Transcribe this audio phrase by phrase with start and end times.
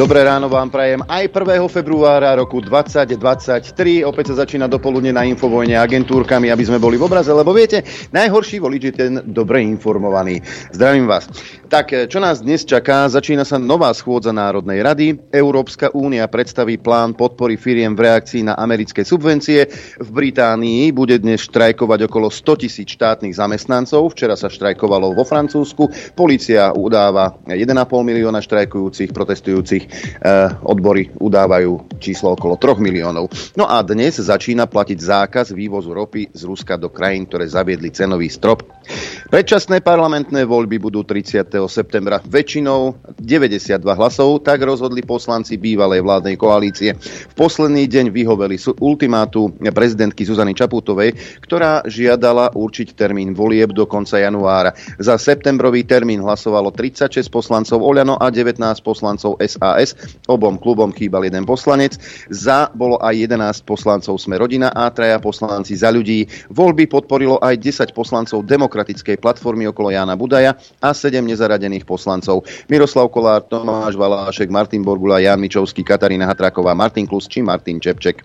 [0.00, 1.60] Dobré ráno vám prajem aj 1.
[1.68, 4.00] februára roku 2023.
[4.08, 8.64] Opäť sa začína dopoludne na Infovojne agentúrkami, aby sme boli v obraze, lebo viete, najhorší
[8.64, 10.40] volič je ten dobre informovaný.
[10.72, 11.28] Zdravím vás.
[11.68, 13.12] Tak, čo nás dnes čaká?
[13.12, 15.20] Začína sa nová schôdza Národnej rady.
[15.36, 19.68] Európska únia predstaví plán podpory firiem v reakcii na americké subvencie.
[20.00, 24.16] V Británii bude dnes štrajkovať okolo 100 tisíc štátnych zamestnancov.
[24.16, 26.16] Včera sa štrajkovalo vo Francúzsku.
[26.16, 27.68] Polícia udáva 1,5
[28.00, 29.89] milióna štrajkujúcich, protestujúcich
[30.64, 33.28] odbory udávajú číslo okolo 3 miliónov.
[33.56, 38.28] No a dnes začína platiť zákaz vývozu ropy z Ruska do krajín, ktoré zaviedli cenový
[38.28, 38.64] strop.
[39.30, 41.46] Predčasné parlamentné voľby budú 30.
[41.70, 46.98] septembra väčšinou 92 hlasov, tak rozhodli poslanci bývalej vládnej koalície.
[46.98, 54.18] V posledný deň vyhoveli ultimátu prezidentky Zuzany Čaputovej, ktorá žiadala určiť termín volieb do konca
[54.18, 54.74] januára.
[54.98, 59.96] Za septembrový termín hlasovalo 36 poslancov Oľano a 19 poslancov SAS SAS.
[60.28, 61.96] Obom klubom chýbal jeden poslanec.
[62.28, 66.28] Za bolo aj 11 poslancov Sme rodina a traja poslanci za ľudí.
[66.52, 72.44] Voľby podporilo aj 10 poslancov demokratickej platformy okolo Jána Budaja a 7 nezaradených poslancov.
[72.68, 78.22] Miroslav Kolár, Tomáš Valášek, Martin Borgula, Jan Mičovský, Katarína Hatraková, Martin Klus či Martin Čepček.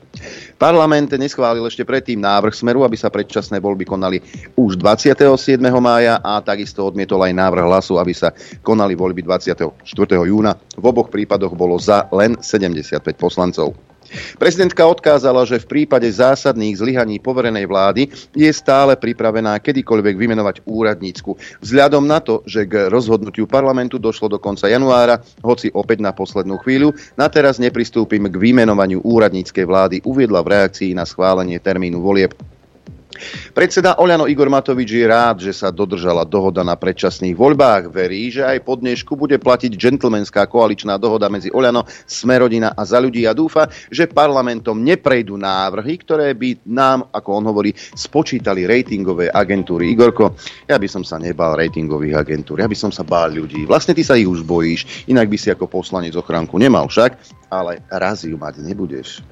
[0.60, 4.18] Parlament neschválil ešte predtým návrh Smeru, aby sa predčasné voľby konali
[4.56, 5.60] už 27.
[5.80, 8.32] mája a takisto odmietol aj návrh hlasu, aby sa
[8.64, 9.72] konali voľby 24.
[10.26, 10.56] júna.
[10.56, 13.76] V oboch prípadoch prípadoch bolo za len 75 poslancov.
[14.40, 21.36] Prezidentka odkázala, že v prípade zásadných zlyhaní poverenej vlády je stále pripravená kedykoľvek vymenovať úradnícku.
[21.60, 26.56] Vzhľadom na to, že k rozhodnutiu parlamentu došlo do konca januára, hoci opäť na poslednú
[26.64, 32.32] chvíľu, na teraz nepristúpim k vymenovaniu úradníckej vlády, uviedla v reakcii na schválenie termínu volieb.
[33.56, 37.90] Predseda Oľano Igor Matovič je rád, že sa dodržala dohoda na predčasných voľbách.
[37.90, 43.00] Verí, že aj po dnešku bude platiť džentlmenská koaličná dohoda medzi Oľano, Smerodina a za
[43.00, 49.32] ľudí a dúfa, že parlamentom neprejdú návrhy, ktoré by nám, ako on hovorí, spočítali ratingové
[49.32, 49.92] agentúry.
[49.92, 50.36] Igorko,
[50.68, 53.64] ja by som sa nebal ratingových agentúr, ja by som sa bál ľudí.
[53.66, 57.16] Vlastne ty sa ich už bojíš, inak by si ako poslanec ochránku nemal však,
[57.52, 59.24] ale raz ju mať nebudeš.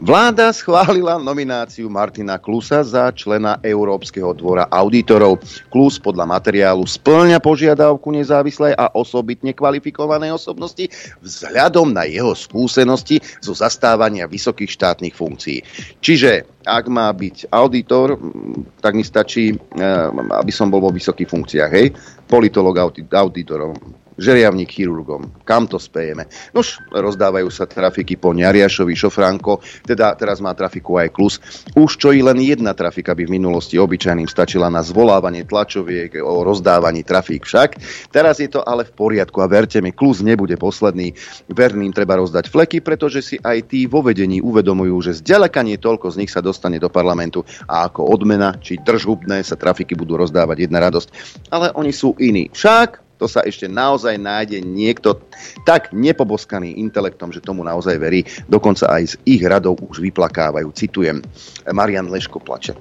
[0.00, 5.44] Vláda schválila nomináciu Martina Klusa za člena Európskeho dvora auditorov.
[5.68, 10.88] Klus podľa materiálu splňa požiadavku nezávislej a osobitne kvalifikovanej osobnosti
[11.20, 15.60] vzhľadom na jeho skúsenosti zo zastávania vysokých štátnych funkcií.
[16.00, 18.16] Čiže ak má byť auditor,
[18.80, 21.70] tak mi stačí, eh, aby som bol vo vysokých funkciách.
[21.76, 21.92] Hej?
[22.24, 22.72] Politolog
[23.12, 23.76] auditorom,
[24.20, 25.32] žeriavník chirurgom.
[25.48, 26.28] Kam to spejeme?
[26.52, 31.40] Nož, rozdávajú sa trafiky po Ňariašovi, Šofránko, teda teraz má trafiku aj Klus.
[31.72, 36.44] Už čo i len jedna trafika by v minulosti obyčajným stačila na zvolávanie tlačoviek o
[36.44, 37.80] rozdávaní trafík však.
[38.12, 41.16] Teraz je to ale v poriadku a verte mi, Klus nebude posledný.
[41.48, 46.12] Verným treba rozdať fleky, pretože si aj tí vo vedení uvedomujú, že zďaleka nie toľko
[46.12, 50.68] z nich sa dostane do parlamentu a ako odmena či držhubné sa trafiky budú rozdávať
[50.68, 51.08] jedna radosť.
[51.48, 52.52] Ale oni sú iní.
[52.52, 55.20] Však to sa ešte naozaj nájde niekto
[55.68, 58.24] tak nepoboskaný intelektom, že tomu naozaj verí.
[58.48, 60.72] Dokonca aj z ich radov už vyplakávajú.
[60.72, 61.20] Citujem,
[61.68, 62.72] Marian Leško plače.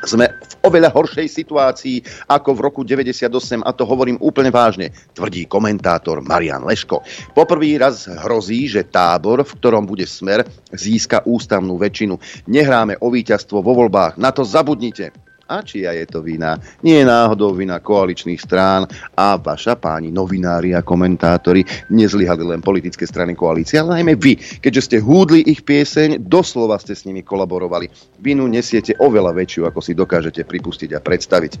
[0.00, 2.00] Sme v oveľa horšej situácii
[2.32, 7.04] ako v roku 98 a to hovorím úplne vážne, tvrdí komentátor Marian Leško.
[7.36, 12.16] Poprvý raz hrozí, že tábor, v ktorom bude smer, získa ústavnú väčšinu.
[12.48, 15.12] Nehráme o víťazstvo vo voľbách, na to zabudnite.
[15.50, 16.54] A čia je to vina?
[16.86, 18.86] Nie je náhodou vina koaličných strán
[19.18, 24.86] a vaša páni novinári a komentátori nezlyhali len politické strany koalície, ale najmä vy, keďže
[24.86, 27.90] ste húdli ich pieseň, doslova ste s nimi kolaborovali.
[28.22, 31.52] Vinu nesiete oveľa väčšiu, ako si dokážete pripustiť a predstaviť.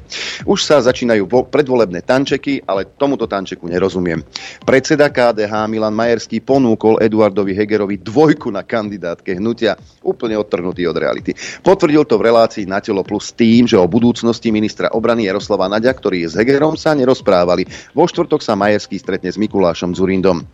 [0.46, 4.22] Už sa začínajú predvolebné tančeky, ale tomuto tančeku nerozumiem.
[4.62, 9.74] Predseda KDH Milan Majerský ponúkol Eduardovi Hegerovi dvojku na kandidátke hnutia,
[10.06, 11.34] úplne odtrhnutý od reality.
[11.66, 15.96] Potvrdil to v relácii na telo plus tým, že o budúcnosti ministra obrany Jaroslava Naďa,
[15.96, 17.64] ktorý s Hegerom, sa nerozprávali.
[17.96, 20.44] Vo štvrtok sa Majerský stretne s Mikulášom Zurindom.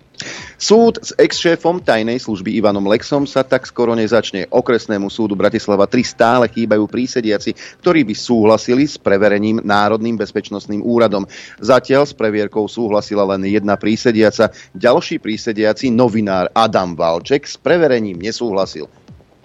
[0.56, 4.48] Súd s ex-šéfom tajnej služby Ivanom Lexom sa tak skoro nezačne.
[4.48, 7.52] Okresnému súdu Bratislava 3 stále chýbajú prísediaci,
[7.84, 11.28] ktorí by súhlasili s preverením Národným bezpečnostným úradom.
[11.60, 14.48] Zatiaľ s previerkou súhlasila len jedna prísediaca.
[14.72, 18.88] Ďalší prísediaci, novinár Adam Valček, s preverením nesúhlasil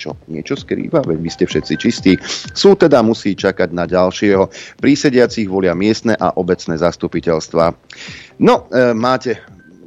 [0.01, 0.18] čo?
[0.25, 1.06] Niečo skrýva?
[1.06, 2.13] Veď vy ste všetci čistí.
[2.57, 4.50] Súd teda musí čakať na ďalšieho.
[4.81, 7.65] Prísediacich volia miestne a obecné zastupiteľstva.
[8.42, 9.38] No, e, máte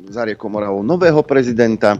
[0.07, 1.99] za riekou Moravou nového prezidenta,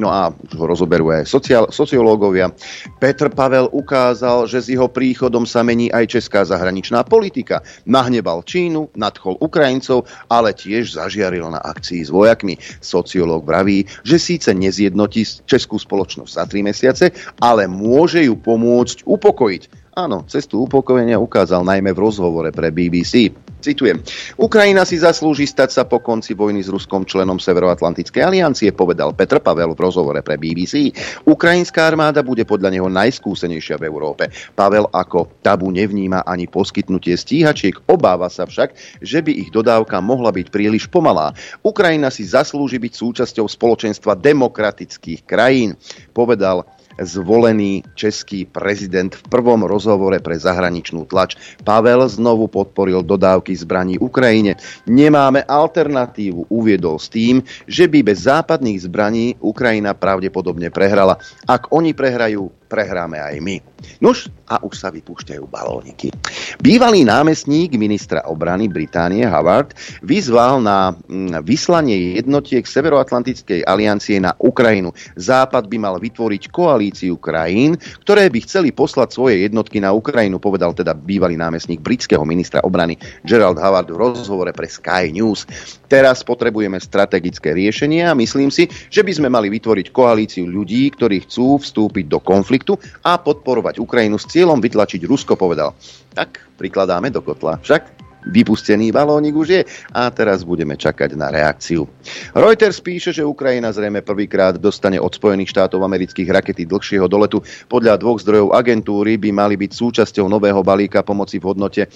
[0.00, 2.48] No a ho rozoberú aj sociál, sociológovia.
[2.96, 7.60] Petr Pavel ukázal, že s jeho príchodom sa mení aj česká zahraničná politika.
[7.84, 12.56] Nahneval Čínu, nadchol Ukrajincov, ale tiež zažiaril na akcii s vojakmi.
[12.80, 19.92] Sociológ vraví, že síce nezjednotí českú spoločnosť za tri mesiace, ale môže ju pomôcť upokojiť.
[20.00, 23.36] Áno, cestu upokojenia ukázal najmä v rozhovore pre BBC.
[23.60, 24.00] Citujem.
[24.40, 29.36] Ukrajina si zaslúži stať sa po konci vojny s Ruskom členom Severoatlantickej aliancie, povedal Petr
[29.36, 30.88] Pavel v rozhovore pre BBC.
[31.28, 34.32] Ukrajinská armáda bude podľa neho najskúsenejšia v Európe.
[34.56, 40.32] Pavel ako tabu nevníma ani poskytnutie stíhačiek, obáva sa však, že by ich dodávka mohla
[40.32, 41.36] byť príliš pomalá.
[41.60, 45.76] Ukrajina si zaslúži byť súčasťou spoločenstva demokratických krajín,
[46.16, 46.64] povedal
[47.00, 51.36] zvolený český prezident v prvom rozhovore pre zahraničnú tlač.
[51.64, 54.60] Pavel znovu podporil dodávky zbraní Ukrajine.
[54.84, 61.16] Nemáme alternatívu, uviedol s tým, že by bez západných zbraní Ukrajina pravdepodobne prehrala.
[61.48, 63.58] Ak oni prehrajú, prehráme aj my.
[63.98, 66.14] Nuž a už sa vypúšťajú balóniky.
[66.62, 69.74] Bývalý námestník ministra obrany Británie Howard
[70.06, 74.94] vyzval na mm, vyslanie jednotiek Severoatlantickej aliancie na Ukrajinu.
[75.18, 77.74] Západ by mal vytvoriť koalíciu krajín,
[78.06, 83.00] ktoré by chceli poslať svoje jednotky na Ukrajinu, povedal teda bývalý námestník britského ministra obrany
[83.26, 85.48] Gerald Howard v rozhovore pre Sky News.
[85.90, 91.26] Teraz potrebujeme strategické riešenie a myslím si, že by sme mali vytvoriť koalíciu ľudí, ktorí
[91.26, 92.59] chcú vstúpiť do konfliktu
[93.04, 95.76] a podporovať Ukrajinu s cieľom vytlačiť Rusko, povedal.
[96.16, 97.60] Tak prikladáme do kotla.
[97.60, 99.62] Však Vypustený balónik už je
[99.96, 101.88] a teraz budeme čakať na reakciu.
[102.36, 107.40] Reuters píše, že Ukrajina zrejme prvýkrát dostane od Spojených štátov amerických rakety dlhšieho doletu.
[107.72, 111.88] Podľa dvoch zdrojov agentúry by mali byť súčasťou nového balíka pomoci v hodnote e,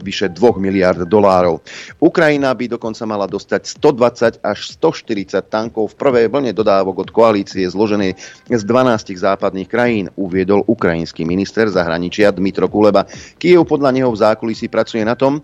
[0.00, 1.60] vyše 2 miliard dolárov.
[2.00, 7.68] Ukrajina by dokonca mala dostať 120 až 140 tankov v prvej vlne dodávok od koalície
[7.68, 8.16] zloženej
[8.48, 13.04] z 12 západných krajín, uviedol ukrajinský minister zahraničia Dmitro Kuleba.
[13.36, 15.42] Kiev podľa neho v zákulisí pracuje na tom,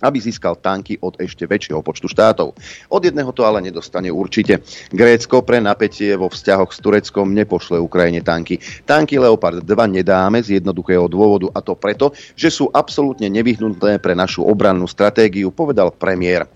[0.00, 2.56] aby získal tanky od ešte väčšieho počtu štátov.
[2.88, 4.64] Od jedného to ale nedostane určite.
[4.90, 8.58] Grécko pre napätie vo vzťahoch s Tureckom nepošle Ukrajine tanky.
[8.88, 14.16] Tanky Leopard 2 nedáme z jednoduchého dôvodu a to preto, že sú absolútne nevyhnutné pre
[14.16, 16.48] našu obrannú stratégiu, povedal premiér.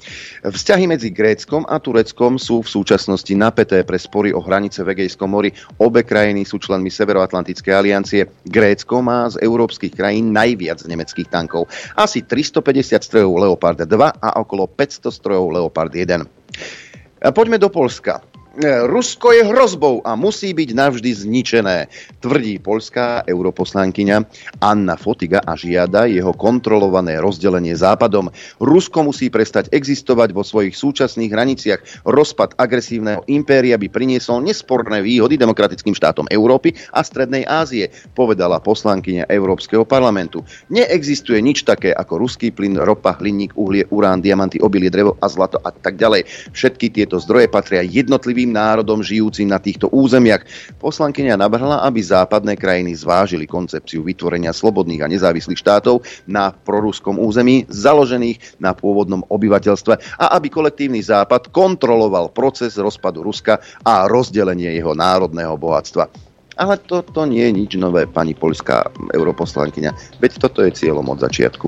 [0.45, 5.29] Vzťahy medzi Gréckom a Tureckom sú v súčasnosti napäté pre spory o hranice v Egejskom
[5.31, 5.53] mori.
[5.81, 8.27] Obe krajiny sú členmi Severoatlantickej aliancie.
[8.47, 11.69] Grécko má z európskych krajín najviac nemeckých tankov.
[11.99, 13.89] Asi 350 strojov Leopard 2
[14.23, 17.33] a okolo 500 strojov Leopard 1.
[17.33, 18.21] Poďme do Polska.
[18.55, 21.91] E, Rusko je hrozbou a musí byť navždy zničené,
[22.23, 24.23] tvrdí polská europoslankyňa
[24.63, 28.31] Anna Fotiga a žiada jeho kontrolované rozdelenie západom.
[28.63, 31.81] Rusko musí prestať existovať vo svojich súčasných hraniciach.
[32.07, 39.35] Rozpad agresívneho impéria by priniesol nesporné výhody demokratickým štátom Európy a Strednej Ázie, povedala poslankyňa
[39.35, 40.47] Európskeho parlamentu.
[40.71, 45.59] Neexistuje nič také ako ruský plyn, ropa, hlinník, uhlie, urán, diamanty, obilie, drevo a zlato
[45.67, 46.23] a tak ďalej.
[46.55, 50.45] Všetky tieto zdroje patria jednotlivým jednotlivým národom žijúcim na týchto územiach.
[50.77, 57.65] Poslankyňa navrhla, aby západné krajiny zvážili koncepciu vytvorenia slobodných a nezávislých štátov na proruskom území,
[57.73, 64.93] založených na pôvodnom obyvateľstve a aby kolektívny západ kontroloval proces rozpadu Ruska a rozdelenie jeho
[64.93, 66.24] národného bohatstva.
[66.55, 70.23] Ale to, to nie je nič nové, pani polská europoslankyňa.
[70.23, 71.67] Veď toto je cieľom od začiatku.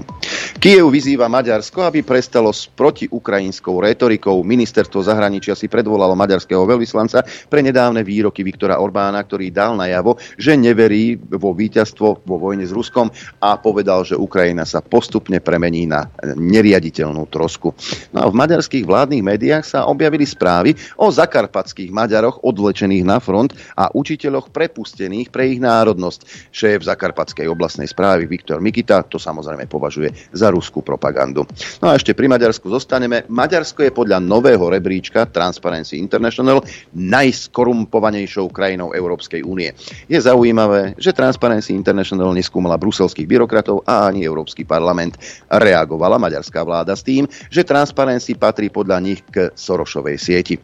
[0.62, 4.46] Kiev vyzýva Maďarsko, aby prestalo s protiukrajinskou retorikou.
[4.46, 10.54] Ministerstvo zahraničia si predvolalo maďarského veľvyslanca pre nedávne výroky Viktora Orbána, ktorý dal najavo, že
[10.54, 13.10] neverí vo víťazstvo vo vojne s Ruskom
[13.42, 17.74] a povedal, že Ukrajina sa postupne premení na neriaditeľnú trosku.
[18.14, 23.50] No a v maďarských vládnych médiách sa objavili správy o zakarpatských Maďaroch odvlečených na front
[23.74, 26.52] a učiteľoch pre prepustených pre ich národnosť.
[26.52, 31.48] Šéf Zakarpatskej oblastnej správy Viktor Mikita to samozrejme považuje za ruskú propagandu.
[31.80, 33.24] No a ešte pri Maďarsku zostaneme.
[33.32, 36.60] Maďarsko je podľa nového rebríčka Transparency International
[36.92, 39.72] najskorumpovanejšou krajinou Európskej únie.
[40.12, 45.16] Je zaujímavé, že Transparency International neskúmala bruselských byrokratov a ani Európsky parlament.
[45.48, 50.60] Reagovala maďarská vláda s tým, že Transparency patrí podľa nich k Sorošovej sieti.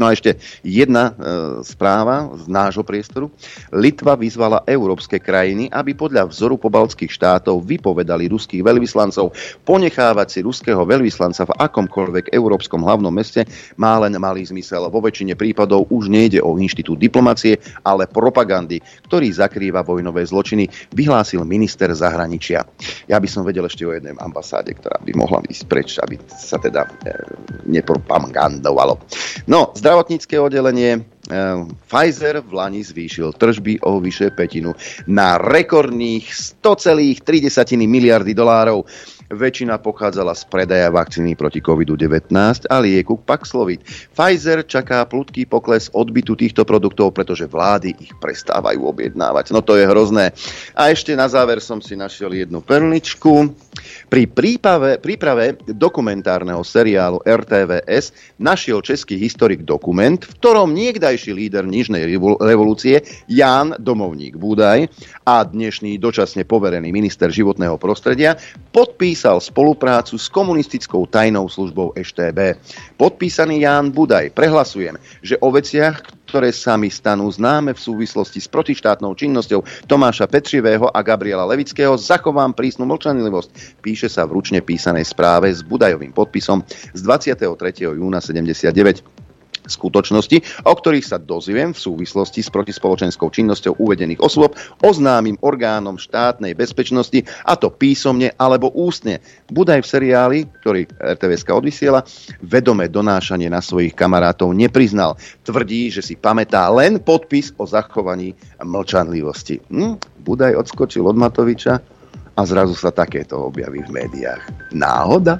[0.00, 1.12] No a ešte jedna e,
[1.66, 3.28] správa z nášho priestoru.
[3.72, 9.36] Litva vyzvala európske krajiny, aby podľa vzoru pobaltských štátov vypovedali ruských veľvyslancov.
[9.62, 13.44] Ponechávať si ruského veľvyslanca v akomkoľvek európskom hlavnom meste
[13.76, 14.88] má len malý zmysel.
[14.88, 21.44] Vo väčšine prípadov už nejde o inštitút diplomacie, ale propagandy, ktorý zakrýva vojnové zločiny, vyhlásil
[21.44, 22.64] minister zahraničia.
[23.06, 26.56] Ja by som vedel ešte o jednej ambasáde, ktorá by mohla ísť preč, aby sa
[26.56, 27.12] teda e,
[27.68, 28.98] nepropagandovalo.
[29.46, 31.04] No, Zdravotnícke oddelenie
[31.84, 34.72] Pfizer v Lani zvýšil tržby o vyše petinu
[35.04, 37.20] na rekordných 100,3
[37.84, 38.88] miliardy dolárov.
[39.32, 42.36] Väčšina pochádzala z predaja vakcíny proti COVID-19
[42.68, 43.80] a lieku Paxlovid.
[44.12, 49.56] Pfizer čaká pludký pokles odbytu týchto produktov, pretože vlády ich prestávajú objednávať.
[49.56, 50.36] No to je hrozné.
[50.76, 53.56] A ešte na záver som si našiel jednu perličku.
[54.12, 62.04] Pri príprave, príprave dokumentárneho seriálu RTVS našiel český historik dokument, v ktorom niekdajší líder Nižnej
[62.36, 63.00] revolúcie
[63.32, 64.92] Jan Domovník Budaj
[65.24, 68.36] a dnešný dočasne poverený minister životného prostredia
[68.76, 72.58] podpísal podpísal spoluprácu s komunistickou tajnou službou EŠTB.
[72.98, 74.34] Podpísaný Ján Budaj.
[74.34, 80.26] Prehlasujem, že o veciach, ktoré sa mi stanú známe v súvislosti s protištátnou činnosťou Tomáša
[80.26, 83.78] Petrivého a Gabriela Levického, zachovám prísnu mlčanlivosť.
[83.78, 87.94] Píše sa v ručne písanej správe s Budajovým podpisom z 23.
[87.94, 89.21] júna 79
[89.66, 96.58] skutočnosti, o ktorých sa dozviem v súvislosti s protispoločenskou činnosťou uvedených osôb, oznámim orgánom štátnej
[96.58, 99.22] bezpečnosti, a to písomne alebo ústne.
[99.52, 100.86] Budaj v seriáli, ktorý
[101.18, 102.00] RTVSK odvysiela,
[102.42, 105.14] vedomé donášanie na svojich kamarátov nepriznal.
[105.46, 109.62] Tvrdí, že si pamätá len podpis o zachovaní mlčanlivosti.
[109.70, 109.98] Hm?
[110.22, 111.78] Budaj odskočil od Matoviča
[112.32, 114.42] a zrazu sa takéto objaví v médiách.
[114.72, 115.36] Náhoda?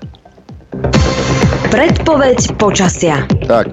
[1.72, 3.24] Predpoveď počasia.
[3.48, 3.72] Tak,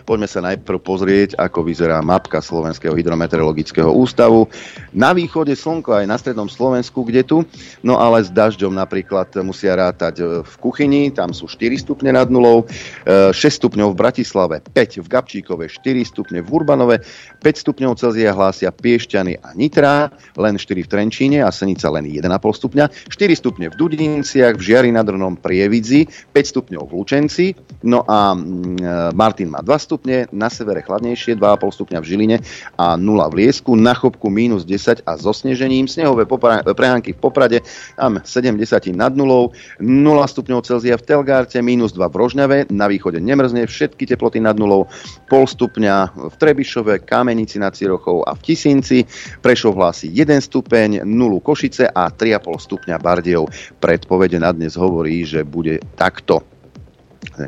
[0.01, 4.49] Poďme sa najprv pozrieť, ako vyzerá mapka Slovenského hydrometeorologického ústavu.
[4.91, 7.37] Na východe slnko aj na strednom Slovensku, kde tu,
[7.85, 12.27] no ale s dažďom napríklad musia rátať e, v kuchyni, tam sú 4 stupne nad
[12.33, 12.65] nulou,
[13.05, 17.05] 6 e, stupňov v Bratislave, 5 v Gabčíkove, 4 stupne v Urbanove,
[17.39, 22.25] 5 stupňov Celzia hlásia Piešťany a Nitra, len 4 v Trenčíne a Senica len 1,5
[22.33, 27.45] stupňa, 4 stupne v Dudinciach, v Žiari nad Drnom Prievidzi, 5 stupňov v Lučenci,
[27.85, 32.37] no a mm, e, Martin má 2 stupne, na severe chladnejšie, 2,5 stupňa v Žiline
[32.79, 36.23] a 0 v Liesku, na Chopku minus 10 a so snežením, snehové
[36.71, 37.59] prehánky v Poprade,
[37.99, 38.63] tam 70
[38.95, 39.51] nad nulou,
[39.83, 39.91] 0
[40.23, 44.87] stupňov Celzia v Telgárte, minus 2 v Rožňave, na východe nemrzne, všetky teploty nad nulou,
[45.27, 49.03] pol stupňa v Trebišove, Kamenici nad Cirochou a v Tisinci,
[49.43, 53.51] Prešov hlási 1 stupeň, 0 Košice a 3,5 stupňa Bardejov.
[53.83, 56.47] Predpovede na dnes hovorí, že bude takto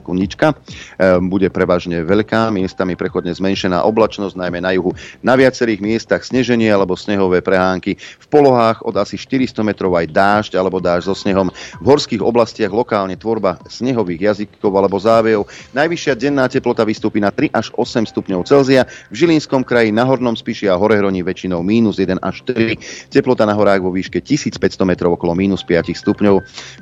[0.04, 0.54] kunička.
[0.98, 4.94] Ehm, bude prevažne veľká, miestami prechodne zmenšená oblačnosť, najmä na juhu.
[5.26, 7.98] Na viacerých miestach sneženie alebo snehové prehánky.
[7.98, 11.50] V polohách od asi 400 metrov aj dážď alebo dážď so snehom.
[11.82, 15.50] V horských oblastiach lokálne tvorba snehových jazykov alebo závejov.
[15.74, 18.86] Najvyššia denná teplota vystúpi na 3 až 8 stupňov Celzia.
[19.10, 23.10] V Žilinskom kraji na Hornom Spiši a Horehroní väčšinou mínus 1 až 4.
[23.10, 26.36] Teplota na horách vo výške 1500 metrov okolo mínus 5 stupňov.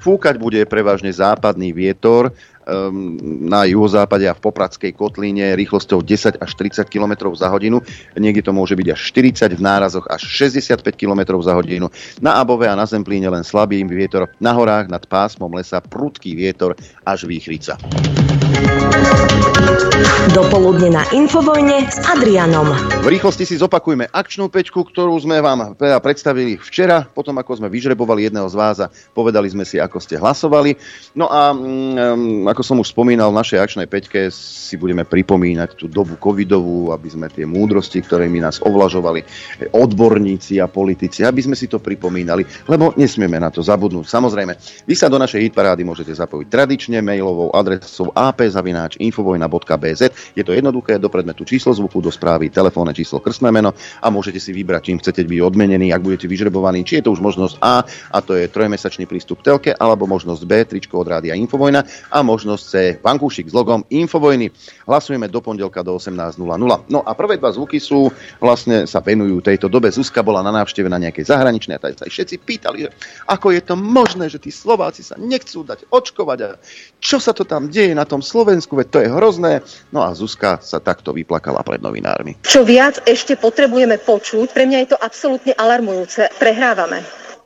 [0.04, 2.34] Fúkať bude prevažne západný vietor
[3.42, 7.84] na juhozápade a v Popradskej kotlíne rýchlosťou 10 až 30 km za hodinu.
[8.16, 11.92] Niekde to môže byť až 40, v nárazoch až 65 km za hodinu.
[12.24, 16.78] Na Above a na Zemplíne len slabý vietor, na horách nad pásmom lesa prudký vietor
[17.06, 17.78] až výchrica.
[20.32, 22.72] Dopoludne na Infovojne s Adrianom.
[23.04, 28.30] V rýchlosti si zopakujme akčnú pečku, ktorú sme vám predstavili včera, potom ako sme vyžrebovali
[28.30, 30.78] jedného z vás a povedali sme si, ako ste hlasovali.
[31.18, 35.86] No a um, ako som už spomínal, v našej akčnej peťke si budeme pripomínať tú
[35.92, 39.26] dobu covidovú, aby sme tie múdrosti, ktorými nás ovlažovali
[39.74, 44.08] odborníci a politici, aby sme si to pripomínali, lebo nesmieme na to zabudnúť.
[44.08, 44.54] Samozrejme,
[44.88, 48.16] vy sa do našej hitparády môžete zapojiť tradične mailovou adresou
[49.62, 50.02] ap.infovojna.bz.
[50.36, 54.40] Je to jednoduché, do predmetu číslo zvuku, do správy telefónne číslo krstné meno a môžete
[54.40, 57.84] si vybrať, čím chcete byť odmenení, ak budete vyžrebovaní, či je to už možnosť A,
[57.86, 62.18] a to je trojmesačný prístup k telke, alebo možnosť B, tričko od rádia Infovojna a
[62.24, 62.74] možnosť C.
[63.02, 64.54] Vankúšik s logom Infovojny.
[64.88, 66.38] Hlasujeme do pondelka do 18.00.
[66.90, 69.90] No a prvé dva zvuky sú, vlastne sa venujú tejto dobe.
[69.92, 72.90] Zuzka bola na návšteve na nejakej zahraničnej a sa všetci pýtali, že
[73.28, 76.50] ako je to možné, že tí Slováci sa nechcú dať očkovať a
[77.02, 79.41] čo sa to tam deje na tom Slovensku, veď to je hrozné.
[79.90, 82.38] No a Zuzka sa takto vyplakala pred novinármi.
[82.46, 86.30] Čo viac ešte potrebujeme počuť, pre mňa je to absolútne alarmujúce.
[86.38, 87.02] Prehrávame.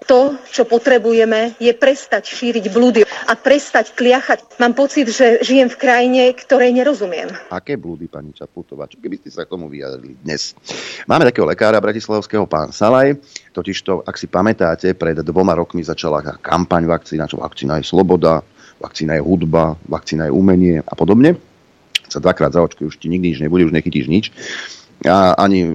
[0.06, 4.62] To, čo potrebujeme, je prestať šíriť blúdy a prestať kliachať.
[4.62, 7.34] Mám pocit, že žijem v krajine, ktorej nerozumiem.
[7.50, 8.86] Aké blúdy, pani Čaputová?
[8.86, 10.54] Čo keby ste sa k tomu vyjadrili dnes?
[11.10, 13.18] Máme takého lekára bratislavského, pán Salaj,
[13.50, 18.46] totižto, ak si pamätáte, pred dvoma rokmi začala kampaň vakcína, čo vakcína je sloboda,
[18.78, 21.34] vakcína je hudba, vakcína je umenie a podobne.
[22.16, 24.32] Sa dvakrát zaočkujú, už ti nikdy nič nebude, už nechytíš nič.
[25.04, 25.68] A ani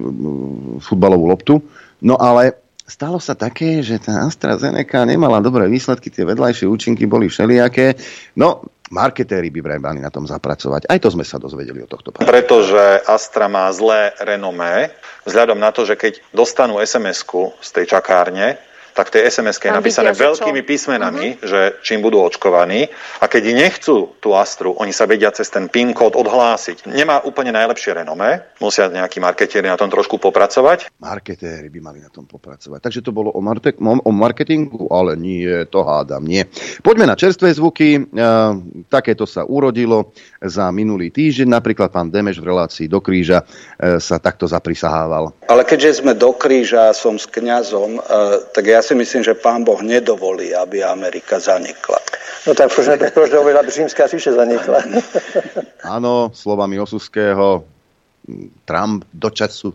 [0.81, 1.61] futbalovú loptu.
[2.01, 2.57] No ale
[2.89, 7.93] stalo sa také, že tá AstraZeneca nemala dobré výsledky, tie vedľajšie účinky boli všelijaké.
[8.33, 10.91] No, Marketéri by vraj mali na tom zapracovať.
[10.91, 12.27] Aj to sme sa dozvedeli od tohto pána.
[12.27, 14.91] Pretože Astra má zlé renomé,
[15.23, 18.59] vzhľadom na to, že keď dostanú SMS-ku z tej čakárne,
[18.91, 21.47] tak tej sms je napísané veľkými písmenami, uh-huh.
[21.47, 22.91] že čím budú očkovaní.
[23.21, 26.91] A keď nechcú tú Astru, oni sa vedia cez ten PIN kód odhlásiť.
[26.91, 30.91] Nemá úplne najlepšie renomé, musia nejakí marketieri na tom trošku popracovať.
[30.99, 32.79] Marketéri by mali na tom popracovať.
[32.83, 36.43] Takže to bolo o, martek- o marketingu, ale nie, to hádam, nie.
[36.83, 37.89] Poďme na čerstvé zvuky.
[37.95, 38.01] E,
[38.91, 40.11] takéto sa urodilo
[40.43, 41.47] za minulý týždeň.
[41.47, 43.45] Napríklad pán Demeš v relácii do kríža
[43.79, 45.31] e, sa takto zaprisahával.
[45.47, 48.01] Ale keďže sme do kríža, som s kňazom, e,
[48.51, 51.97] tak ja si myslím, že pán Boh nedovolí, aby Amerika zanikla.
[52.47, 54.81] No tak proč, proč dovolí, aby římská ríše zanikla?
[55.95, 57.63] Áno, slovami Osuského,
[58.65, 59.73] Trump do času,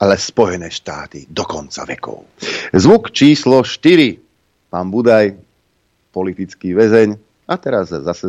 [0.00, 2.26] ale Spojené štáty do konca vekov.
[2.74, 4.70] Zvuk číslo 4.
[4.70, 5.34] Pán Budaj,
[6.10, 7.16] politický väzeň,
[7.46, 8.26] a teraz zase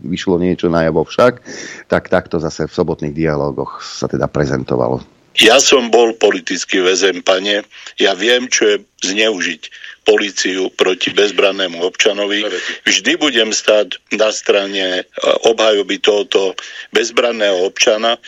[0.00, 1.44] vyšlo niečo najavo však,
[1.92, 7.64] tak takto zase v sobotných dialogoch sa teda prezentovalo ja som bol politický väzen, pane.
[8.00, 9.62] Ja viem, čo je zneužiť
[10.06, 12.46] policiu proti bezbrannému občanovi.
[12.86, 15.04] Vždy budem stať na strane e,
[15.50, 16.54] obhajoby tohoto
[16.94, 18.20] bezbranného občana e,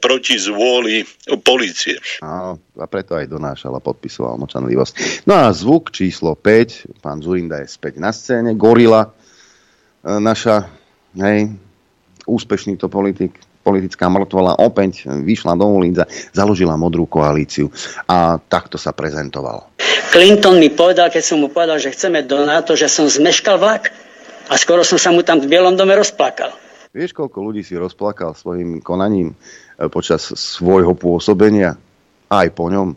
[0.00, 1.04] proti zvôli
[1.44, 2.00] policie.
[2.24, 5.28] Áno, a preto aj donášal a podpisoval močanlivosť.
[5.28, 9.10] No a zvuk číslo 5, pán Zurinda je späť na scéne, Gorila, e,
[10.08, 10.72] naša,
[11.20, 11.52] hej,
[12.24, 16.06] úspešný to politik, politická mŕtvola opäť vyšla do ulic a
[16.36, 17.72] založila modrú koalíciu
[18.04, 19.72] a takto sa prezentoval.
[20.12, 23.90] Clinton mi povedal, keď som mu povedal, že chceme do NATO, že som zmeškal vlak
[24.52, 26.52] a skoro som sa mu tam v Bielom dome rozplakal.
[26.94, 31.74] Vieš, koľko ľudí si rozplakal svojim konaním e, počas svojho pôsobenia?
[32.30, 32.94] Aj po ňom.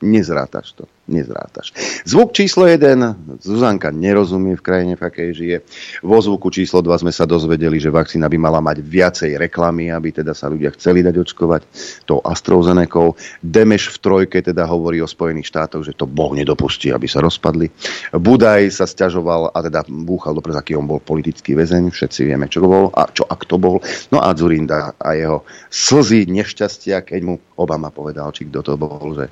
[0.00, 1.76] Nezrátaš to nezrátaš.
[2.08, 5.56] Zvuk číslo 1, Zuzanka nerozumie v krajine, v akej žije.
[6.00, 10.16] Vo zvuku číslo 2 sme sa dozvedeli, že vakcína by mala mať viacej reklamy, aby
[10.16, 11.62] teda sa ľudia chceli dať očkovať
[12.08, 13.12] tou AstraZenekou.
[13.44, 17.68] Demeš v trojke teda hovorí o Spojených štátoch, že to Boh nedopustí, aby sa rozpadli.
[18.16, 22.64] Budaj sa stiažoval a teda búchal do aký on bol politický väzeň, všetci vieme, čo
[22.64, 23.82] bol a čo ak to bol.
[24.08, 29.02] No a Zurinda a jeho slzy nešťastia, keď mu Obama povedal, či kto to bol,
[29.14, 29.28] že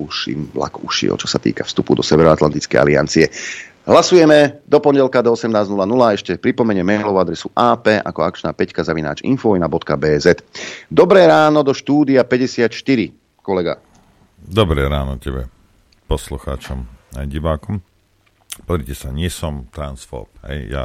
[0.00, 3.28] už im vlak uši našiel, čo sa týka vstupu do Severoatlantickej aliancie.
[3.84, 5.76] Hlasujeme do pondelka do 18.00.
[6.16, 10.40] Ešte pripomeniem mailovú adresu ap ako akčná peťka zavináč infovina.bz.
[10.88, 12.72] Dobré ráno do štúdia 54,
[13.44, 13.76] kolega.
[14.40, 15.52] Dobré ráno tebe,
[16.08, 16.88] poslucháčom
[17.20, 17.84] aj divákom.
[18.64, 20.32] Pozrite sa, nie som transfób.
[20.48, 20.84] Hej, ja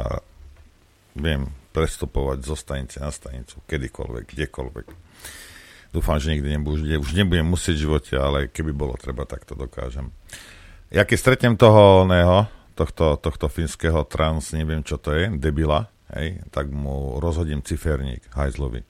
[1.16, 4.86] viem prestupovať zo stanice na stanicu, kedykoľvek, kdekoľvek.
[5.90, 9.58] Dúfam, že nikdy nebudem, už nebudem musieť v živote, ale keby bolo treba, tak to
[9.58, 10.14] dokážem.
[10.90, 12.46] Ja keď stretnem toho oného,
[12.78, 18.86] tohto, tohto finského trans, neviem čo to je, debila, hej, tak mu rozhodím ciferník hajzlovi.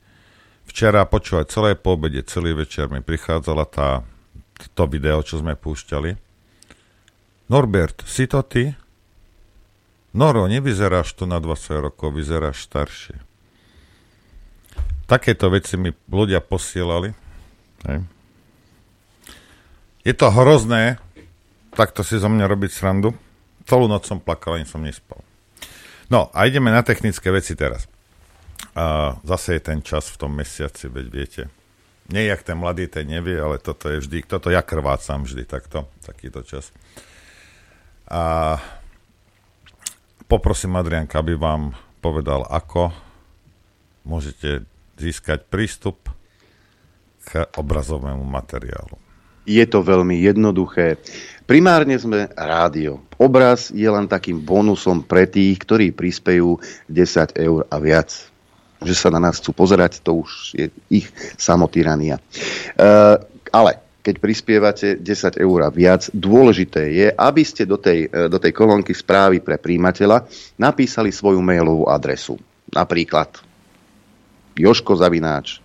[0.68, 4.04] Včera počúvať celé po obede, celý večer mi prichádzala tá,
[4.76, 6.14] to video, čo sme púšťali.
[7.50, 8.76] Norbert, si to ty?
[10.14, 13.29] Noro, nevyzeráš tu na 20 rokov, vyzeráš staršie.
[15.10, 17.10] Takéto veci mi ľudia posielali.
[17.90, 18.06] Hej.
[20.06, 21.02] Je to hrozné,
[21.74, 23.10] takto si zo mňa robiť srandu.
[23.66, 25.18] Celú noc som plakal, ani som nespal.
[26.06, 27.90] No a ideme na technické veci teraz.
[28.78, 31.42] A zase je ten čas v tom mesiaci, veď viete.
[32.10, 35.90] Nie jak ten mladý, ten nevie, ale toto je vždy, toto ja krvácam vždy takto,
[36.06, 36.70] takýto čas.
[38.10, 38.58] A
[40.26, 42.90] poprosím Adrianka, aby vám povedal, ako
[44.02, 44.66] môžete
[45.00, 46.12] získať prístup
[47.24, 49.00] k obrazovému materiálu?
[49.48, 51.00] Je to veľmi jednoduché.
[51.48, 53.02] Primárne sme rádio.
[53.16, 58.12] Obraz je len takým bonusom pre tých, ktorí prispejú 10 eur a viac.
[58.80, 62.16] Že sa na nás chcú pozerať, to už je ich samotyrania.
[62.16, 62.22] E,
[63.52, 68.40] ale keď prispievate 10 eur a viac, dôležité je, aby ste do tej, e, do
[68.40, 70.24] tej kolónky správy pre príjimateľa
[70.56, 72.40] napísali svoju mailovú adresu.
[72.72, 73.49] Napríklad
[74.60, 75.58] Joško zavináč,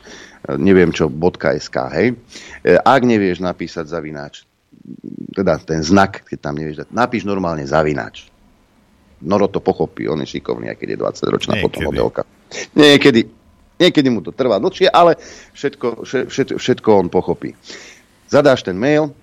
[0.47, 2.15] e, neviem čo, .sk, hej.
[2.63, 4.47] E, ak nevieš napísať zavináč,
[5.35, 8.29] teda ten znak, keď tam nevieš dať, napíš normálne zavináč.
[9.25, 12.21] Noro to pochopí, on je šikovný, aj keď je 20-ročná fotomodelka.
[12.77, 13.25] Niekedy,
[13.79, 15.17] niekedy mu to trvá dlhšie, ale
[15.55, 17.57] všetko, všetko, všetko on pochopí.
[18.29, 19.15] Zadáš ten mail,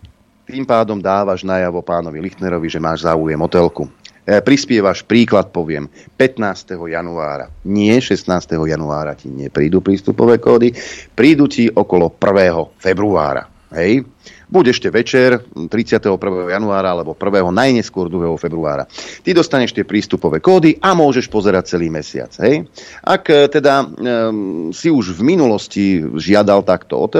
[0.48, 3.86] tým pádom dávaš najavo pánovi Lichtnerovi, že máš záujem o telku.
[4.22, 6.78] E, prispievaš, príklad poviem, 15.
[6.78, 7.50] januára.
[7.66, 8.54] Nie 16.
[8.54, 10.70] januára ti neprídu prístupové kódy,
[11.18, 12.78] prídu ti okolo 1.
[12.78, 13.50] februára.
[13.74, 14.06] Hej?
[14.46, 16.06] Buď ešte večer 31.
[16.54, 17.50] januára alebo 1.
[17.50, 18.30] najneskôr 2.
[18.38, 18.86] februára.
[19.26, 22.30] Ty dostaneš tie prístupové kódy a môžeš pozerať celý mesiac.
[22.46, 22.70] Hej?
[23.02, 27.10] Ak e, teda um, si už v minulosti žiadal takto o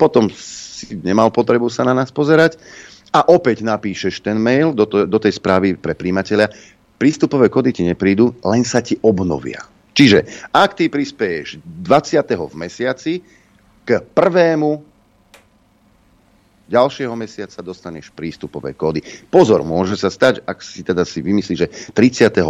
[0.00, 2.56] potom si nemal potrebu sa na nás pozerať
[3.12, 6.52] a opäť napíšeš ten mail do, to, do tej správy pre príjimateľa,
[7.00, 9.64] prístupové kódy ti neprídu, len sa ti obnovia.
[9.96, 12.22] Čiže ak ty prispieješ 20.
[12.36, 13.14] v mesiaci,
[13.82, 14.84] k prvému
[16.68, 19.00] ďalšieho mesiaca dostaneš prístupové kódy.
[19.32, 21.66] Pozor, môže sa stať, ak si teda si vymyslí, že
[21.96, 22.44] 31.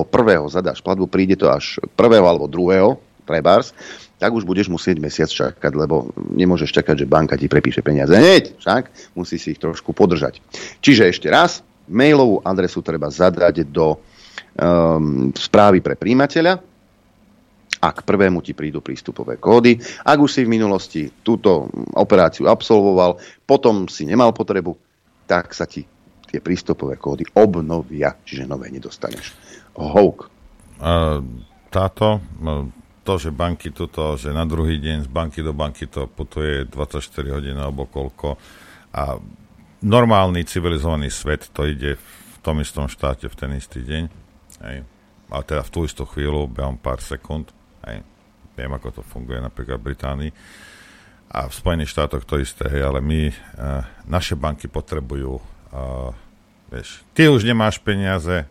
[0.51, 1.95] zadáš platbu, príde to až 1.
[2.19, 2.99] alebo 2.
[3.23, 3.71] trebárs,
[4.19, 8.59] tak už budeš musieť mesiac čakať, lebo nemôžeš čakať, že banka ti prepíše peniaze hneď,
[8.59, 10.43] však musí si ich trošku podržať.
[10.83, 16.61] Čiže ešte raz, mailovú adresu treba zadať do um, správy pre príjimateľa,
[17.79, 19.79] a k prvému ti prídu prístupové kódy.
[20.03, 24.75] Ak už si v minulosti túto operáciu absolvoval, potom si nemal potrebu,
[25.31, 25.87] tak sa ti
[26.27, 29.33] tie prístupové kódy obnovia, čiže nové nedostaneš.
[29.79, 30.27] Houk.
[31.71, 32.09] Táto,
[32.43, 32.75] no,
[33.09, 37.01] to, že banky tuto, že na druhý deň z banky do banky to putuje 24
[37.33, 38.37] hodín alebo koľko
[38.93, 39.17] a
[39.81, 44.05] normálny civilizovaný svet to ide v tom istom štáte v ten istý deň.
[44.61, 44.85] Hej.
[45.33, 47.49] A teda v tú istú chvíľu, behom pár sekúnd.
[47.89, 48.05] Hej.
[48.53, 50.33] Viem, ako to funguje napríklad v Británii.
[51.29, 56.11] A v Spojených štátoch to isté, hej, ale my, uh, naše banky potrebujú, uh,
[56.73, 58.49] vieš, ty už nemáš peniaze,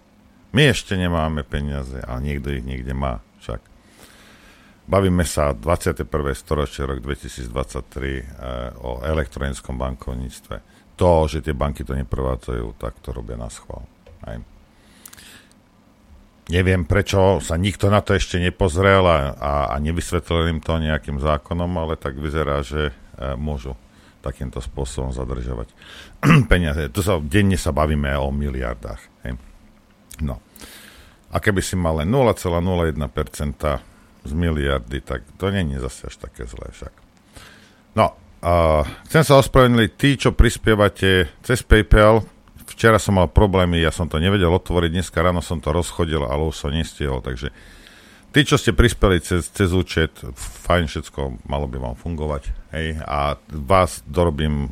[0.54, 3.26] my ešte nemáme peniaze, ale niekto ich niekde má.
[4.88, 6.08] Bavíme sa 21.
[6.32, 10.56] storočie, rok 2023, uh, o elektronickom bankovníctve.
[10.96, 13.84] To, že tie banky to neprevádzajú, tak to robia na schvál.
[14.24, 14.48] Hej.
[16.48, 21.20] Neviem, prečo sa nikto na to ešte nepozrel a, a, a nevysvetlil im to nejakým
[21.20, 23.76] zákonom, ale tak vyzerá, že e, môžu
[24.24, 25.68] takýmto spôsobom zadržovať
[26.52, 26.88] peniaze.
[26.88, 29.28] Tu sa, denne sa bavíme o miliardách.
[29.28, 29.36] Hej.
[30.24, 30.40] No.
[31.28, 33.97] A keby si mal len 0,01%
[34.28, 36.94] z miliardy, tak to není zase až také zlé však.
[37.96, 38.14] No,
[38.44, 42.28] a chcem sa ospravedlniť tí, čo prispievate cez PayPal,
[42.68, 46.52] Včera som mal problémy, ja som to nevedel otvoriť, dneska ráno som to rozchodil, ale
[46.52, 47.56] už som nestihol, takže
[48.36, 50.12] tí, čo ste prispeli cez, cez účet,
[50.68, 54.68] fajn všetko, malo by vám fungovať, hej, a vás dorobím,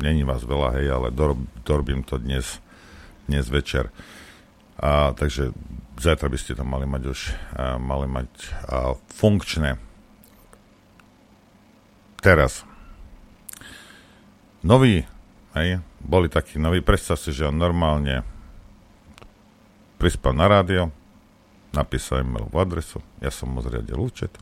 [0.00, 1.36] není vás veľa, hej, ale dorob,
[1.68, 2.64] dorobím to dnes,
[3.28, 3.92] dnes večer.
[4.80, 5.52] A, takže
[5.98, 7.20] zajtra by ste to mali mať už,
[7.54, 8.30] a, mali mať
[8.66, 9.76] a, funkčné.
[12.24, 12.64] Teraz.
[14.64, 15.04] Nový,
[15.52, 16.80] hej, boli takí noví.
[16.80, 18.24] Predstav si, že on normálne
[20.00, 20.88] prispel na rádio,
[21.76, 24.32] napísal e-mailovú adresu, ja som mu zriadil účet,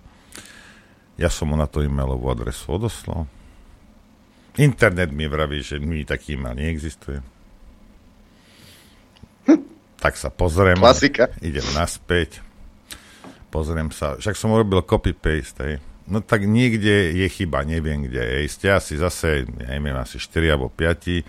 [1.19, 3.27] ja som mu na to e-mailovú adresu odoslal.
[4.61, 7.25] Internet mi vraví, že mi taký e-mail neexistuje.
[10.03, 10.77] Tak sa pozriem.
[10.77, 11.31] Klasika.
[11.38, 12.43] Idem naspäť.
[13.55, 14.19] Pozriem sa.
[14.19, 15.77] Však som urobil copy-paste, hej.
[16.11, 18.19] No tak niekde je chyba, neviem kde.
[18.43, 18.59] Hej.
[18.59, 21.23] Ste asi zase, neviem, asi 4 alebo 5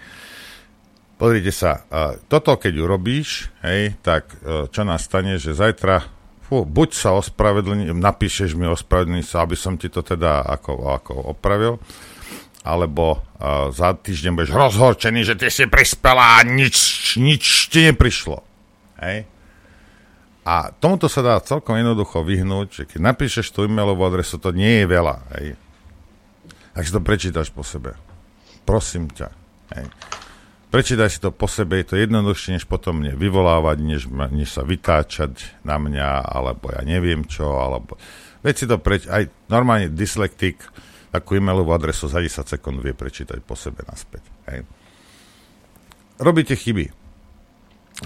[1.14, 1.86] Pozrite sa,
[2.28, 6.04] toto keď urobíš, hej, tak e, čo nastane, že zajtra
[6.44, 11.14] fú, buď sa ospravedlní, napíšeš mi ospravedlní sa, aby som ti to teda ako, ako
[11.32, 11.80] opravil,
[12.64, 16.76] alebo uh, za týždeň budeš rozhorčený, že ty si prispela a nič,
[17.20, 18.53] nič ti neprišlo.
[19.04, 19.18] Hej.
[20.44, 24.84] A tomuto sa dá celkom jednoducho vyhnúť, že keď napíšeš tú e-mailovú adresu, to nie
[24.84, 25.16] je veľa.
[25.40, 25.46] Hej.
[26.84, 27.96] Si to prečítaš po sebe.
[28.68, 29.30] Prosím ťa.
[29.76, 29.88] Hej.
[30.74, 34.66] Prečítaj si to po sebe, je to jednoduchšie, než potom mne vyvolávať, než, než sa
[34.66, 37.96] vytáčať na mňa, alebo ja neviem čo, alebo...
[38.42, 39.06] Veď si to preč...
[39.06, 40.66] Aj normálne dyslektik
[41.14, 44.26] takú e-mailovú adresu za 10 sekúnd vie prečítať po sebe naspäť.
[44.50, 44.66] Hej.
[46.18, 47.03] Robíte chyby.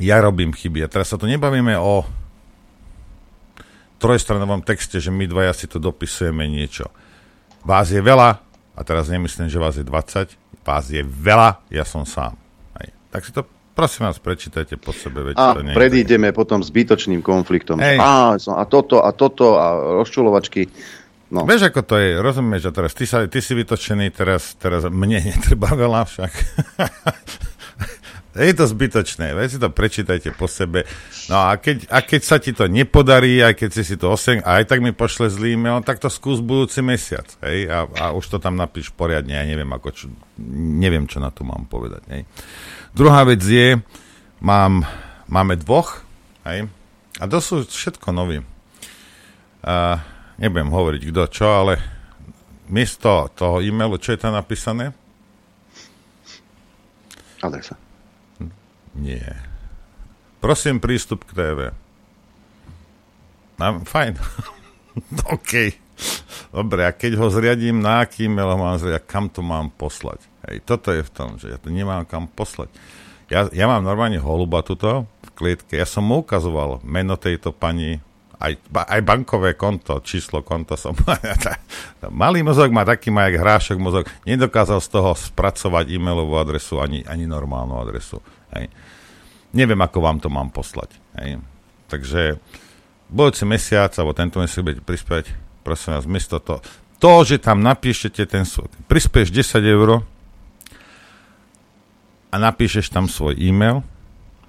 [0.04, 0.84] Ja robím chyby.
[0.84, 2.04] A teraz sa tu nebavíme o
[3.98, 6.92] trojstranovom texte, že my dvaja si tu dopisujeme niečo.
[7.66, 8.30] Vás je veľa,
[8.78, 12.38] a teraz nemyslím, že vás je 20, vás je veľa, ja som sám.
[13.10, 13.48] Tak si to
[13.78, 15.22] prosím vás, prečítajte po sebe.
[15.22, 17.78] Veď a to predídeme potom zbytočným konfliktom.
[17.78, 20.66] A, a toto, a toto, a rozčulovačky.
[21.30, 21.46] No.
[21.46, 25.22] Vieš, ako to je, rozumieš, že teraz ty, sa, ty si vytočený, teraz, teraz mne
[25.22, 26.32] netreba veľa však.
[28.38, 30.86] je to zbytočné, veď si to prečítajte po sebe.
[31.32, 34.44] No a keď, a keď sa ti to nepodarí, aj keď si si to osem,
[34.46, 37.26] a aj tak mi pošle zlý e-mail, tak to skús budúci mesiac.
[37.42, 37.66] Hej?
[37.72, 40.06] A, a už to tam napíš poriadne, ja neviem, ako čo,
[40.78, 42.06] neviem, čo na to mám povedať.
[42.14, 42.22] Hej?
[42.94, 43.82] Druhá vec je,
[44.44, 44.86] mám,
[45.26, 46.06] máme dvoch,
[46.46, 46.70] hej,
[47.18, 48.46] a to sú všetko noví.
[49.66, 49.98] Uh,
[50.38, 51.82] nebudem hovoriť kto čo, ale
[52.70, 54.94] miesto toho e-mailu, čo je tam napísané?
[57.42, 57.87] Adresa.
[58.98, 59.38] Nie.
[60.42, 61.60] Prosím, prístup k TV.
[63.58, 64.18] No, fajn.
[65.36, 65.54] OK.
[66.54, 70.22] Dobre, a keď ho zriadím, na aký e-mail ho mám zriadiť, kam to mám poslať?
[70.48, 72.72] Hej, toto je v tom, že ja to nemám kam poslať.
[73.28, 75.76] Ja, ja mám normálne holuba tuto v klietke.
[75.76, 78.00] Ja som mu ukazoval meno tejto pani,
[78.40, 80.96] aj, aj bankové konto, číslo konta som...
[82.24, 84.08] Malý mozog má taký má jak hrášok mozog.
[84.24, 88.24] Nedokázal z toho spracovať e-mailovú adresu ani, ani normálnu adresu.
[88.56, 88.72] Hej.
[89.56, 90.92] Neviem, ako vám to mám poslať.
[91.20, 91.40] Hej.
[91.88, 92.42] Takže
[93.08, 95.26] budúci mesiac, alebo tento mesiac budete prispieť,
[95.64, 96.60] prosím vás, miesto to,
[97.00, 100.04] to, že tam napíšete ten svoj, prispieš 10 eur
[102.28, 103.88] a napíšeš tam svoj e-mail,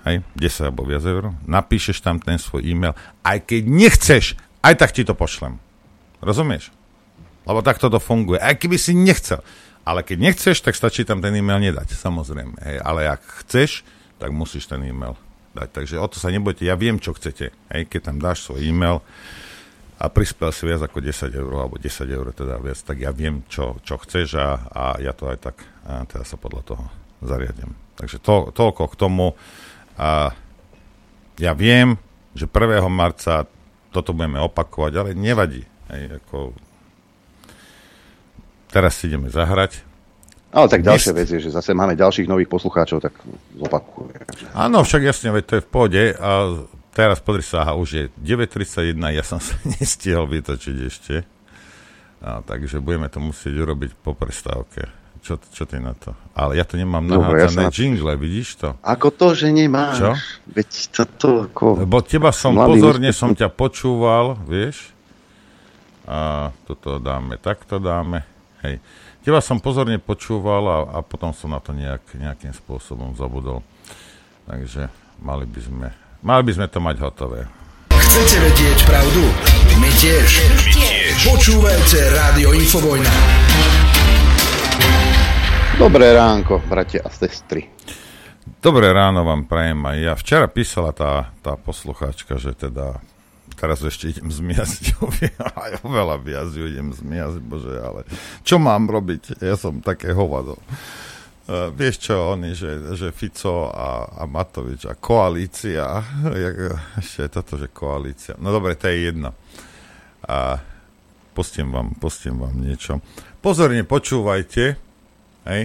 [0.02, 4.24] hej, 10 alebo viac eur, napíšeš tam ten svoj e-mail, aj keď nechceš,
[4.66, 5.62] aj tak ti to pošlem.
[6.18, 6.74] Rozumieš?
[7.46, 8.42] Lebo takto to funguje.
[8.42, 9.40] Aj keby si nechcel.
[9.88, 12.60] Ale keď nechceš, tak stačí tam ten e-mail nedať, samozrejme.
[12.60, 12.76] Hej.
[12.84, 13.86] Ale ak chceš,
[14.18, 15.14] tak musíš ten e-mail
[15.54, 15.68] dať.
[15.72, 17.54] Takže o to sa nebojte, ja viem, čo chcete.
[17.72, 17.82] Hej.
[17.88, 19.00] Keď tam dáš svoj e-mail
[19.98, 23.42] a prispel si viac ako 10 eur, alebo 10 eur teda viac, tak ja viem,
[23.50, 25.56] čo, čo chceš a, a ja to aj tak
[25.88, 26.84] a teda sa podľa toho
[27.24, 27.74] zariadím.
[27.98, 29.34] Takže to, toľko k tomu.
[29.98, 30.30] A
[31.42, 31.98] ja viem,
[32.38, 32.86] že 1.
[32.86, 33.50] marca
[33.90, 35.66] toto budeme opakovať, ale nevadí.
[35.90, 36.54] Hej, ako...
[38.68, 39.87] Teraz si ideme zahrať.
[40.48, 43.12] Ale tak ďalšia vec je, že zase máme ďalších nových poslucháčov, tak
[43.52, 44.16] zopakujem.
[44.56, 46.02] Áno, však jasne, veď to je v pohode.
[46.16, 46.30] A
[46.96, 51.14] teraz podri sa, aha, už je 9.31, ja som sa nestihol vytočiť ešte.
[52.24, 54.88] A, takže budeme to musieť urobiť po prestávke.
[55.20, 56.16] Čo, čo ty na to?
[56.32, 58.68] Ale ja to nemám nahádzané ja jingle, vidíš to?
[58.80, 60.00] Ako to, že nemáš?
[60.00, 60.10] Čo?
[60.48, 61.84] Veď toto ako...
[61.84, 64.96] Lebo teba som, pozorne som ťa počúval, vieš?
[66.08, 68.37] A toto dáme, takto dáme.
[68.66, 68.82] Hej.
[69.22, 73.62] Teba som pozorne počúval a, a potom som na to nejak, nejakým spôsobom zabudol.
[74.48, 74.88] Takže
[75.20, 75.88] mali by sme,
[76.24, 77.40] mali by sme to mať hotové.
[77.92, 79.22] Chcete vedieť pravdu?
[79.78, 80.28] My tiež.
[80.48, 81.12] My tiež.
[81.28, 83.12] Počúvajte Rádio Infovojna.
[85.78, 87.70] Dobré ránko, bratia a sestry.
[88.58, 90.14] Dobré ráno vám prajem aj ja.
[90.18, 92.98] Včera písala tá, tá poslucháčka, že teda
[93.58, 95.02] teraz ešte idem zmiasť,
[95.66, 98.06] aj oveľa viac ju idem zmiasť, bože, ale
[98.46, 99.42] čo mám robiť?
[99.42, 100.62] Ja som také hovado.
[101.48, 106.56] Uh, vieš čo, oni, že, že Fico a, a Matovič a koalícia, jak,
[107.00, 108.36] ešte je toto, že koalícia.
[108.36, 109.32] No dobre, to je jedno.
[110.28, 110.60] A
[111.32, 113.00] pustím vám, pustím vám niečo.
[113.40, 114.76] Pozorne počúvajte,
[115.48, 115.62] hej,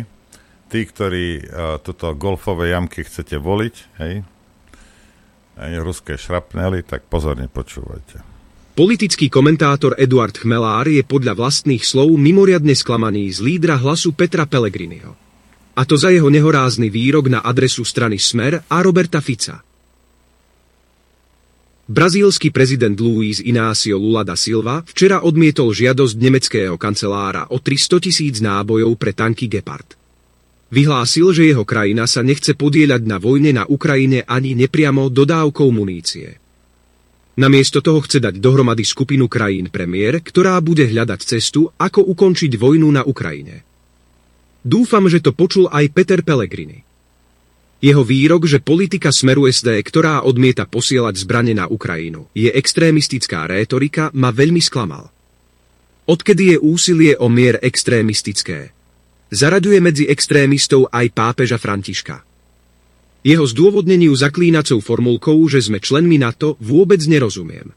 [0.71, 4.23] tí, ktorí uh, toto golfové jamky chcete voliť, hej,
[5.57, 8.33] aj ruské šrapnely, tak pozorne počúvajte.
[8.73, 15.13] Politický komentátor Eduard Chmelár je podľa vlastných slov mimoriadne sklamaný z lídra hlasu Petra Pellegriniho.
[15.77, 19.61] A to za jeho nehorázny výrok na adresu strany Smer a Roberta Fica.
[21.85, 28.41] Brazílsky prezident Luís Inácio Lula da Silva včera odmietol žiadosť nemeckého kancelára o 300 tisíc
[28.41, 30.02] nábojov pre tanky Gepard.
[30.73, 36.41] Vyhlásil, že jeho krajina sa nechce podieľať na vojne na Ukrajine ani nepriamo dodávkou munície.
[37.37, 42.89] Namiesto toho chce dať dohromady skupinu krajín premiér, ktorá bude hľadať cestu, ako ukončiť vojnu
[42.89, 43.61] na Ukrajine.
[44.65, 46.81] Dúfam, že to počul aj Peter Pellegrini.
[47.77, 54.09] Jeho výrok, že politika Smeru SD, ktorá odmieta posielať zbrane na Ukrajinu, je extrémistická rétorika,
[54.17, 55.13] ma veľmi sklamal.
[56.09, 58.73] Odkedy je úsilie o mier extrémistické?
[59.33, 62.21] Zaraďuje medzi extrémistov aj pápeža Františka.
[63.25, 67.73] Jeho zdôvodneniu zaklínacou formulkou, že sme členmi NATO, vôbec nerozumiem.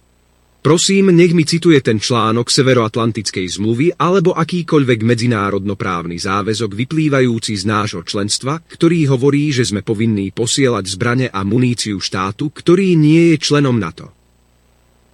[0.61, 8.03] Prosím, nech mi cituje ten článok Severoatlantickej zmluvy alebo akýkoľvek medzinárodnoprávny záväzok vyplývajúci z nášho
[8.03, 13.79] členstva, ktorý hovorí, že sme povinní posielať zbrane a muníciu štátu, ktorý nie je členom
[13.79, 14.16] NATO.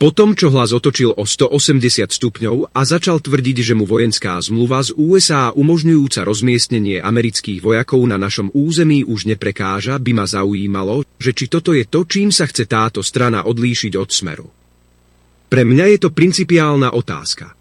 [0.02, 4.82] Po tom, čo hlas otočil o 180 stupňov a začal tvrdiť, že mu vojenská zmluva
[4.82, 11.30] z USA umožňujúca rozmiestnenie amerických vojakov na našom území už neprekáža, by ma zaujímalo, že
[11.30, 14.50] či toto je to, čím sa chce táto strana odlíšiť od smeru.
[15.46, 17.54] Pre mňa je to principiálna otázka.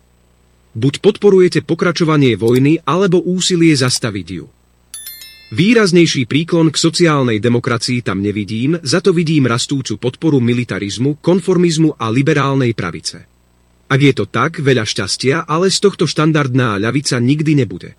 [0.74, 4.50] Buď podporujete pokračovanie vojny, alebo úsilie zastaviť ju.
[5.52, 12.08] Výraznejší príklon k sociálnej demokracii tam nevidím, za to vidím rastúcu podporu militarizmu, konformizmu a
[12.08, 13.28] liberálnej pravice.
[13.92, 17.92] Ak je to tak, veľa šťastia, ale z tohto štandardná ľavica nikdy nebude.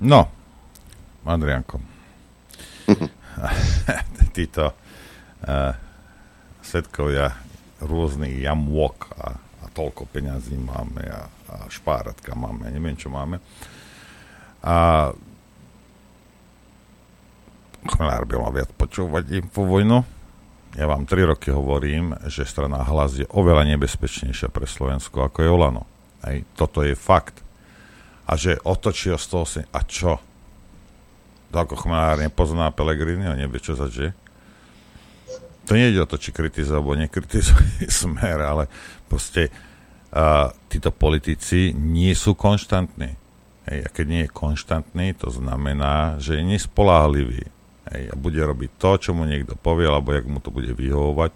[0.00, 0.32] No,
[1.28, 1.76] Adrianko.
[4.40, 5.76] Títo uh,
[6.64, 7.28] svetkovia
[7.84, 13.44] rôznych jamôk a, a toľko peňazí máme a, a špáratka máme, neviem čo máme.
[14.60, 15.10] A
[17.80, 19.24] Chmelár by mal viac počúvať
[19.64, 20.04] vojnu.
[20.76, 25.48] Ja vám tri roky hovorím, že strana Hlas je oveľa nebezpečnejšia pre Slovensko ako je
[25.50, 25.84] Olano.
[26.22, 27.40] Hej, toto je fakt.
[28.28, 29.72] A že otočí o 108...
[29.72, 30.20] A čo?
[31.50, 34.14] To ako Chmelár nepozná on nevie, čo zažije.
[35.66, 38.64] To nie ide o to, či kritizuje alebo nekritizuje smer, ale
[39.10, 43.19] proste uh, títo politici nie sú konštantní.
[43.70, 47.46] Hej, a keď nie je konštantný, to znamená, že je nespoláhlivý.
[47.94, 51.30] Hej, a bude robiť to, čo mu niekto povie, alebo jak mu to bude vyhovovať.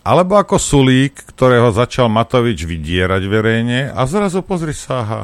[0.00, 5.22] Alebo ako Sulík, ktorého začal Matovič vydierať verejne a zrazu pozri sa, aha,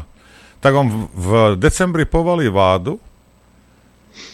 [0.60, 3.00] tak on v, v decembri povalí vládu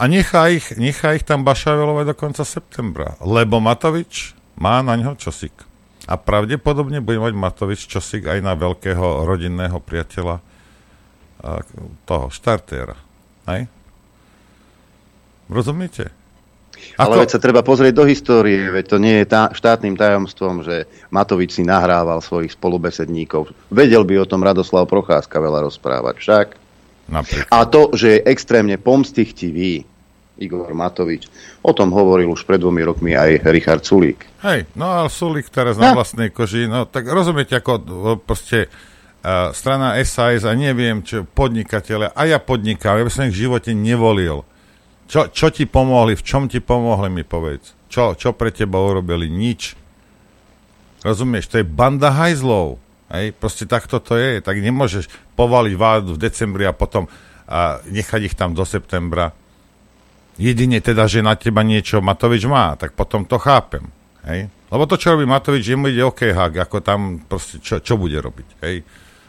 [0.03, 5.15] a nechá ich, nechá ich tam bašavelovať do konca septembra, lebo Matovič má na ňo
[5.15, 5.55] čosik.
[6.11, 10.43] A pravdepodobne bude mať Matovič čosik aj na veľkého rodinného priateľa
[12.07, 12.95] toho štartéra.
[13.51, 13.67] Hej?
[15.51, 16.15] Rozumiete?
[16.99, 17.03] Ako...
[17.03, 20.91] Ale veď sa treba pozrieť do histórie, veď to nie je tá, štátnym tajomstvom, že
[21.15, 23.55] Matovič si nahrával svojich spolubesedníkov.
[23.71, 26.47] Vedel by o tom Radoslav Procházka veľa rozprávať však.
[27.13, 27.51] Napríklad.
[27.51, 29.87] A to, že je extrémne pomstichtivý
[30.43, 31.31] Igor Matovič,
[31.63, 34.27] o tom hovoril už pred dvomi rokmi aj Richard Sulík.
[34.43, 36.03] Hej, no ale Sulík teraz na no.
[36.03, 37.79] vlastnej koži, no tak rozumiete, ako
[38.27, 38.92] proste uh,
[39.55, 43.71] strana SAS a neviem, čo podnikateľe, a ja podnikám, ja by som ich v živote
[43.71, 44.43] nevolil
[45.13, 47.77] čo, čo ti pomohli, v čom ti pomohli, mi povedz.
[47.93, 49.29] Čo, čo pre teba urobili?
[49.29, 49.77] Nič.
[51.05, 52.81] Rozumieš, to je banda hajzlov.
[53.13, 54.41] Hej, proste takto to je.
[54.41, 57.13] Tak nemôžeš povaliť vládu v decembri a potom
[57.45, 59.37] a nechať ich tam do septembra.
[60.41, 63.93] Jedine teda, že na teba niečo Matovič má, tak potom to chápem.
[64.25, 64.49] Hej?
[64.73, 68.49] Lebo to, čo robí Matovič, jemu ide OK, ako tam proste, čo, čo bude robiť.
[68.65, 68.81] Hej?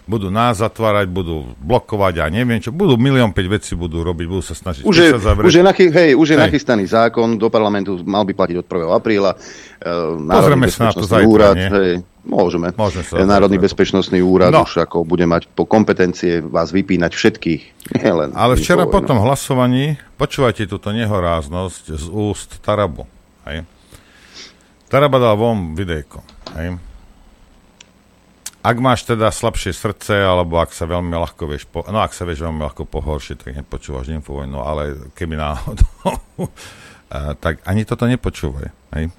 [0.03, 4.43] Budú nás zatvárať, budú blokovať a neviem čo, budú milión päť vecí budú robiť, budú
[4.43, 6.43] sa snažiť už je, už je, nachy, hej, už je hej.
[6.43, 8.99] nachystaný zákon, do parlamentu mal by platiť od 1.
[8.99, 9.31] apríla.
[9.79, 11.69] E, Pozrieme sa na to zajtra, úrad, nie?
[11.71, 11.91] Hej,
[12.27, 12.67] môžeme.
[12.75, 13.67] môžeme sa Národný zajtra.
[13.71, 14.67] bezpečnostný úrad no.
[14.67, 17.61] už ako bude mať po kompetencie vás vypínať všetkých.
[18.19, 23.07] Len Ale včera po tom hlasovaní, počúvajte túto nehoráznosť z úst Tarabu.
[23.47, 23.63] Hej.
[24.91, 26.19] Taraba dal von videjko.
[26.59, 26.92] Hej
[28.63, 32.23] ak máš teda slabšie srdce, alebo ak sa veľmi ľahko vieš, po, no ak sa
[32.23, 35.91] vieš veľmi ľahko pohoršiť, tak nepočúvaš infovojnu, ale keby náhodou,
[37.43, 38.71] tak ani toto nepočúvaj.
[38.95, 39.11] Hej?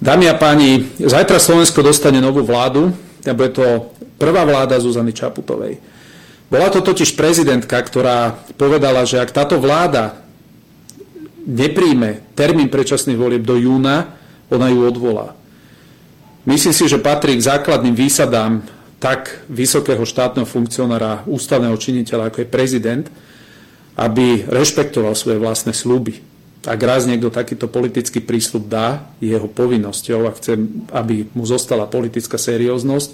[0.00, 2.96] Dámy a páni, zajtra Slovensko dostane novú vládu,
[3.28, 5.76] a bude to prvá vláda Zuzany Čaputovej.
[6.48, 10.24] Bola to totiž prezidentka, ktorá povedala, že ak táto vláda
[11.44, 14.16] nepríjme termín predčasných volieb do júna,
[14.48, 15.37] ona ju odvolá.
[16.48, 18.64] Myslím si, že patrí k základným výsadám
[18.96, 23.06] tak vysokého štátneho funkcionára, ústavného činiteľa, ako je prezident,
[24.00, 26.24] aby rešpektoval svoje vlastné sluby.
[26.64, 30.56] Ak raz niekto takýto politický prísľub dá, je jeho povinnosťou a chce,
[30.88, 33.12] aby mu zostala politická serióznosť,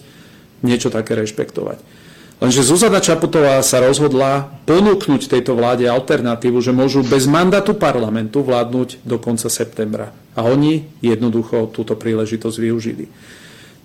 [0.62, 2.04] niečo také rešpektovať.
[2.44, 9.00] Lenže Zuzana Čaputová sa rozhodla ponúknuť tejto vláde alternatívu, že môžu bez mandátu parlamentu vládnuť
[9.00, 10.12] do konca septembra.
[10.37, 13.09] A oni jednoducho túto príležitosť využili.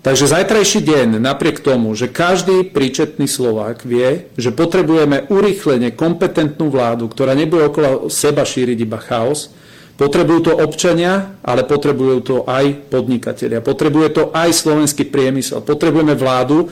[0.04, 7.08] Takže zajtrajší deň, napriek tomu, že každý príčetný Slovák vie, že potrebujeme urýchlene kompetentnú vládu,
[7.08, 9.56] ktorá nebude okolo seba šíriť iba chaos,
[9.96, 16.68] potrebujú to občania, ale potrebujú to aj podnikatelia, potrebuje to aj slovenský priemysel, potrebujeme vládu,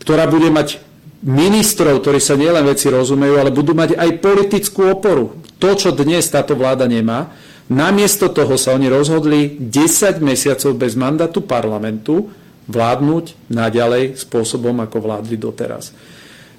[0.00, 5.38] ktorá bude mať ministrov, ktorí sa nielen veci rozumejú, ale budú mať aj politickú oporu.
[5.56, 7.32] To, čo dnes táto vláda nemá,
[7.66, 12.30] Namiesto toho sa oni rozhodli 10 mesiacov bez mandátu parlamentu
[12.70, 15.90] vládnuť naďalej spôsobom, ako vládli doteraz.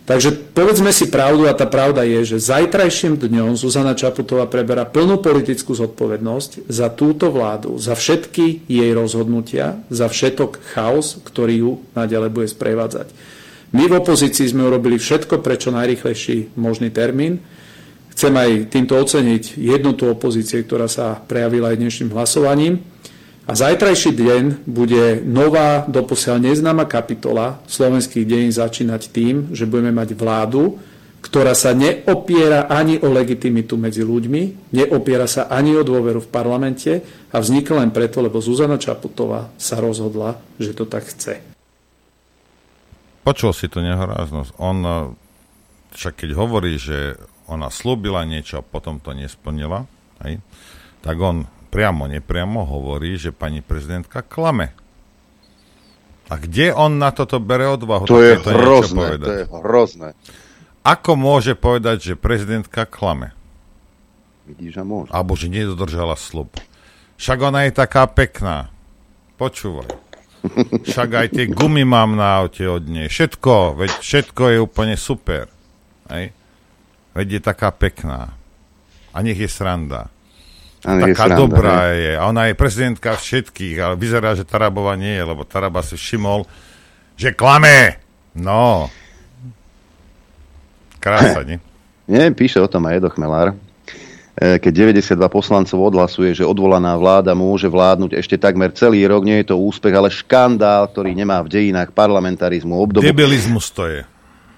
[0.07, 5.19] Takže povedzme si pravdu a tá pravda je, že zajtrajším dňom Zuzana Čaputová preberá plnú
[5.19, 12.29] politickú zodpovednosť za túto vládu, za všetky jej rozhodnutia, za všetok chaos, ktorý ju naďalej
[12.31, 13.11] bude sprevádzať.
[13.75, 17.43] My v opozícii sme urobili všetko pre čo najrychlejší možný termín.
[18.15, 22.81] Chcem aj týmto oceniť jednotu opozície, ktorá sa prejavila aj dnešným hlasovaním.
[23.47, 30.19] A zajtrajší deň bude nová, doposiaľ neznáma kapitola slovenských dejín začínať tým, že budeme mať
[30.19, 30.75] vládu,
[31.23, 36.91] ktorá sa neopiera ani o legitimitu medzi ľuďmi, neopiera sa ani o dôveru v parlamente
[37.31, 41.46] a vznikla len preto, lebo Zuzana Čaputová sa rozhodla, že to tak chce.
[43.27, 44.55] Počul si tu nehoráznosť.
[44.55, 44.77] On
[45.91, 47.19] však keď hovorí, že
[47.51, 49.83] ona slúbila niečo a potom to nesplnila,
[50.23, 50.39] hej,
[51.03, 54.71] tak on priamo, nepriamo hovorí, že pani prezidentka klame.
[56.31, 58.07] A kde on na toto bere odvahu?
[58.07, 60.09] To je to hrozné, to je hrozné.
[60.87, 63.35] Ako môže povedať, že prezidentka klame?
[64.47, 65.11] Vidíš, že môže.
[65.11, 66.55] Alebo že nedodržala slub.
[67.19, 68.71] Však ona je taká pekná.
[69.35, 70.06] Počúvaj.
[70.87, 73.09] Však aj tie gumy mám na aute od nej.
[73.09, 75.49] Všetko, veď všetko je úplne super.
[76.07, 76.31] Hej?
[77.17, 78.33] Veď je taká pekná.
[79.11, 80.07] A nech je sranda.
[80.85, 81.99] A taká sranda, dobrá hej.
[81.99, 82.11] je.
[82.15, 86.45] A ona je prezidentka všetkých, ale vyzerá, že Tarabova nie je, lebo Taraba si všimol,
[87.17, 87.97] že klame.
[88.37, 88.87] No.
[91.01, 91.57] Krása, nie?
[92.07, 93.57] Nie, píše o tom aj Edo Chmelár
[94.37, 99.49] keď 92 poslancov odhlasuje, že odvolaná vláda môže vládnuť ešte takmer celý rok, nie je
[99.49, 103.01] to úspech, ale škandál, ktorý nemá v dejinách parlamentarizmu obdobu.
[103.01, 104.01] Debilizmus to je.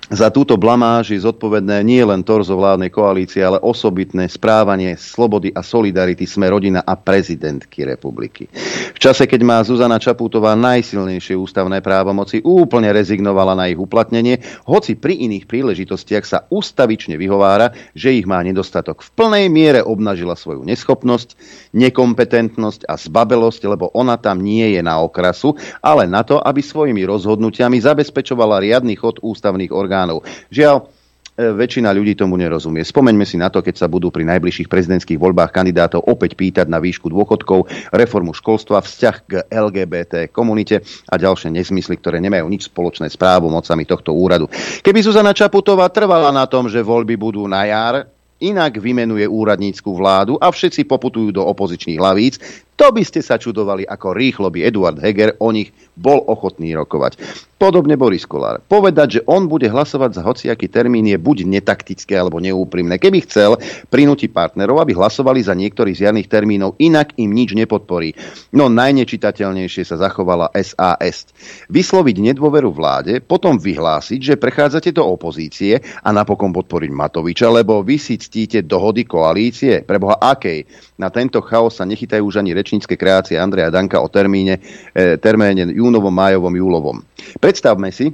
[0.09, 5.61] Za túto blamáž je zodpovedné nie len torzo vládnej koalície, ale osobitné správanie slobody a
[5.61, 8.49] solidarity sme rodina a prezidentky republiky.
[8.89, 14.97] V čase, keď má Zuzana Čaputová najsilnejšie ústavné právomoci, úplne rezignovala na ich uplatnenie, hoci
[14.97, 19.05] pri iných príležitostiach sa ustavične vyhovára, že ich má nedostatok.
[19.05, 21.37] V plnej miere obnažila svoju neschopnosť,
[21.77, 25.53] nekompetentnosť a zbabelosť, lebo ona tam nie je na okrasu,
[25.85, 30.23] ale na to, aby svojimi rozhodnutiami zabezpečovala riadny chod ústavných orgánov orgánov.
[30.47, 30.83] Žiaľ, e,
[31.55, 32.87] väčšina ľudí tomu nerozumie.
[32.87, 36.79] Spomeňme si na to, keď sa budú pri najbližších prezidentských voľbách kandidátov opäť pýtať na
[36.79, 40.79] výšku dôchodkov, reformu školstva, vzťah k LGBT komunite
[41.11, 44.47] a ďalšie nesmysly, ktoré nemajú nič spoločné s právomocami tohto úradu.
[44.79, 48.07] Keby Zuzana Čaputová trvala na tom, že voľby budú na jar,
[48.39, 52.39] inak vymenuje úradnícku vládu a všetci poputujú do opozičných hlavíc,
[52.79, 57.19] to by ste sa čudovali, ako rýchlo by Eduard Heger o nich bol ochotný rokovať.
[57.59, 58.63] Podobne Boris Kolár.
[58.63, 62.95] Povedať, že on bude hlasovať za hociaký termín je buď netaktické alebo neúprimné.
[62.95, 63.59] Keby chcel,
[63.91, 68.15] prinúti partnerov, aby hlasovali za niektorý z jarných termínov, inak im nič nepodporí.
[68.55, 71.27] No najnečitateľnejšie sa zachovala SAS.
[71.67, 77.99] Vysloviť nedôveru vláde, potom vyhlásiť, že prechádzate do opozície a napokon podporiť Matoviča, lebo vy
[77.99, 79.83] si ctíte dohody koalície.
[79.83, 80.63] Preboha akej?
[80.95, 84.61] Na tento chaos sa nechytajú už ani rečnícke kreácie Andreja Danka o termíne,
[84.93, 87.01] e, termíne júnovom, májovom, júlovom.
[87.41, 88.13] Predstavme si,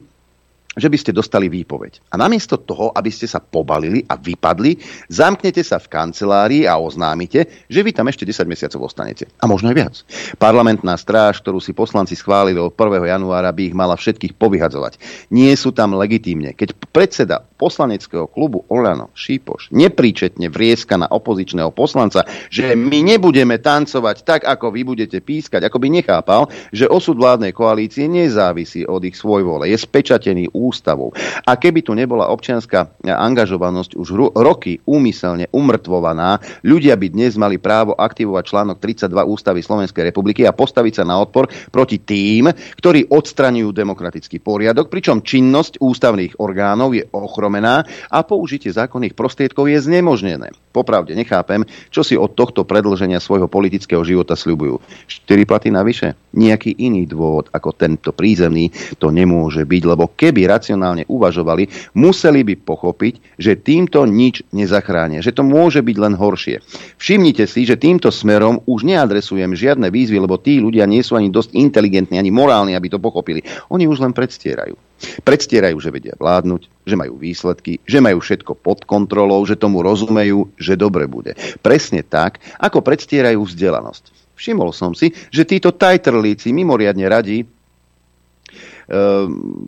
[0.76, 2.04] že by ste dostali výpoveď.
[2.12, 4.76] A namiesto toho, aby ste sa pobalili a vypadli,
[5.08, 9.32] zamknete sa v kancelárii a oznámite, že vy tam ešte 10 mesiacov ostanete.
[9.40, 9.96] A možno aj viac.
[10.36, 13.08] Parlamentná stráž, ktorú si poslanci schválili od 1.
[13.08, 15.00] januára, by ich mala všetkých povyhadzovať.
[15.32, 16.52] Nie sú tam legitímne.
[16.52, 24.18] Keď predseda poslaneckého klubu Olano Šípoš nepríčetne vrieska na opozičného poslanca, že my nebudeme tancovať
[24.28, 29.16] tak, ako vy budete pískať, ako by nechápal, že osud vládnej koalície nezávisí od ich
[29.16, 29.72] svojvole.
[29.72, 31.16] Je spečatený ústavou.
[31.48, 37.96] A keby tu nebola občianská angažovanosť už roky úmyselne umrtvovaná, ľudia by dnes mali právo
[37.96, 43.72] aktivovať článok 32 Ústavy Slovenskej republiky a postaviť sa na odpor proti tým, ktorí odstraňujú
[43.72, 47.04] demokratický poriadok, pričom činnosť ústavných orgánov je
[47.46, 50.50] ochromená a použitie zákonných prostriedkov je znemožnené.
[50.74, 51.62] Popravde nechápem,
[51.94, 54.82] čo si od tohto predlženia svojho politického života sľubujú.
[55.06, 56.18] 4 platy navyše?
[56.34, 62.56] Nejaký iný dôvod ako tento prízemný to nemôže byť, lebo keby racionálne uvažovali, museli by
[62.66, 66.66] pochopiť, že týmto nič nezachránia, že to môže byť len horšie.
[66.98, 71.30] Všimnite si, že týmto smerom už neadresujem žiadne výzvy, lebo tí ľudia nie sú ani
[71.30, 73.46] dosť inteligentní, ani morálni, aby to pochopili.
[73.70, 74.85] Oni už len predstierajú.
[75.24, 80.54] Predstierajú, že vedia vládnuť, že majú výsledky, že majú všetko pod kontrolou, že tomu rozumejú,
[80.60, 81.34] že dobre bude.
[81.60, 84.36] Presne tak, ako predstierajú vzdelanosť.
[84.36, 87.48] Všimol som si, že títo tajtrlíci mimoriadne radí
[88.86, 89.66] Ehm,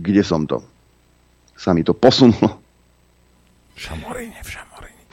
[0.00, 0.64] kde som to?
[1.56, 2.60] Sa mi to posunulo.
[3.76, 4.63] Šamoríne, v Šamoríne.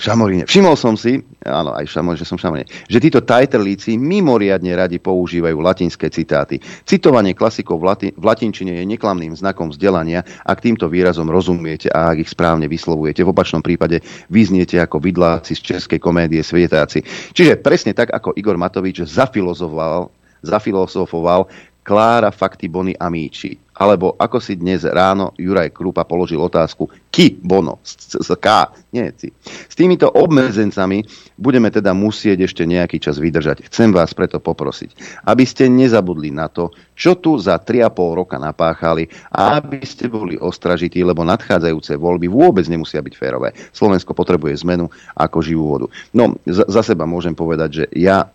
[0.02, 0.50] V Šamoríne.
[0.50, 4.74] Všimol som si, áno, aj v Šamoríne, že som v Šamoríne, že títo tajtrlíci mimoriadne
[4.74, 6.58] radi používajú latinské citáty.
[6.90, 12.18] Citovanie klasikov v, lati- v latinčine je neklamným znakom vzdelania, ak týmto výrazom rozumiete a
[12.18, 13.22] ak ich správne vyslovujete.
[13.22, 14.02] V opačnom prípade
[14.34, 17.06] vyzniete ako vidláci z českej komédie Svietáci.
[17.38, 20.10] Čiže presne tak, ako Igor Matovič zafilozoval
[20.42, 21.46] zafilosofoval
[21.86, 23.61] Klára Fakty Bony Amici.
[23.72, 29.32] Alebo ako si dnes ráno Juraj Krupa položil otázku Ki Bono, z, K, nie ci.
[29.44, 31.08] S týmito obmedzencami
[31.40, 33.72] budeme teda musieť ešte nejaký čas vydržať.
[33.72, 39.08] Chcem vás preto poprosiť, aby ste nezabudli na to, čo tu za 3,5 roka napáchali
[39.32, 43.56] a aby ste boli ostražití, lebo nadchádzajúce voľby vôbec nemusia byť férové.
[43.72, 45.88] Slovensko potrebuje zmenu ako živú vodu.
[46.12, 48.28] No, za, za seba môžem povedať, že ja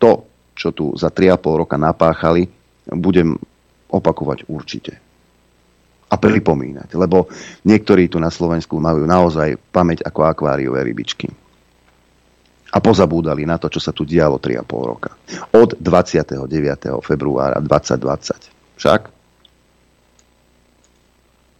[0.00, 0.24] to,
[0.56, 2.48] čo tu za 3,5 roka napáchali,
[2.88, 3.36] budem
[3.90, 4.92] opakovať určite.
[6.08, 7.26] A pripomínať, lebo
[7.66, 11.26] niektorí tu na Slovensku majú naozaj pamäť ako akváriové rybičky.
[12.74, 15.10] A pozabúdali na to, čo sa tu dialo 3,5 roka.
[15.54, 16.50] Od 29.
[17.02, 18.78] februára 2020.
[18.78, 19.14] Však?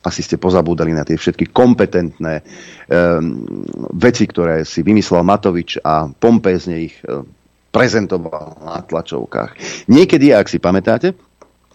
[0.04, 3.48] asi ste pozabúdali na tie všetky kompetentné um,
[3.96, 7.24] veci, ktoré si vymyslel Matovič a pompézne ich um,
[7.72, 9.56] prezentoval na tlačovkách.
[9.88, 11.16] Niekedy, ak si pamätáte,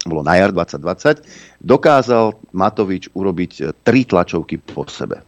[0.07, 1.23] bolo na jar 2020,
[1.59, 5.19] dokázal Matovič urobiť e, tri tlačovky po sebe.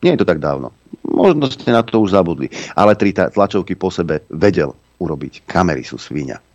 [0.00, 0.72] Nie je to tak dávno.
[1.04, 2.48] Možno ste na to už zabudli.
[2.76, 5.48] Ale tri tlačovky po sebe vedel urobiť.
[5.48, 6.54] Kamery sú svíňa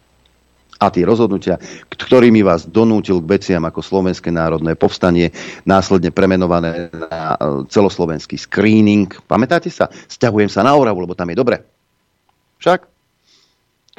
[0.80, 1.60] a tie rozhodnutia,
[1.91, 5.36] ktorými vás donútil k veciam ako Slovenské národné povstanie,
[5.68, 9.12] následne premenované na e, celoslovenský screening.
[9.28, 9.91] Pamätáte sa?
[9.91, 11.60] Sťahujem sa na Oravu, lebo tam je dobre.
[12.64, 12.88] Však?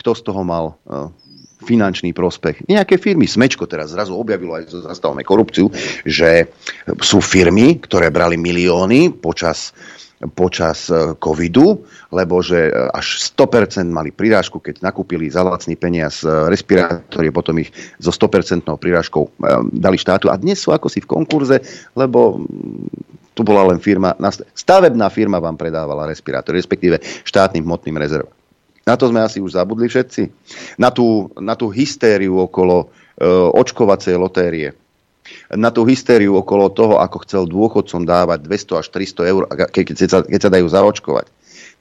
[0.00, 1.12] Kto z toho mal uh,
[1.60, 2.66] finančný prospech.
[2.66, 5.68] Nejaké firmy, Smečko teraz zrazu objavilo aj zastavme korupciu,
[6.04, 6.48] že
[7.04, 9.76] sú firmy, ktoré brali milióny počas
[10.28, 11.80] počas e, covidu,
[12.12, 17.56] lebo že e, až 100% mali prirážku, keď nakúpili za lacný peniaz e, respirátory, potom
[17.56, 19.32] ich so 100% prirážkou
[19.72, 21.64] dali štátu a dnes sú ako si v konkurze,
[21.96, 24.12] lebo mm, tu bola len firma,
[24.52, 28.39] stavebná firma vám predávala respirátory, respektíve štátnym hmotným rezervom.
[28.90, 30.22] Na to sme asi už zabudli všetci.
[30.82, 34.74] Na tú, na tú hystériu okolo e, očkovacej lotérie
[35.50, 39.96] na tú hystériu okolo toho, ako chcel dôchodcom dávať 200 až 300 eur, keď, keď,
[40.10, 41.26] sa, keď sa dajú zaočkovať.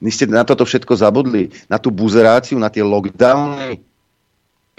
[0.00, 3.82] Vy ste na toto všetko zabudli, na tú buzeráciu, na tie lockdowny,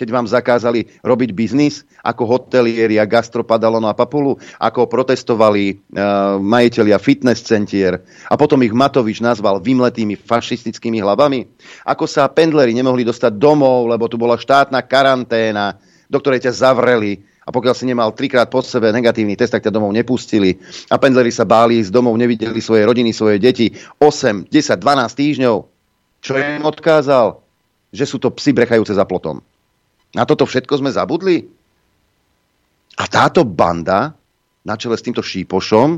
[0.01, 6.97] keď vám zakázali robiť biznis ako hotelieri a gastropadalon a papulu, ako protestovali uh, majiteľia
[6.97, 11.45] fitness centier a potom ich Matovič nazval vymletými fašistickými hlavami,
[11.85, 15.77] ako sa pendleri nemohli dostať domov, lebo tu bola štátna karanténa,
[16.09, 19.73] do ktorej ťa zavreli a pokiaľ si nemal trikrát po sebe negatívny test, tak ťa
[19.73, 20.57] domov nepustili.
[20.89, 25.55] A pendleri sa báli z domov, nevideli svoje rodiny, svoje deti 8, 10, 12 týždňov.
[26.21, 27.41] Čo im odkázal?
[27.91, 29.41] Že sú to psy brechajúce za plotom.
[30.11, 31.47] Na toto všetko sme zabudli?
[32.99, 34.11] A táto banda
[34.61, 35.89] na čele s týmto šípošom,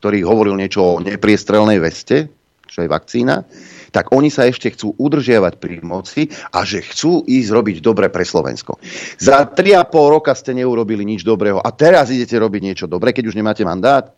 [0.00, 2.32] ktorý hovoril niečo o nepriestrelnej veste,
[2.70, 3.44] čo je vakcína,
[3.90, 8.22] tak oni sa ešte chcú udržiavať pri moci a že chcú ísť robiť dobre pre
[8.22, 8.78] Slovensko.
[9.18, 13.38] Za 3,5 roka ste neurobili nič dobrého a teraz idete robiť niečo dobré, keď už
[13.38, 14.14] nemáte mandát?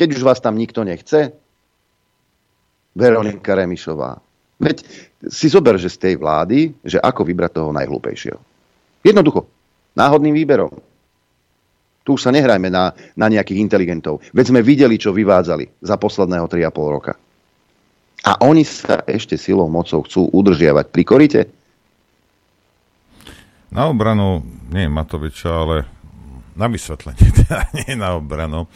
[0.00, 1.36] Keď už vás tam nikto nechce?
[2.96, 4.16] Veronika Remišová.
[4.56, 4.82] Veď
[5.28, 8.40] si zober, že z tej vlády, že ako vybrať toho najhlúpejšieho.
[9.04, 9.44] Jednoducho.
[9.92, 10.72] Náhodným výberom.
[12.00, 14.24] Tu už sa nehrajme na, na nejakých inteligentov.
[14.32, 17.12] Veď sme videli, čo vyvádzali za posledného 3,5 roka.
[18.24, 21.40] A oni sa ešte silou mocou chcú udržiavať pri korite?
[23.72, 25.76] Na obranu, nie Matoviča, ale
[26.56, 28.68] na vysvetlenie, teda nie na obranu.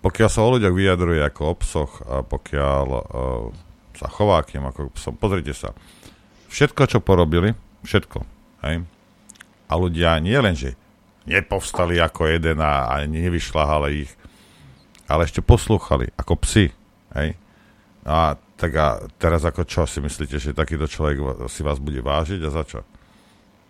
[0.00, 3.02] Pokiaľ sa o ľuďoch vyjadruje ako o psoch a pokiaľ uh,
[4.00, 5.76] sa chová kým ako psom, pozrite sa.
[6.48, 7.52] Všetko, čo porobili,
[7.84, 8.24] všetko,
[8.64, 8.80] hej?
[9.68, 10.74] A ľudia nie len, že
[11.28, 14.12] nepovstali ako jeden a, a nevyšľahali ich,
[15.04, 16.72] ale ešte poslúchali ako psi,
[17.20, 17.36] hej?
[18.08, 22.40] A tak a teraz ako čo si myslíte, že takýto človek si vás bude vážiť
[22.44, 22.80] a za čo?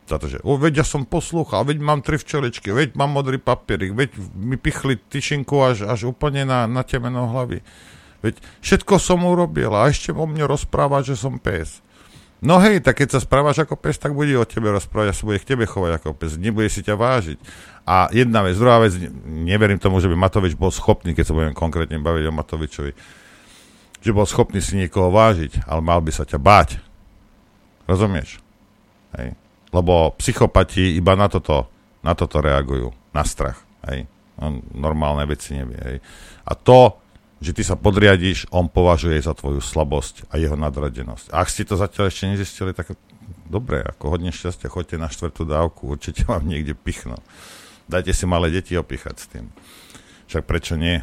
[0.07, 3.39] Za to, že o, veď ja som poslúchal, veď mám tri včeličky, veď mám modrý
[3.39, 7.63] papierik, veď mi pichli tyčinku až, až úplne na, na temeno hlavy.
[8.21, 11.81] Veď všetko som urobil a ešte o mne rozpráva, že som pes.
[12.41, 15.29] No hej, tak keď sa správaš ako pes, tak bude o tebe rozprávať a sa
[15.29, 16.41] bude k tebe chovať ako pes.
[16.41, 17.37] Nebude si ťa vážiť.
[17.85, 18.97] A jedna vec, druhá vec,
[19.29, 22.93] neverím tomu, že by Matovič bol schopný, keď sa budeme konkrétne baviť o Matovičovi,
[24.01, 26.81] že bol schopný si niekoho vážiť, ale mal by sa ťa báť.
[27.85, 28.41] Rozumieš?
[29.21, 29.37] Hej.
[29.69, 31.69] Lebo psychopati iba na toto,
[32.01, 33.61] na toto reagujú, na strach.
[33.85, 34.09] Hej.
[34.41, 35.77] On normálne veci nevie.
[35.77, 35.97] Hej.
[36.49, 37.00] A to,
[37.41, 41.33] že ty sa podriadíš, on považuje za tvoju slabosť a jeho nadradenosť.
[41.33, 42.93] Ak ste to zatiaľ ešte nezistili, tak
[43.49, 47.17] dobre, ako hodne šťastia, choďte na štvrtú dávku, určite vám niekde pichnú.
[47.89, 49.49] Dajte si malé deti opichať s tým.
[50.29, 51.03] Však prečo nie?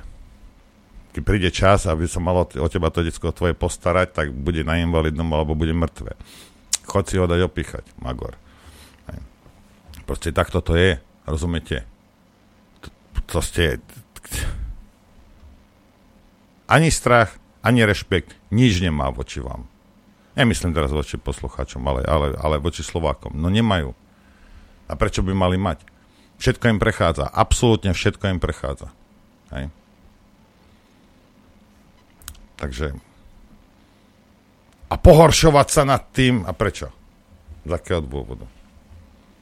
[1.18, 4.78] keď príde čas, aby sa malo o teba to detsko tvoje postarať, tak bude na
[4.78, 6.14] invalidnom alebo bude mŕtve.
[6.86, 8.38] Chod si ho dať opíchať, Magor.
[10.06, 11.90] Proste takto to je, rozumiete?
[12.86, 12.88] To,
[13.26, 13.82] to ste...
[16.68, 19.68] Ani strach, ani rešpekt, nič nemá voči vám.
[20.38, 23.34] Nemyslím teraz voči poslucháčom, ale, ale, ale voči Slovákom.
[23.34, 23.96] No nemajú.
[24.88, 25.82] A prečo by mali mať?
[26.38, 27.26] Všetko im prechádza.
[27.26, 28.94] Absolútne všetko im prechádza.
[29.50, 29.74] Hej.
[32.62, 32.94] Takže
[34.88, 36.88] a pohoršovať sa nad tým, a prečo?
[37.68, 38.48] Z akého dôvodu?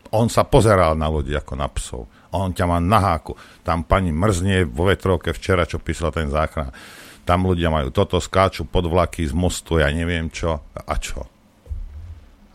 [0.09, 2.09] On sa pozeral na ľudí ako na psov.
[2.34, 3.38] On ťa má na háku.
[3.61, 6.73] Tam pani mrznie vo vetrovke včera, čo písala ten záchran.
[7.26, 10.61] Tam ľudia majú toto, skáču pod vlaky z mostu, ja neviem čo.
[10.78, 11.26] A čo?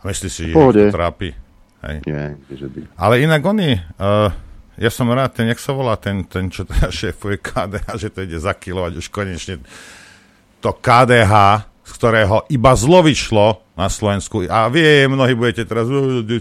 [0.01, 1.35] A myslíš si, že to trápi?
[1.83, 1.97] Hej.
[2.07, 2.79] Nie, že by.
[2.95, 4.31] Ale inak oni, uh,
[4.79, 8.23] ja som rád, ten, jak sa volá ten, ten čo teda šéfuje KDH, že to
[8.23, 9.59] ide zakilovať už konečne
[10.61, 11.33] to KDH,
[11.81, 14.45] z ktorého iba zlo vyšlo na Slovensku.
[14.45, 15.89] A vie, mnohí budete teraz,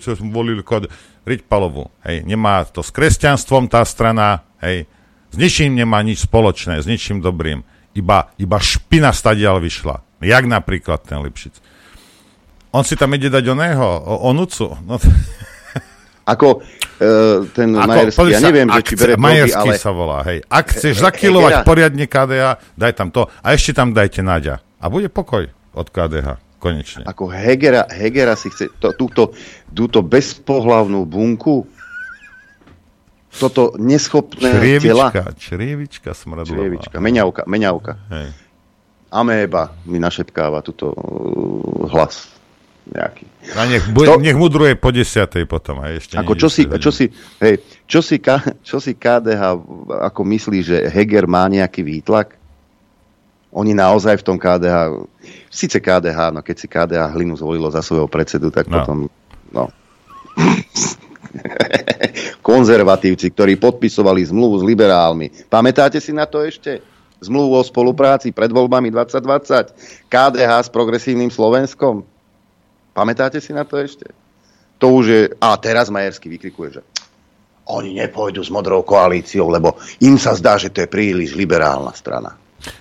[0.05, 0.93] čo som volil kod
[1.25, 1.89] Riťpalovu.
[2.05, 4.85] Hej, nemá to s kresťanstvom tá strana, hej,
[5.31, 7.65] s ničím nemá nič spoločné, s ničím dobrým.
[7.91, 10.23] Iba, iba špina stadiaľ vyšla.
[10.23, 11.59] Jak napríklad ten Lipšic.
[12.71, 14.71] On si tam ide dať oného, o, onucu.
[14.87, 14.95] No,
[16.33, 19.81] ako uh, ten Ako, Majerský, ja neviem, že či bere Majerský ale...
[19.81, 20.47] sa volá, hej.
[20.47, 24.63] Ak chceš zakilovať poriadne KDH, daj tam to a ešte tam dajte Naďa.
[24.79, 27.03] A bude pokoj od KDH, konečne.
[27.11, 29.35] Ako Hegera, Hegera si chce to, túto,
[29.75, 31.67] túto bezpohlavnú bunku,
[33.31, 35.39] toto neschopné črievička, tela.
[35.39, 36.51] Črievička smradlová.
[36.51, 37.93] Črievička, meňavka, meňavka.
[38.11, 38.29] Hej.
[39.11, 42.31] Améba mi našepkáva túto uh, hlas
[42.91, 43.25] nejaký.
[43.55, 46.15] A nech, bu- to, nech mudruje po desiatej potom aj ešte.
[46.19, 47.07] Ako čo si, čo, si,
[47.43, 48.19] hej, čo, si,
[48.67, 49.43] čo si KDH
[50.11, 52.35] ako myslí, že Heger má nejaký výtlak?
[53.51, 55.07] Oni naozaj v tom KDH,
[55.51, 58.79] síce KDH, no keď si KDH hlinu zvolilo za svojho predsedu, tak no.
[58.79, 58.99] potom,
[59.51, 59.67] no.
[62.49, 65.27] Konzervatívci, ktorí podpisovali zmluvu s liberálmi.
[65.47, 66.83] Pamätáte si na to ešte?
[67.21, 70.09] Zmluvu o spolupráci pred voľbami 2020.
[70.09, 72.03] KDH s progresívnym Slovenskom.
[72.97, 74.09] Pamätáte si na to ešte?
[74.81, 75.21] To už je...
[75.39, 76.83] A teraz Majersky vykrikuje, že
[77.71, 82.35] oni nepôjdu s modrou koalíciou, lebo im sa zdá, že to je príliš liberálna strana.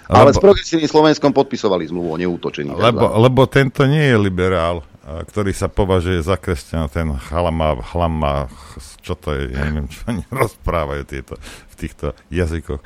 [0.09, 2.73] Lebo, Ale s progresívnym Slovenskom podpisovali zmluvu o neútočení.
[2.73, 8.45] Lebo, lebo tento nie je liberál, ktorý sa považuje za kresťana, ten chalama, chlama,
[9.01, 12.81] čo to je, ja neviem, čo oni rozprávajú tieto, v týchto jazykoch.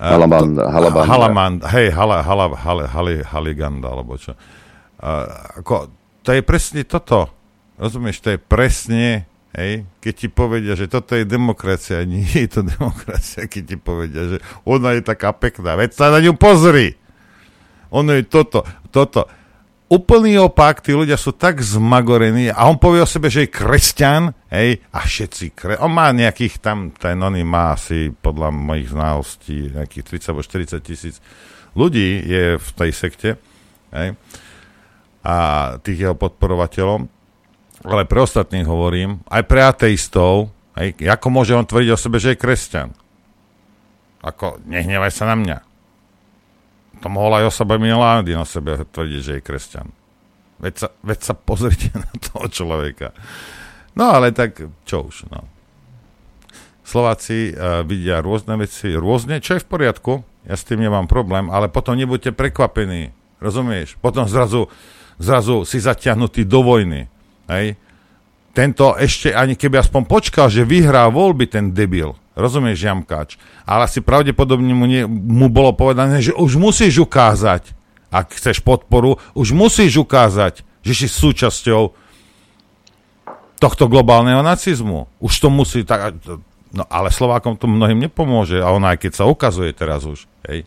[0.00, 0.64] Halabanda,
[1.04, 1.64] halabanda.
[1.76, 4.32] Hej, hala, hala, hala, hala, haliganda, alebo čo.
[4.96, 5.92] Uh, ako,
[6.24, 7.28] to je presne toto.
[7.76, 12.64] Rozumieš, to je presne, hej, keď ti povedia, že toto je demokracia, nie je to
[12.64, 16.96] demokracia, keď ti povedia, že ona je taká pekná, veď sa na ňu pozri.
[17.92, 19.28] Ono je toto, toto.
[19.90, 24.30] Úplný opak, tí ľudia sú tak zmagorení a on povie o sebe, že je kresťan,
[24.54, 25.74] hej, a všetci kre...
[25.82, 31.18] On má nejakých tam, ten oný má asi podľa mojich znalostí nejakých 30 40 tisíc
[31.74, 33.30] ľudí je v tej sekte,
[33.90, 34.14] hej
[35.24, 35.34] a
[35.80, 37.08] tých jeho podporovateľov.
[37.80, 42.36] Ale pre ostatných hovorím, aj pre ateistov, aj, ako môže on tvrdiť o sebe, že
[42.36, 42.88] je kresťan?
[44.20, 45.58] Ako, nehnevaj sa na mňa.
[47.00, 49.88] To mohol aj osoba Milády na sebe tvrdiť, že je kresťan.
[50.60, 53.16] Veď sa, veď sa pozrite na toho človeka.
[53.96, 55.48] No ale tak, čo už, no.
[56.84, 61.46] Slováci uh, vidia rôzne veci rôzne, čo je v poriadku, ja s tým nemám problém,
[61.46, 63.94] ale potom nebuďte prekvapení, rozumieš?
[64.02, 64.66] Potom zrazu
[65.20, 67.06] zrazu si zatiahnutý do vojny.
[67.46, 67.76] Hej?
[68.56, 73.36] Tento ešte ani keby aspoň počkal, že vyhrá voľby ten debil, rozumieš, Jamkáč,
[73.68, 77.76] ale asi pravdepodobne mu, nie, mu bolo povedané, že už musíš ukázať,
[78.10, 81.94] ak chceš podporu, už musíš ukázať, že si súčasťou
[83.60, 85.06] tohto globálneho nacizmu.
[85.20, 86.16] Už to musí tak...
[86.70, 90.64] No ale Slovákom to mnohým nepomôže a ona aj keď sa ukazuje teraz už, hej.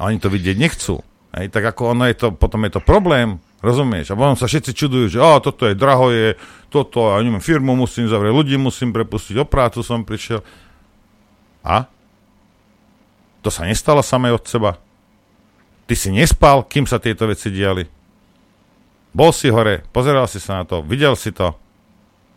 [0.00, 1.04] A oni to vidieť nechcú.
[1.34, 4.14] Hej, tak ako ono je to, potom je to problém, rozumieš?
[4.14, 6.38] A potom sa všetci čudujú, že oh, toto je draho, je
[6.70, 10.46] toto, ja neviem, firmu musím zavrieť, ľudí musím prepustiť, o prácu som prišiel.
[11.64, 11.88] A?
[13.40, 14.76] To sa nestalo samé od seba.
[15.84, 17.84] Ty si nespal, kým sa tieto veci diali.
[19.14, 21.56] Bol si hore, pozeral si sa na to, videl si to.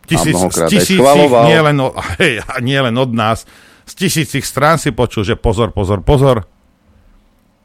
[0.08, 1.04] Tisíc, z tisícich,
[1.44, 3.44] nie len, od, hej, nie len od nás,
[3.84, 6.48] z tisícich strán si počul, že pozor, pozor, pozor.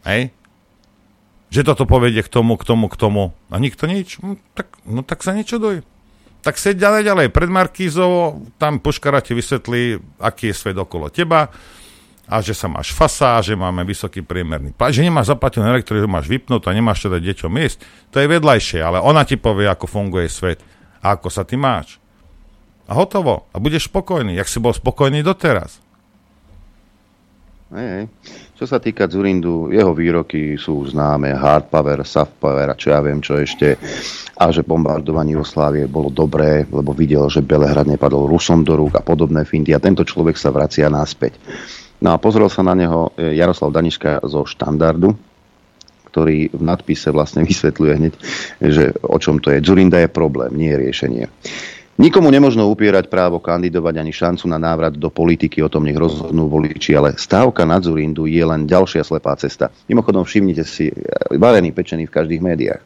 [0.03, 0.35] Hej?
[1.53, 3.37] že toto povedie k tomu, k tomu, k tomu.
[3.53, 4.17] A nikto nič.
[4.25, 5.85] No tak, no tak sa nečuduj.
[6.43, 7.27] Tak seď ďalej, ďalej.
[7.31, 11.47] Pred Markízou tam Puškara ti vysvetlí, aký je svet okolo teba
[12.27, 16.27] a že sa máš fasa, že máme vysoký priemerný plat, že nemáš zaplatený elektriku, máš
[16.27, 17.77] vypnúť a nemáš dať deťom jesť.
[18.11, 20.59] To je vedľajšie, ale ona ti povie, ako funguje svet
[20.99, 21.99] a ako sa ty máš.
[22.87, 23.47] A hotovo.
[23.55, 25.79] A budeš spokojný, jak si bol spokojný doteraz.
[27.71, 28.05] Hej, hej.
[28.63, 33.03] Čo sa týka Zurindu, jeho výroky sú známe, hard power, soft power a čo ja
[33.03, 33.75] viem, čo ešte.
[34.39, 39.03] A že bombardovanie Jugoslávie bolo dobré, lebo videl, že Belehrad nepadol Rusom do rúk a
[39.03, 41.43] podobné finty a tento človek sa vracia naspäť.
[41.99, 45.11] No a pozrel sa na neho e, Jaroslav Daniška zo štandardu,
[46.07, 48.13] ktorý v nadpise vlastne vysvetľuje hneď,
[48.63, 49.59] že o čom to je.
[49.59, 51.25] Zurinda je problém, nie je riešenie.
[51.93, 56.49] Nikomu nemožno upierať právo kandidovať ani šancu na návrat do politiky, o tom nech rozhodnú
[56.49, 59.69] voliči, ale stávka na Zurindu je len ďalšia slepá cesta.
[59.85, 60.93] Mimochodom všimnite si, e,
[61.37, 62.81] varený pečený v každých médiách.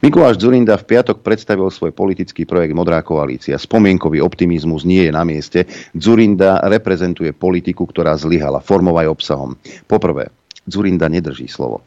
[0.00, 3.60] Mikuláš Zurinda v piatok predstavil svoj politický projekt Modrá koalícia.
[3.60, 5.68] Spomienkový optimizmus nie je na mieste.
[5.92, 9.60] Zurinda reprezentuje politiku, ktorá zlyhala formou aj obsahom.
[9.84, 10.32] Poprvé,
[10.68, 11.82] Zurinda nedrží slovo.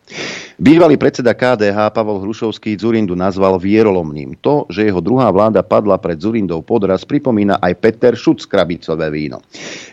[0.62, 4.38] Bývalý predseda KDH Pavol Hrušovský Zurindu nazval vierolomným.
[4.46, 9.42] To, že jeho druhá vláda padla pred Zurindou podraz, pripomína aj Peter Šuc krabicové víno.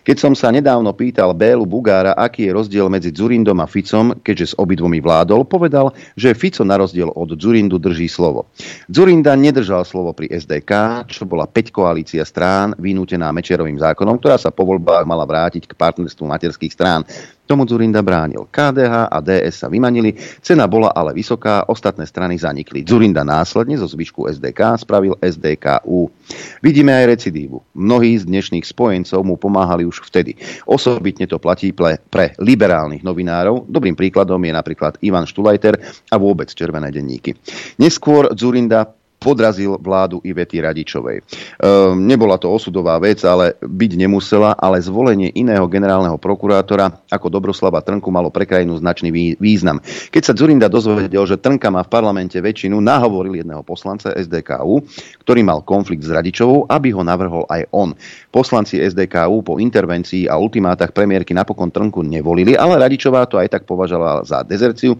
[0.05, 4.53] Keď som sa nedávno pýtal Bélu Bugára, aký je rozdiel medzi Zurindom a Ficom, keďže
[4.53, 8.53] s obidvomi vládol, povedal, že Fico na rozdiel od Zurindu drží slovo.
[8.89, 14.53] Zurinda nedržal slovo pri SDK, čo bola 5 koalícia strán vynútená Mečerovým zákonom, ktorá sa
[14.53, 17.05] po voľbách mala vrátiť k partnerstvu materských strán.
[17.49, 18.45] Tomu Zurinda bránil.
[18.53, 20.13] KDH a DS sa vymanili,
[20.45, 22.85] cena bola ale vysoká, ostatné strany zanikli.
[22.85, 26.13] Zurinda následne zo zvyšku SDK spravil SDKU.
[26.61, 27.65] Vidíme aj recidívu.
[27.73, 30.37] Mnohí z dnešných spojencov mu pomáhali už vtedy.
[30.69, 33.65] Osobitne to platí pre, pre liberálnych novinárov.
[33.65, 35.81] Dobrým príkladom je napríklad Ivan Štulajter
[36.13, 37.33] a vôbec Červené denníky.
[37.81, 41.19] Neskôr Zurinda podrazil vládu Ivety Radičovej.
[41.21, 47.83] Ehm, nebola to osudová vec, ale byť nemusela, ale zvolenie iného generálneho prokurátora ako Dobroslava
[47.83, 49.83] Trnku malo pre krajinu značný význam.
[50.15, 54.87] Keď sa Zurinda dozvedel, že Trnka má v parlamente väčšinu, nahovoril jedného poslanca SDKU,
[55.27, 57.93] ktorý mal konflikt s Radičovou, aby ho navrhol aj on.
[58.31, 63.63] Poslanci SDKU po intervencii a ultimátach premiérky napokon Trnku nevolili, ale Radičová to aj tak
[63.67, 64.95] považovala za dezerciu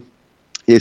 [0.69, 0.77] jej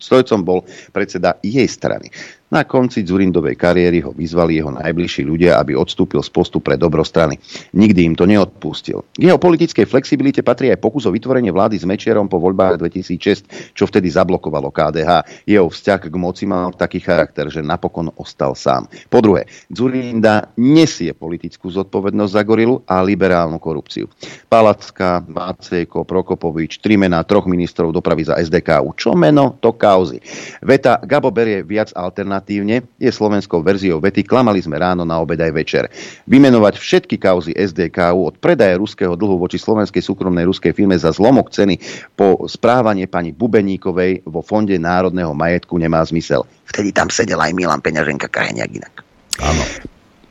[0.00, 2.08] strojcom bol predseda jej strany.
[2.48, 7.04] Na konci Zurindovej kariéry ho vyzvali jeho najbližší ľudia, aby odstúpil z postu pre dobro
[7.04, 7.36] strany.
[7.76, 9.04] Nikdy im to neodpustil.
[9.12, 13.76] K jeho politickej flexibilite patrí aj pokus o vytvorenie vlády s Mečerom po voľbách 2006,
[13.76, 15.44] čo vtedy zablokovalo KDH.
[15.44, 18.88] Jeho vzťah k moci mal taký charakter, že napokon ostal sám.
[19.12, 24.08] Po druhé, Zurinda nesie politickú zodpovednosť za gorilu a liberálnu korupciu.
[24.48, 28.96] Palacka, Mácejko, Prokopovič, tri mená troch ministrov dopravy za SDKU.
[28.96, 30.24] Čo meno, to kauzy.
[30.64, 35.36] Veta Gabo berie viac alternatívnych alternatívne je slovenskou verziou vety Klamali sme ráno na obed
[35.42, 35.84] aj večer.
[36.30, 41.50] Vymenovať všetky kauzy SDKU od predaje ruského dlhu voči slovenskej súkromnej ruskej firme za zlomok
[41.50, 41.82] ceny
[42.14, 46.46] po správanie pani Bubeníkovej vo Fonde národného majetku nemá zmysel.
[46.70, 48.94] Vtedy tam sedel aj Milan Peňaženka Kaheniak inak.
[49.42, 49.62] Áno.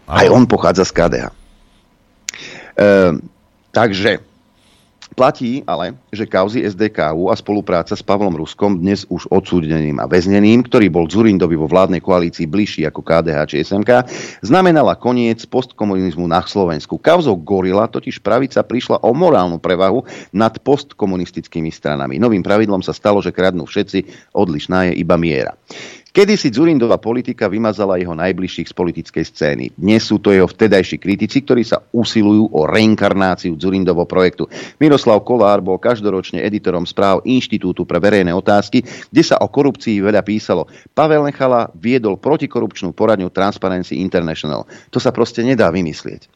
[0.08, 1.26] Aj on pochádza z KDH.
[2.80, 3.28] Ehm,
[3.76, 4.24] takže
[5.18, 10.62] Platí ale, že kauzy SDKU a spolupráca s Pavlom Ruskom dnes už odsúdeným a väzneným,
[10.70, 14.06] ktorý bol Zurindovi vo vládnej koalícii bližší ako KDH či SMK,
[14.46, 17.02] znamenala koniec postkomunizmu na Slovensku.
[17.02, 20.06] Kauzou Gorila totiž pravica prišla o morálnu prevahu
[20.38, 22.22] nad postkomunistickými stranami.
[22.22, 25.58] Novým pravidlom sa stalo, že kradnú všetci, odlišná je iba miera.
[26.18, 29.66] Kedy si Zurindová politika vymazala jeho najbližších z politickej scény.
[29.78, 34.50] Dnes sú to jeho vtedajší kritici, ktorí sa usilujú o reinkarnáciu Zurindovho projektu.
[34.82, 38.82] Miroslav Kolár bol každoročne editorom správ Inštitútu pre verejné otázky,
[39.14, 40.66] kde sa o korupcii veľa písalo.
[40.98, 44.66] Pavel Nechala viedol protikorupčnú poradňu Transparency International.
[44.90, 46.34] To sa proste nedá vymyslieť.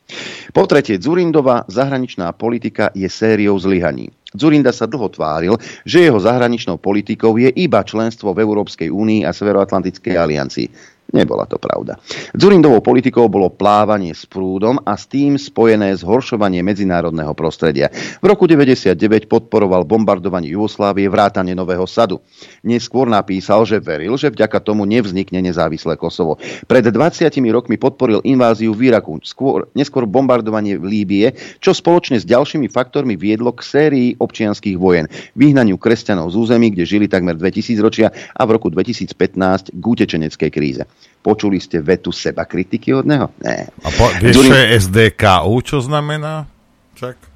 [0.54, 4.14] Po tretie, Zurindová zahraničná politika je sériou zlyhaní.
[4.32, 9.36] Zurinda sa dlho tváril, že jeho zahraničnou politikou je iba členstvo v Európskej únii a
[9.36, 10.68] Severoatlantickej aliancii.
[11.12, 12.00] Nebola to pravda.
[12.32, 17.92] Zurindovou politikou bolo plávanie s prúdom a s tým spojené zhoršovanie medzinárodného prostredia.
[18.24, 22.24] V roku 1999 podporoval bombardovanie Jugoslávie vrátane Nového sadu.
[22.64, 26.40] Neskôr napísal, že veril, že vďaka tomu nevznikne nezávislé Kosovo.
[26.72, 31.28] Pred 20 rokmi podporil inváziu v Iraku, skôr, neskôr bombardovanie v Líbie,
[31.60, 36.88] čo spoločne s ďalšími faktormi viedlo k sérii občianských vojen, vyhnaniu kresťanov z území, kde
[36.88, 40.84] žili takmer 2000 ročia a v roku 2015 k utečeneckej kríze.
[41.22, 43.30] Počuli ste vetu seba kritiky od neho?
[43.46, 43.70] Ne.
[43.70, 46.50] A po, vieš, je SDKU, čo znamená?
[46.98, 47.31] Čak?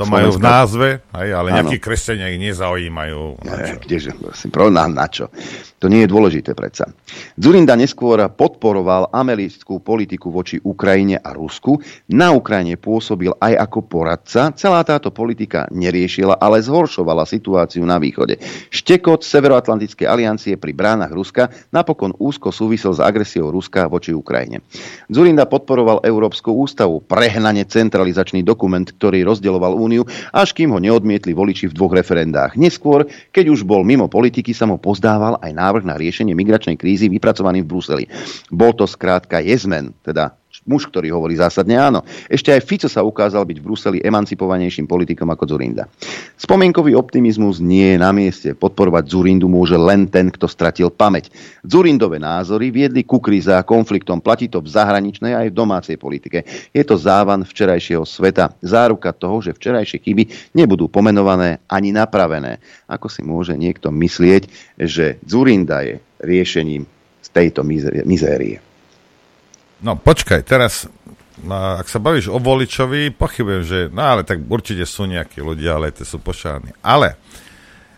[0.00, 0.16] To Slovenska.
[0.16, 3.44] majú v názve, aj, ale nejakí kresťania ich nezaujímajú.
[3.44, 3.74] Na čo?
[3.84, 5.28] Kdeže, prosím, na, na čo?
[5.76, 6.88] To nie je dôležité predsa.
[7.36, 11.80] Zurinda neskôr podporoval americkú politiku voči Ukrajine a Rusku.
[12.08, 14.56] Na Ukrajine pôsobil aj ako poradca.
[14.56, 18.40] Celá táto politika neriešila, ale zhoršovala situáciu na východe.
[18.72, 24.64] Štekot Severoatlantickej aliancie pri bránach Ruska napokon úzko súvisel s agresiou Ruska voči Ukrajine.
[25.12, 29.89] Zurinda podporoval Európsku ústavu, prehnane centralizačný dokument, ktorý rozdeloval úniu,
[30.30, 32.54] až kým ho neodmietli voliči v dvoch referendách.
[32.54, 37.10] Neskôr, keď už bol mimo politiky, sa mu pozdával aj návrh na riešenie migračnej krízy
[37.10, 38.04] vypracovaný v Bruseli.
[38.48, 42.04] Bol to skrátka jezmen, teda muž, ktorý hovorí zásadne áno.
[42.28, 45.88] Ešte aj Fico sa ukázal byť v Bruseli emancipovanejším politikom ako Zurinda.
[46.36, 48.52] Spomienkový optimizmus nie je na mieste.
[48.52, 51.32] Podporovať Zurindu môže len ten, kto stratil pamäť.
[51.64, 54.20] Zurindové názory viedli ku kríze a konfliktom.
[54.22, 56.44] Platí to v zahraničnej aj v domácej politike.
[56.70, 58.54] Je to závan včerajšieho sveta.
[58.62, 62.62] Záruka toho, že včerajšie chyby nebudú pomenované ani napravené.
[62.86, 64.42] Ako si môže niekto myslieť,
[64.78, 66.84] že Zurinda je riešením
[67.20, 67.66] z tejto
[68.04, 68.69] mizérie?
[69.80, 70.84] No počkaj, teraz,
[71.48, 75.88] ak sa bavíš o voličovi, pochybujem, že, no ale tak určite sú nejakí ľudia, ale
[75.88, 76.76] tie sú pošárni.
[76.84, 77.16] Ale,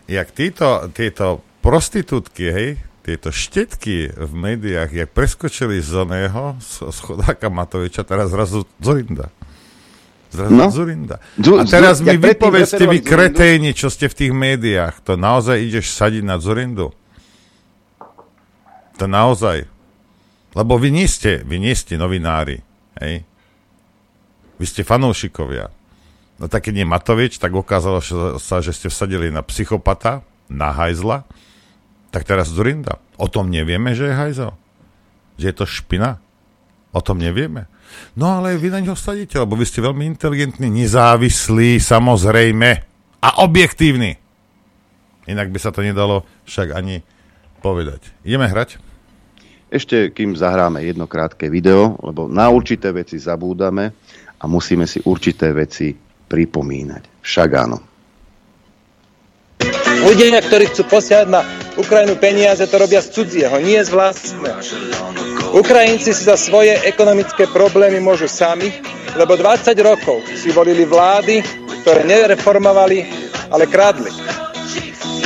[0.07, 2.69] jak títo, tieto prostitútky, hej,
[3.03, 9.27] tieto štetky v médiách, jak preskočili z oného, z, z chodáka Matoviča, teraz zrazu Zorinda.
[10.31, 10.71] Zrazu no.
[10.71, 11.19] Zurinda.
[11.37, 15.03] A teraz mi vypovedzte vy kreténi, čo ste v tých médiách.
[15.03, 16.95] To naozaj ideš sadiť na Zurindu?
[18.97, 19.67] To naozaj.
[20.53, 22.61] Lebo vy nie ste, vy nie ste novinári.
[23.01, 23.25] Hej?
[24.61, 25.73] Vy ste fanúšikovia.
[26.37, 28.01] No tak keď nie Matovič, tak ukázalo
[28.37, 31.25] sa, že ste vsadili na psychopata, na hajzla,
[32.13, 33.01] tak teraz Zurinda.
[33.17, 34.51] O tom nevieme, že je hajzel.
[35.41, 36.21] Že je to špina.
[36.93, 37.65] O tom nevieme.
[38.13, 42.69] No ale vy na ňo sadíte, lebo vy ste veľmi inteligentní, nezávislí, samozrejme
[43.21, 44.17] a objektívni.
[45.25, 47.01] Inak by sa to nedalo však ani
[47.65, 48.13] povedať.
[48.27, 48.77] Ideme hrať?
[49.73, 53.89] Ešte kým zahráme jedno krátke video, lebo na určité veci zabúdame
[54.37, 55.97] a musíme si určité veci
[56.29, 57.25] pripomínať.
[57.25, 57.77] Však áno.
[60.05, 61.41] Ľudia, ktorí chcú posiať na
[61.73, 64.61] Ukrajinu peniaze, to robia z cudzieho, nie z vlastného.
[65.57, 68.69] Ukrajinci si za svoje ekonomické problémy môžu sami,
[69.17, 71.41] lebo 20 rokov si volili vlády,
[71.81, 73.09] ktoré nereformovali,
[73.49, 74.13] ale kradli.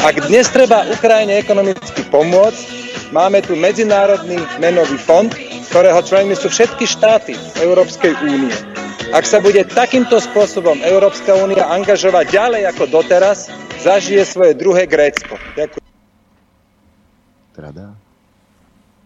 [0.08, 2.77] Ak dnes treba Ukrajine ekonomicky pomôcť,
[3.08, 5.32] Máme tu Medzinárodný menový fond,
[5.72, 8.52] ktorého členmi sú všetky štáty Európskej únie.
[9.16, 13.48] Ak sa bude takýmto spôsobom Európska únia angažovať ďalej ako doteraz,
[13.80, 15.40] zažije svoje druhé Grécko.
[15.56, 15.86] Ďakujem.
[17.56, 17.96] Rada.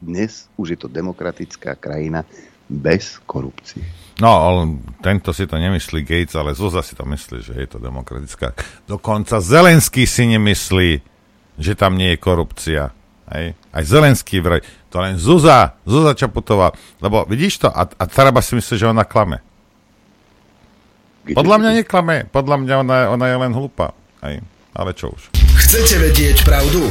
[0.01, 2.25] Dnes už je to demokratická krajina
[2.65, 3.85] bez korupcie.
[4.17, 7.77] No, ale tento si to nemyslí Gates, ale Zuza si to myslí, že je to
[7.77, 8.57] demokratická.
[8.89, 10.89] Dokonca Zelenský si nemyslí,
[11.61, 12.83] že tam nie je korupcia.
[13.31, 13.55] Hej.
[13.71, 14.59] Aj Zelenský vraj.
[14.91, 16.75] To len Zuza, Zuza Čaputová.
[16.99, 17.67] Lebo vidíš to?
[17.71, 19.39] A, a Taraba si myslí, že ona klame.
[21.31, 22.27] Podľa mňa neklame.
[22.27, 23.95] Podľa mňa ona, ona je len hlúpa.
[24.25, 24.43] Hej.
[24.71, 25.31] Ale čo už.
[25.35, 26.87] Chcete vedieť pravdu?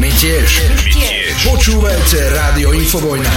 [0.00, 0.48] My tiež.
[0.68, 1.36] My tiež.
[1.48, 3.32] Počúvajte Rádio Infovojna.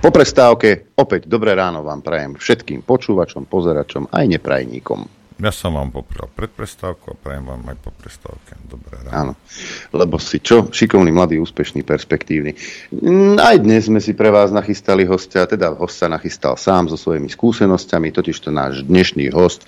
[0.00, 5.19] Po prestávke opäť dobré ráno vám prajem všetkým počúvačom, pozeračom aj neprajníkom.
[5.40, 8.60] Ja som vám popral pred prestávkou a prajem vám aj po prestávke.
[8.68, 9.16] Dobré ráno.
[9.16, 9.32] Áno,
[9.96, 10.68] lebo si čo?
[10.68, 12.52] Šikovný, mladý, úspešný, perspektívny.
[12.92, 17.00] Mm, aj dnes sme si pre vás nachystali hostia, teda host sa nachystal sám so
[17.00, 19.64] svojimi skúsenosťami, totiž to náš dnešný host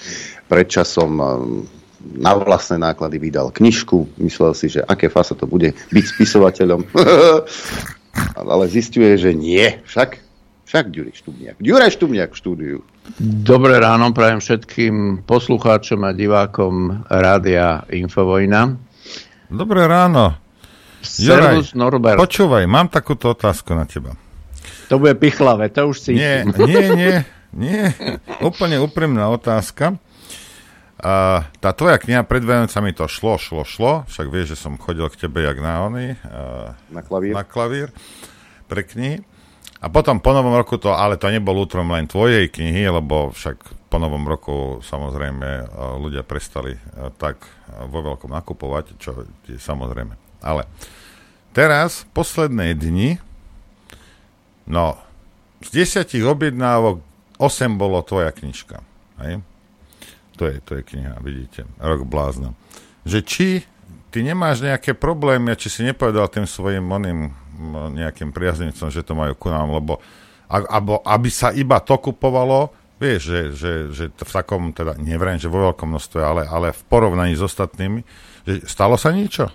[0.52, 4.20] predčasom mm, na vlastné náklady vydal knižku.
[4.20, 6.84] Myslel si, že aké fasa to bude byť spisovateľom.
[8.44, 9.80] Ale zistuje, že nie.
[9.88, 10.20] Však,
[10.72, 11.56] však Ďuraj Štubniak.
[11.60, 12.78] Ďuraj Štubniak v štúdiu.
[13.20, 18.80] Dobré ráno prajem všetkým poslucháčom a divákom Rádia Infovojna.
[19.52, 20.32] Dobré ráno.
[21.04, 22.16] Servus, Juraj, Norbert.
[22.16, 24.16] Počúvaj, mám takúto otázku na teba.
[24.88, 26.16] To bude pichlavé, to už si...
[26.16, 27.16] Nie, nie, nie,
[27.52, 27.92] nie.
[28.40, 30.00] Úplne úprimná otázka.
[31.60, 34.08] Tá tvoja kniha pred Vianocami to šlo, šlo, šlo.
[34.08, 36.16] Však vieš, že som chodil k tebe jak na oný.
[36.88, 37.36] Na klavír.
[37.36, 37.92] Na klavír
[38.72, 39.20] pre knihy.
[39.82, 43.90] A potom po novom roku to, ale to nebol útrom len tvojej knihy, lebo však
[43.90, 45.64] po novom roku samozrejme e,
[45.98, 46.80] ľudia prestali e,
[47.18, 50.14] tak e, vo veľkom nakupovať, čo je samozrejme.
[50.38, 50.70] Ale
[51.50, 53.18] teraz, posledné dni,
[54.70, 55.02] no,
[55.66, 57.02] z desiatich objednávok
[57.42, 58.78] 8 bolo tvoja knižka.
[59.18, 59.42] Hej?
[60.38, 62.54] To je, to je kniha, vidíte, Rok blázna.
[63.02, 63.48] Že či
[64.14, 67.34] ty nemáš nejaké problémy, či si nepovedal tým svojim oným
[67.92, 70.00] nejakým priaznivcom, že to majú ku nám, lebo
[70.48, 75.48] abo, aby sa iba to kupovalo, vieš, že, že, že v takom, teda neviem, že
[75.48, 78.04] vo veľkom množstve, ale, ale v porovnaní s ostatnými,
[78.44, 79.48] že stalo sa niečo?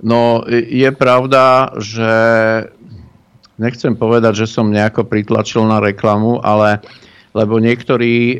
[0.00, 2.12] No, je pravda, že
[3.60, 6.80] nechcem povedať, že som nejako pritlačil na reklamu, ale
[7.30, 8.36] lebo niektorí e,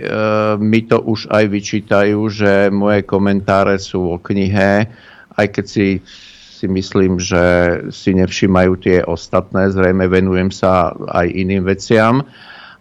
[0.59, 4.91] mi to už aj vyčítajú, že moje komentáre sú o knihe,
[5.39, 6.03] aj keď si
[6.61, 7.41] si myslím, že
[7.89, 9.73] si nevšímajú tie ostatné.
[9.73, 12.21] Zrejme venujem sa aj iným veciam.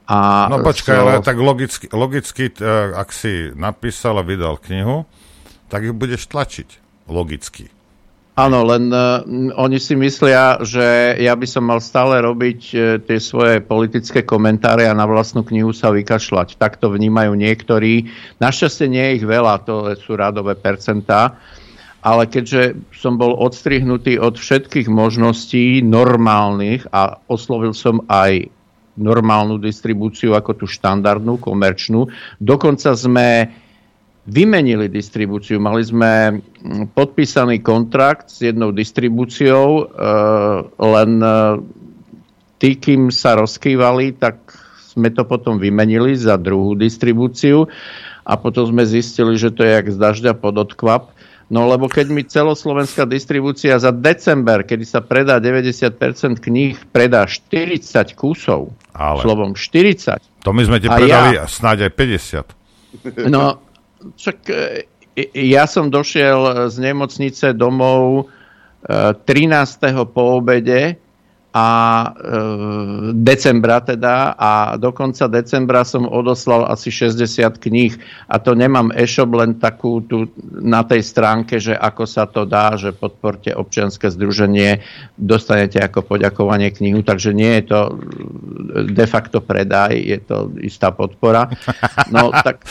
[0.10, 1.02] A no počkaj, so...
[1.06, 2.66] ale tak logicky, logicky, e,
[2.98, 5.08] ak si napísal a vydal knihu,
[5.72, 6.70] tak ju budeš tlačiť.
[7.08, 7.72] Logicky.
[8.40, 9.20] Áno, len uh,
[9.60, 14.88] oni si myslia, že ja by som mal stále robiť uh, tie svoje politické komentáre
[14.88, 16.56] a na vlastnú knihu sa vykašľať.
[16.56, 18.08] Tak to vnímajú niektorí.
[18.40, 21.36] Našťastie nie je ich veľa, to sú rádové percentá.
[22.00, 28.48] Ale keďže som bol odstrihnutý od všetkých možností normálnych a oslovil som aj
[29.00, 33.52] normálnu distribúciu ako tú štandardnú, komerčnú, dokonca sme
[34.30, 35.58] vymenili distribúciu.
[35.58, 40.04] Mali sme mm, podpísaný kontrakt s jednou distribúciou, e,
[40.78, 41.36] len e,
[42.62, 44.38] tí, kým sa rozkývali, tak
[44.94, 47.66] sme to potom vymenili za druhú distribúciu
[48.28, 51.16] a potom sme zistili, že to je jak z dažďa pod odkvap.
[51.50, 55.98] No lebo keď mi celoslovenská distribúcia za december, kedy sa predá 90%
[56.38, 59.26] kníh, predá 40 kusov, Ale.
[59.26, 60.22] slovom 40.
[60.46, 63.30] To my sme ti predali ja, snáď aj 50.
[63.34, 63.70] No
[64.00, 64.88] Čak, e,
[65.36, 68.32] ja som došiel z nemocnice domov
[68.88, 69.28] 13.
[69.28, 70.96] E, po obede
[71.50, 71.68] a
[72.06, 72.40] e,
[73.18, 77.98] decembra teda a do konca decembra som odoslal asi 60 kníh
[78.30, 80.30] a to nemám e-shop len takú tu
[80.62, 84.86] na tej stránke, že ako sa to dá, že podporte občianske združenie,
[85.18, 87.80] dostanete ako poďakovanie knihu, takže nie je to
[88.86, 91.50] de facto predaj, je to istá podpora.
[92.14, 92.62] No tak...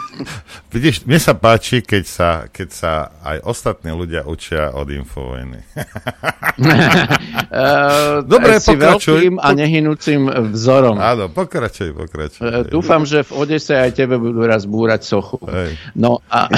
[0.74, 2.92] Vidíš, mne sa páči, keď sa, keď sa
[3.24, 5.64] aj ostatní ľudia učia od infovojny.
[8.26, 9.14] Dobre, si pokračuj.
[9.14, 10.98] veľkým a nehynúcim vzorom.
[10.98, 12.42] Áno, pokračuj, pokračuj.
[12.42, 15.38] Uh, dúfam, že v Odese aj tebe budú raz búrať sochu.
[15.46, 15.78] Hej.
[15.94, 16.50] No a...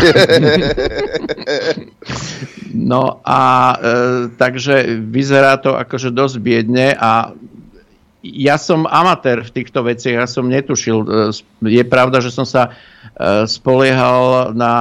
[2.92, 3.42] no a
[3.76, 7.36] uh, takže vyzerá to akože dosť biedne a
[8.22, 11.02] ja som amatér v týchto veciach, ja som netušil.
[11.02, 11.34] E,
[11.66, 12.70] je pravda, že som sa
[13.50, 14.74] spoliehal na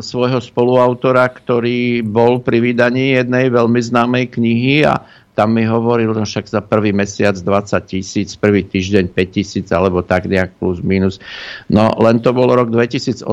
[0.00, 5.04] svojho spoluautora, ktorý bol pri vydaní jednej veľmi známej knihy a
[5.34, 10.06] tam mi hovoril, no však za prvý mesiac 20 tisíc, prvý týždeň 5 tisíc, alebo
[10.06, 11.18] tak nejak plus minus.
[11.66, 13.26] No len to bol rok 2018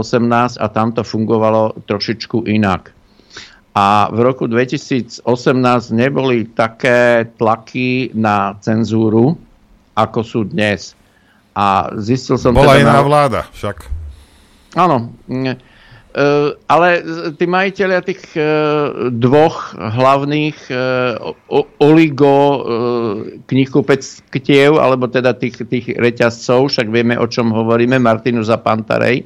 [0.58, 2.90] a tam to fungovalo trošičku inak.
[3.72, 5.24] A v roku 2018
[5.96, 9.40] neboli také tlaky na cenzúru,
[9.96, 10.98] ako sú dnes.
[11.56, 12.52] A zistil som...
[12.52, 13.06] Bola teda iná na...
[13.06, 13.88] vláda však.
[14.76, 15.16] Áno.
[16.12, 17.00] Uh, ale
[17.40, 21.16] tí majiteľia tých uh, dvoch hlavných uh,
[21.80, 22.68] oligo
[23.48, 29.24] knihkupectiev, alebo teda tých, tých reťazcov, však vieme, o čom hovoríme, Martinus a Pantarej,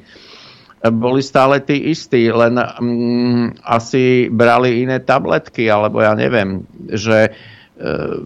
[0.94, 7.34] boli stále tí istí, len um, asi brali iné tabletky, alebo ja neviem, že
[7.82, 8.22] uh,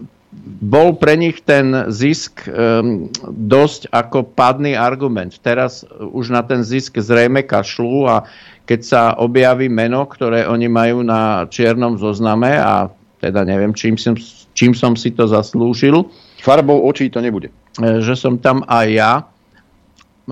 [0.61, 5.35] bol pre nich ten zisk um, dosť ako padný argument.
[5.43, 8.23] Teraz už na ten zisk zrejme kašľú a
[8.63, 12.87] keď sa objaví meno, ktoré oni majú na čiernom zozname a
[13.19, 14.15] teda neviem, čím som,
[14.55, 16.07] čím som si to zaslúžil.
[16.39, 17.51] Farbou očí to nebude.
[17.77, 19.13] E, že som tam aj ja.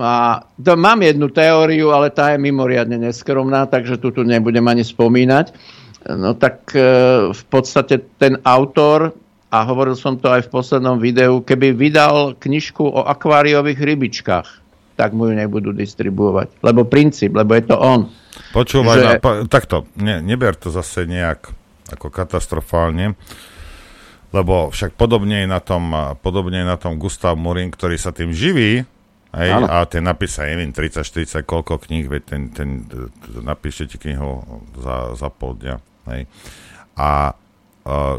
[0.00, 4.80] A to mám jednu teóriu, ale tá je mimoriadne neskromná, takže tu, tu nebudem ani
[4.80, 5.52] spomínať.
[6.16, 6.82] No tak e,
[7.30, 9.12] v podstate ten autor,
[9.50, 14.48] a hovoril som to aj v poslednom videu, keby vydal knižku o akváriových rybičkách,
[14.94, 16.62] tak mu ju nebudú distribuovať.
[16.62, 18.06] Lebo princíp, lebo je to on.
[18.54, 19.06] Počúvaj, že...
[19.18, 21.50] no, takto, ne, neber to zase nejak
[21.90, 23.18] ako katastrofálne,
[24.30, 25.90] lebo však podobne je na tom,
[26.22, 28.86] podobne je na tom Gustav Murin, ktorý sa tým živí,
[29.34, 32.86] hej, a ten napísa, neviem, 30-40 koľko kníh, veď ten, ten,
[33.42, 34.46] napíšete knihu
[34.78, 35.76] za, za pol dňa.
[36.14, 36.30] Hej.
[36.94, 37.34] A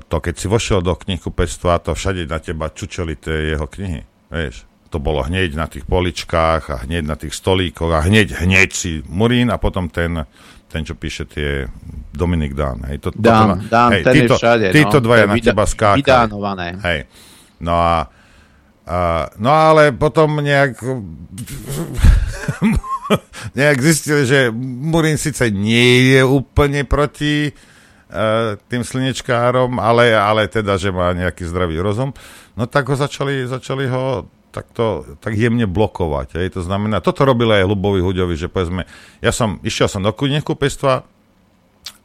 [0.07, 4.01] to, keď si vošiel do knihkupectva, to všade na teba čučeli tie jeho knihy.
[4.33, 8.69] Vieš, to bolo hneď na tých poličkách a hneď na tých stolíkoch a hneď, hneď
[8.73, 10.25] si Murín a potom ten,
[10.67, 11.69] ten čo píše tie
[12.11, 12.83] Dominik Dán.
[12.89, 14.67] Hej, to, Dán, to, Dán hej, ten títo, je všade.
[14.75, 15.65] Títo no, dvaja na vyda, teba.
[15.95, 16.67] Vydánované.
[16.83, 16.99] Hej.
[17.61, 18.09] No a,
[18.83, 18.97] a
[19.39, 20.81] no ale potom nejak
[23.59, 27.53] nejak zistili, že Murín síce nie je úplne proti
[28.67, 32.11] tým slnečkárom, ale, ale teda, že má nejaký zdravý rozum,
[32.59, 36.35] no tak ho začali, začali ho tak to tak jemne blokovať.
[36.35, 36.59] Hej.
[36.59, 38.83] To znamená, toto robil aj Lubovi Huďovi, že povedzme,
[39.23, 41.07] ja som, išiel som do knihkupectva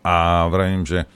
[0.06, 0.14] a
[0.46, 1.10] vravím, že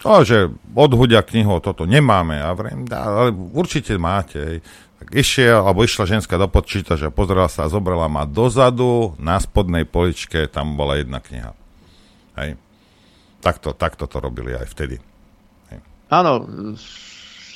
[0.00, 2.40] o, že od Huďa knihu toto nemáme.
[2.40, 4.40] A vravím, ale určite máte.
[4.40, 4.58] Hej.
[5.00, 9.84] Tak išiel, alebo išla ženská do počítača, pozrela sa a zobrala ma dozadu, na spodnej
[9.84, 11.52] poličke, tam bola jedna kniha.
[12.40, 12.56] Hej.
[13.40, 14.96] Takto, takto to robili aj vtedy.
[16.10, 16.44] Áno,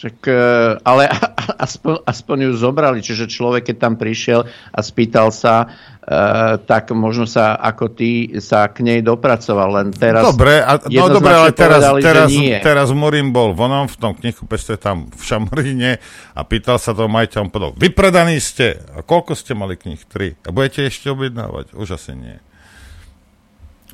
[0.05, 0.37] však, e,
[0.85, 1.09] ale
[1.67, 7.25] aspoň, aspoň ju zobrali, čiže človek, keď tam prišiel a spýtal sa, uh, tak možno
[7.25, 11.81] sa ako ty sa k nej dopracoval, len teraz Dobre, a, no dobre, ale teraz,
[11.81, 12.29] povedali, teraz,
[12.61, 15.97] teraz Morin bol vonom v tom knihkupectve tam v Šamoríne
[16.37, 20.01] a pýtal sa toho majiteľom, povedal, vypredaní ste, a koľko ste mali knih?
[20.05, 20.37] Tri.
[20.45, 21.73] A budete ešte objednávať?
[21.73, 22.37] Už asi nie.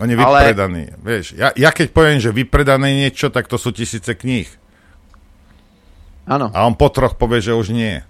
[0.00, 0.82] On je vypredaný.
[0.96, 1.00] Ale...
[1.04, 4.48] Vieš, ja, ja keď poviem, že vypredané niečo, tak to sú tisíce kníh.
[6.24, 6.48] Áno.
[6.56, 8.00] A on po troch povie, že už nie.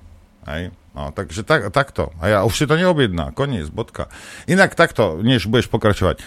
[0.46, 0.70] Hej.
[0.94, 2.14] No, takže tak, takto.
[2.18, 3.30] A ja už si to neobjedná.
[3.34, 4.10] Koniec, bodka.
[4.50, 6.22] Inak takto, než budeš pokračovať.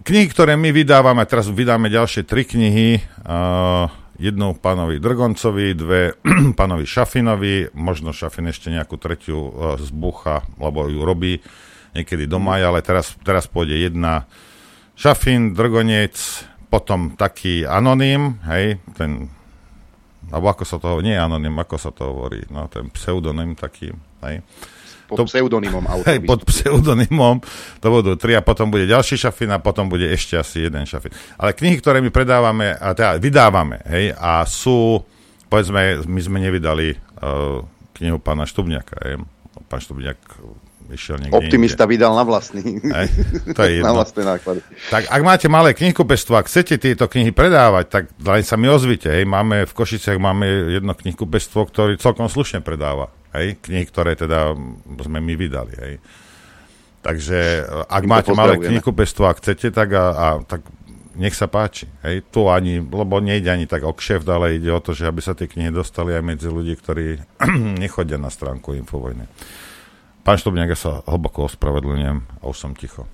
[0.00, 3.04] Knihy, ktoré my vydávame, teraz vydáme ďalšie tri knihy.
[3.20, 6.16] Uh, jednu pánovi Drgoncovi, dve
[6.60, 11.44] pánovi Šafinovi, možno Šafin ešte nejakú tretiu uh, zbucha, lebo ju robí
[11.92, 14.24] niekedy doma, ale teraz, teraz pôjde jedna
[15.00, 19.32] Šafin, Drgonec, potom taký anonym, hej, ten
[20.28, 23.96] alebo ako sa to, nie anonym, ako sa to hovorí, no ten pseudonym taký,
[24.28, 24.44] hej.
[25.08, 27.40] Pod to, pseudonymom Hej, pod pseudonymom,
[27.80, 31.16] to budú tri a potom bude ďalší šafín a potom bude ešte asi jeden šafín.
[31.40, 35.00] Ale knihy, ktoré my predávame, a teda vydávame, hej, a sú,
[35.48, 36.92] povedzme, my sme nevydali
[37.24, 37.64] uh,
[37.96, 39.16] knihu pána Štubňaka, hej.
[39.64, 40.20] Pán Štubňak
[40.90, 41.92] išiel niekde Optimista niekde.
[41.96, 42.62] vydal na vlastný.
[42.90, 43.06] Aj,
[43.54, 43.86] to je jedno.
[43.86, 44.60] na vlastné náklady.
[44.90, 49.08] Tak ak máte malé knihkupectvo a chcete tieto knihy predávať, tak len sa mi ozvite.
[49.08, 49.24] Hej.
[49.24, 53.08] Máme v Košiciach máme jedno knihkupectvo, ktoré celkom slušne predáva.
[53.32, 53.62] Hej.
[53.62, 54.52] Knihy, ktoré teda
[55.00, 55.74] sme my vydali.
[55.78, 55.94] Hej.
[57.00, 60.60] Takže ak Tým máte malé knihkupectvo a chcete, tak, a, a, tak
[61.16, 61.88] nech sa páči.
[62.04, 65.20] Hej, tu ani, lebo nejde ani tak o kšeft, ale ide o to, že aby
[65.24, 67.20] sa tie knihy dostali aj medzi ľudí, ktorí
[67.84, 69.24] nechodia na stránku Infovojne.
[70.20, 73.08] Pán Štobňák, ja sa hlboko ospravedlňujem a už som ticho.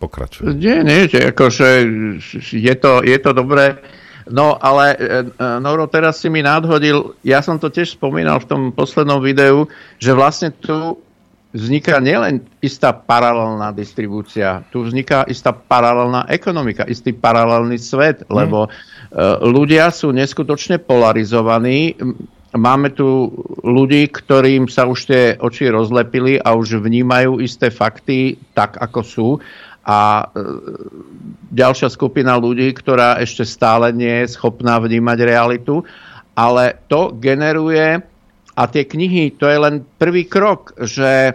[0.00, 0.56] Pokračujem.
[0.56, 1.68] Nie, nie, že akože
[2.56, 3.76] je to, je to dobré.
[4.30, 8.48] No ale, e, e, Noro, teraz si mi nadhodil, ja som to tiež spomínal v
[8.48, 9.68] tom poslednom videu,
[10.00, 10.96] že vlastne tu
[11.50, 18.30] vzniká nielen istá paralelná distribúcia, tu vzniká istá paralelná ekonomika, istý paralelný svet, hmm.
[18.30, 21.98] lebo uh, ľudia sú neskutočne polarizovaní
[22.54, 23.30] máme tu
[23.62, 29.28] ľudí, ktorým sa už tie oči rozlepili a už vnímajú isté fakty tak, ako sú.
[29.86, 30.44] A e,
[31.54, 35.82] ďalšia skupina ľudí, ktorá ešte stále nie je schopná vnímať realitu.
[36.34, 38.00] Ale to generuje,
[38.56, 41.32] a tie knihy, to je len prvý krok, že e,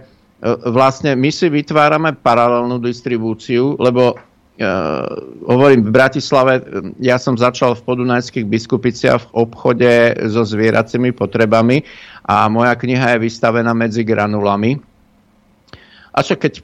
[0.69, 4.19] vlastne my si vytvárame paralelnú distribúciu, lebo
[5.45, 6.63] hovorím, v Bratislave
[7.03, 9.91] ja som začal v podunajských biskupiciach v obchode
[10.31, 11.83] so zvieracími potrebami
[12.23, 14.79] a moja kniha je vystavená medzi granulami.
[16.15, 16.63] A čo keď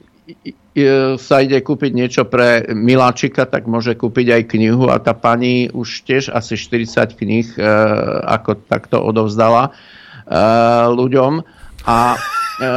[1.20, 6.08] sa ide kúpiť niečo pre Miláčika, tak môže kúpiť aj knihu a tá pani už
[6.08, 11.44] tiež asi 40 kníh uh, ako takto odovzdala uh, ľuďom.
[11.84, 12.16] A
[12.62, 12.68] E,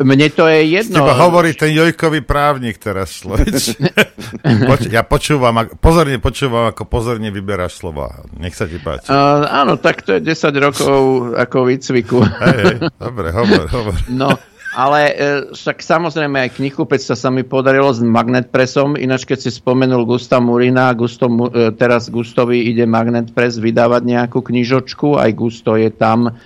[0.00, 1.02] mne to je jedno.
[1.02, 3.76] Teba hovorí ten Jojkový právnik teraz, Slovič.
[4.68, 8.26] Poč- ja počúvam, pozorne počúvam, ako pozorne vyberáš slova.
[8.36, 9.08] Nech sa ti páči.
[9.08, 10.98] Uh, áno, tak to je 10 rokov
[11.36, 12.18] ako výcviku.
[12.22, 13.94] Hej, hej, dobre, hovor, hovor.
[14.10, 14.34] No,
[14.76, 15.14] ale e,
[15.56, 20.92] však samozrejme aj knihkupectva sa mi podarilo s Magnetpresom, ináč keď si spomenul Gusta Murina,
[20.92, 26.36] Gusto, e, teraz Gustovi ide Magnetpress vydávať nejakú knižočku, aj Gusto je tam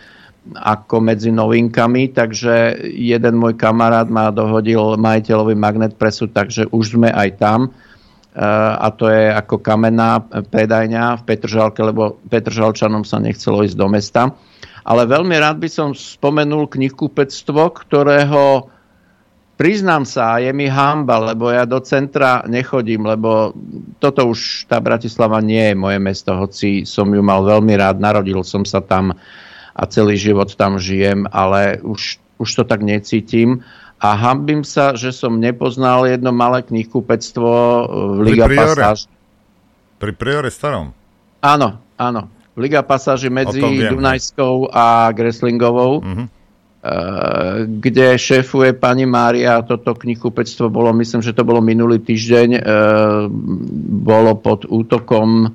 [0.56, 7.28] ako medzi novinkami, takže jeden môj kamarát ma dohodil majiteľovi Magnetpressu, takže už sme aj
[7.38, 7.60] tam
[8.78, 14.30] a to je ako kamenná predajňa v Petržalke, lebo Petržalčanom sa nechcelo ísť do mesta.
[14.86, 18.70] Ale veľmi rád by som spomenul knihkupectvo, ktorého
[19.58, 23.52] priznám sa, je mi hamba, lebo ja do centra nechodím, lebo
[23.98, 28.40] toto už, tá Bratislava nie je moje mesto, hoci som ju mal veľmi rád, narodil
[28.46, 29.12] som sa tam
[29.80, 33.64] a celý život tam žijem, ale už, už to tak necítim.
[34.00, 37.52] A hambím sa, že som nepoznal jedno malé knihkupectvo
[38.16, 39.08] v Liga Pasáž.
[40.00, 40.92] Pri Priore starom?
[41.40, 42.28] Áno, áno.
[42.56, 46.26] Liga Pasáži medzi Dunajskou a Greslingovou, uh-huh.
[47.80, 49.60] kde šéfuje pani Mária.
[49.64, 52.60] Toto knihkupectvo bolo, myslím, že to bolo minulý týždeň, e,
[54.04, 55.52] bolo pod útokom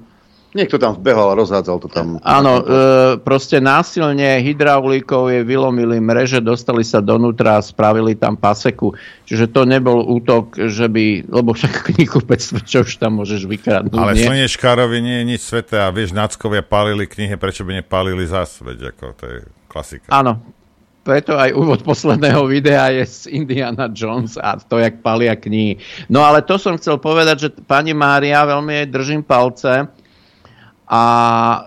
[0.55, 2.15] Niekto tam vbehal a rozhádzal to tam.
[2.23, 8.95] Áno, e, proste násilne hydraulikou je vylomili mreže, dostali sa donútra a spravili tam paseku.
[9.27, 13.99] Čiže to nebol útok, že by, lebo však knihkupectvo, čo už tam môžeš vykradnúť.
[13.99, 18.63] Ale Slnečkárovi nie je nič sveté a vieš, náckovia palili knihy, prečo by nepálili zás,
[18.63, 19.37] veď ako to je
[19.67, 20.07] klasika.
[20.07, 20.39] Áno,
[21.03, 25.83] preto aj úvod posledného videa je z Indiana Jones a to, jak palia knihy.
[26.07, 29.91] No ale to som chcel povedať, že pani Mária, veľmi jej držím palce,
[30.89, 31.03] a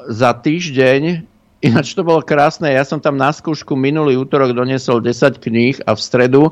[0.09, 1.27] za týždeň
[1.59, 2.71] Ináč to bolo krásne.
[2.71, 6.43] Ja som tam na skúšku minulý útorok doniesol 10 kníh a v stredu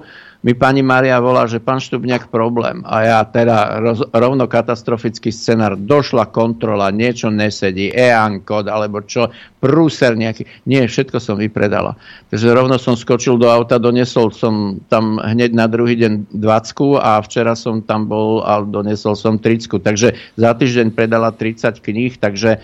[0.44, 2.84] mi pani Maria volá, že pán Štubňák problém.
[2.84, 5.76] A ja teda roz, rovno katastrofický scenár.
[5.76, 10.46] Došla kontrola, niečo nesedí, EAN kód alebo čo, prúser nejaký.
[10.68, 11.96] Nie, všetko som vypredala.
[12.28, 17.18] Takže rovno som skočil do auta, doniesol som tam hneď na druhý deň 20 a
[17.24, 19.82] včera som tam bol a doniesol som 30.
[19.82, 22.60] Takže za týždeň predala 30 kníh, takže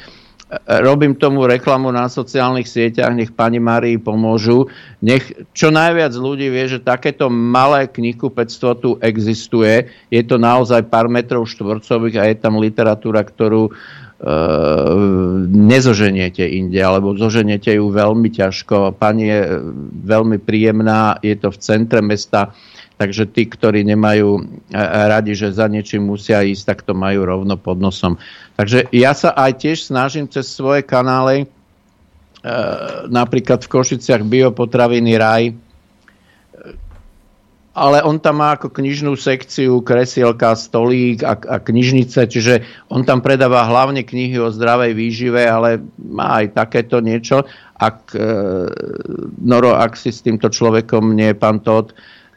[0.66, 4.68] robím tomu reklamu na sociálnych sieťach, nech pani Marii pomôžu.
[5.00, 9.88] Nech čo najviac ľudí vie, že takéto malé knihkupectvo tu existuje.
[10.12, 13.72] Je to naozaj pár metrov štvorcových a je tam literatúra, ktorú e,
[15.48, 19.00] nezoženiete inde, alebo zoženiete ju veľmi ťažko.
[19.00, 19.40] Pani je
[20.04, 22.52] veľmi príjemná, je to v centre mesta
[23.02, 24.42] Takže tí, ktorí nemajú e,
[25.10, 28.14] radi, že za niečím musia ísť, tak to majú rovno pod nosom.
[28.54, 31.46] Takže ja sa aj tiež snažím cez svoje kanály, e,
[33.10, 35.54] napríklad v Košiciach Biopotraviny Raj, e,
[37.74, 43.18] ale on tam má ako knižnú sekciu, kresielka, stolík a, a knižnice, čiže on tam
[43.18, 47.50] predáva hlavne knihy o zdravej výžive, ale má aj takéto niečo.
[47.82, 48.30] Ak, e,
[49.42, 51.90] Noro, ak si s týmto človekom nie pán Todd,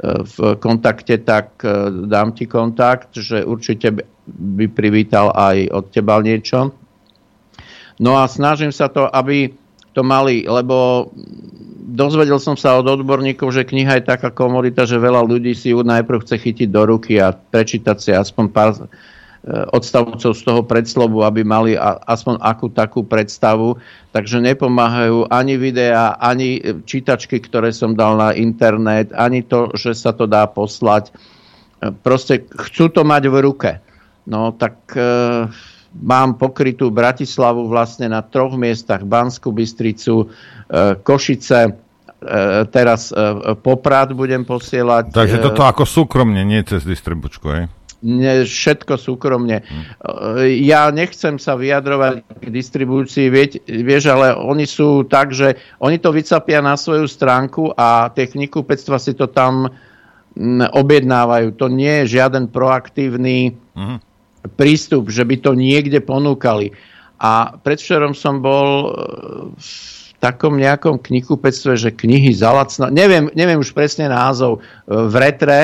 [0.03, 3.95] v kontakte, tak e, dám ti kontakt, že určite
[4.27, 6.75] by privítal aj od teba niečo.
[8.03, 9.55] No a snažím sa to, aby
[9.95, 11.07] to mali, lebo
[11.95, 15.79] dozvedel som sa od odborníkov, že kniha je taká komodita, že veľa ľudí si ju
[15.79, 18.91] najprv chce chytiť do ruky a prečítať si aspoň pár
[19.45, 21.77] odstavcov z toho predslovu, aby mali
[22.09, 23.77] aspoň akú takú predstavu.
[24.09, 30.17] Takže nepomáhajú ani videá, ani čítačky, ktoré som dal na internet, ani to, že sa
[30.17, 31.13] to dá poslať.
[32.01, 33.71] Proste chcú to mať v ruke.
[34.25, 35.05] No tak e,
[36.01, 39.05] mám pokrytú Bratislavu vlastne na troch miestach.
[39.05, 41.71] Banskú Bystricu, e, Košice, e,
[42.73, 45.13] teraz e, Poprad budem posielať.
[45.13, 47.69] Takže toto ako súkromne, nie cez distribučku, hej?
[48.45, 49.63] Všetko súkromne.
[50.61, 56.11] Ja nechcem sa vyjadrovať k distribúcii, vieť, vieš, ale oni sú tak, že oni to
[56.11, 59.71] vycapia na svoju stránku a techniku pectva si to tam
[60.75, 61.55] objednávajú.
[61.55, 63.97] To nie je žiaden proaktívny uh-huh.
[64.59, 66.75] prístup, že by to niekde ponúkali.
[67.15, 68.87] A predvčerom som bol e,
[69.55, 69.71] v
[70.19, 75.59] takom nejakom knihkupectve, že knihy zalacno, neviem, neviem už presne názov, e, v retre,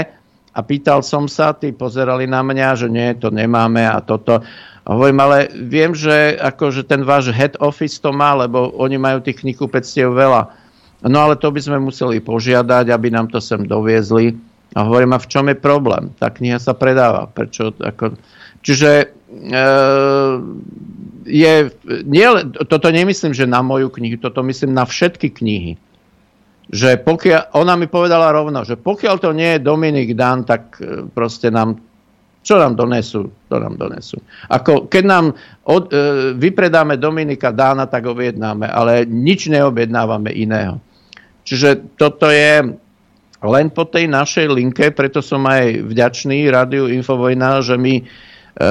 [0.52, 4.44] a pýtal som sa, tí pozerali na mňa, že nie, to nemáme a toto.
[4.84, 9.24] A hovorím, ale viem, že akože ten váš head office to má, lebo oni majú
[9.24, 10.52] tých knihkupectiev veľa.
[11.08, 14.36] No ale to by sme museli požiadať, aby nám to sem doviezli.
[14.76, 16.12] A hovorím, a v čom je problém?
[16.20, 17.32] Tá kniha sa predáva.
[17.32, 17.72] Prečo?
[17.76, 18.16] Ako...
[18.62, 18.92] Čiže
[19.32, 19.58] e,
[21.26, 21.54] je,
[22.06, 22.28] nie,
[22.68, 25.74] toto nemyslím, že na moju knihu, toto myslím na všetky knihy
[26.70, 31.08] že pokiaľ, ona mi povedala rovno, že pokiaľ to nie je Dominik Dan, tak e,
[31.10, 31.82] proste nám,
[32.46, 34.22] čo nám donesú, to nám donesú.
[34.48, 35.26] Ako keď nám
[35.66, 40.78] od, e, vypredáme Dominika Dána, tak objednáme, ale nič neobjednávame iného.
[41.42, 42.78] Čiže toto je
[43.42, 48.04] len po tej našej linke, preto som aj vďačný Rádiu Infovojna, že mi e,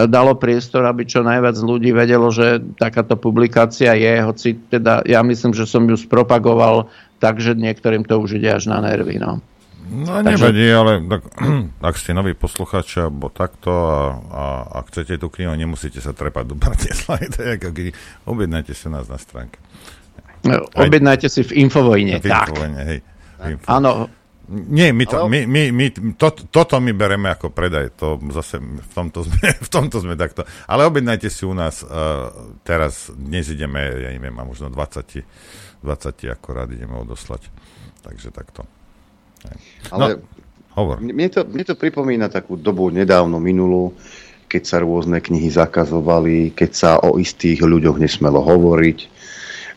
[0.07, 5.51] dalo priestor, aby čo najviac ľudí vedelo, že takáto publikácia je, hoci teda ja myslím,
[5.53, 6.87] že som ju spropagoval
[7.21, 9.21] takže niektorým to už ide až na nervy.
[9.21, 9.45] No.
[9.91, 11.23] No nevadí, ale tak,
[11.89, 16.45] ak ste noví posluchači alebo takto a, a, a chcete tú knihu, nemusíte sa trepať
[16.47, 17.87] do Bratislavy, to je ako keď
[18.29, 19.59] objednajte si nás na stránke.
[20.47, 22.23] No, objednajte si v Infovojne.
[22.23, 22.49] V tak.
[22.49, 22.99] Infovojne, hej.
[23.69, 24.09] Áno.
[24.51, 25.87] Nie, my to, my, my, my,
[26.19, 30.43] to, toto my bereme ako predaj, to zase v tomto sme, v tomto sme takto.
[30.67, 32.31] Ale objednajte si u nás, uh,
[32.67, 35.23] teraz, dnes ideme, ja neviem, a možno 20
[35.81, 37.49] 20 akorát ideme odoslať.
[38.01, 38.65] Takže takto.
[39.93, 40.25] Ale no,
[40.77, 41.01] hovor.
[41.01, 43.97] Mne, to, mne to pripomína takú dobu nedávno minulú,
[44.51, 48.99] keď sa rôzne knihy zakazovali, keď sa o istých ľuďoch nesmelo hovoriť,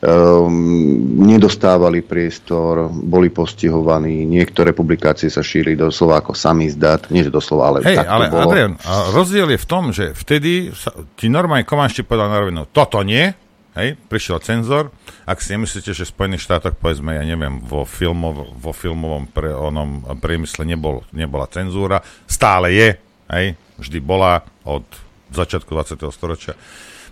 [0.01, 7.69] um, nedostávali priestor, boli postihovaní, niektoré publikácie sa šíri doslova ako samizdat, nie že doslova,
[7.69, 8.51] ale Hej, tak ale to bolo.
[8.51, 8.73] Adrian,
[9.13, 13.42] rozdiel je v tom, že vtedy sa, ti normálne Komanšti povedal na rovinu, toto nie,
[13.73, 14.93] Hej, prišiel cenzor.
[15.25, 19.49] Ak si nemyslíte, že v Spojených štátoch, povedzme, ja neviem, vo, filmov, vo filmovom pre,
[19.49, 22.89] onom priemysle nebol, nebola cenzúra, stále je,
[23.33, 24.85] hej, vždy bola od
[25.33, 26.05] začiatku 20.
[26.13, 26.53] storočia.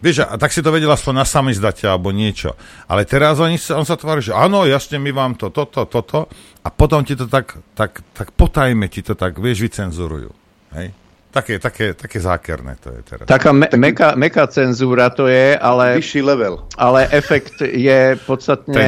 [0.02, 2.58] Vieš, a tak si to vedela aspoň na samizdate alebo niečo.
[2.90, 6.26] Ale teraz oni on sa tvári, že áno, jasne, my vám to, toto, toto.
[6.66, 10.34] A potom ti to tak, tak, tak potajme ti to tak, vieš, vycenzurujú.
[10.74, 10.94] Hej?
[11.32, 13.24] Také, také, také zákerné to je teraz.
[13.24, 15.96] Taká me, meká, meká cenzúra to je, ale...
[15.96, 16.68] Vyšší level.
[16.76, 18.84] Ale efekt je podstatne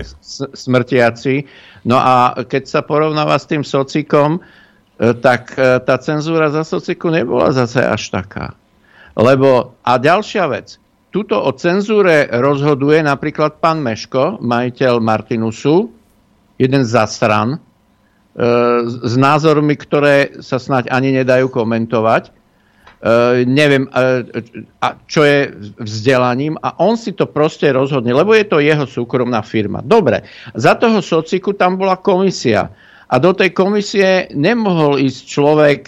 [0.00, 0.16] istý,
[0.56, 1.44] smrtiaci.
[1.84, 7.12] No a keď sa porovnáva s tým socikom, e, tak e, tá cenzúra za sociku
[7.12, 8.56] nebola zase až taká.
[9.12, 10.80] Lebo, a ďalšia vec,
[11.12, 15.92] tuto o cenzúre rozhoduje napríklad pán Meško, majiteľ Martinusu,
[16.56, 17.60] jeden z stran,
[18.32, 22.32] s názormi, ktoré sa snáď ani nedajú komentovať.
[23.02, 24.22] Uh, neviem, uh,
[24.78, 25.50] a čo je
[25.82, 29.82] vzdelaním a on si to proste rozhodne, lebo je to jeho súkromná firma.
[29.82, 30.22] Dobre,
[30.54, 32.70] za toho sociku tam bola komisia
[33.10, 35.80] a do tej komisie nemohol ísť človek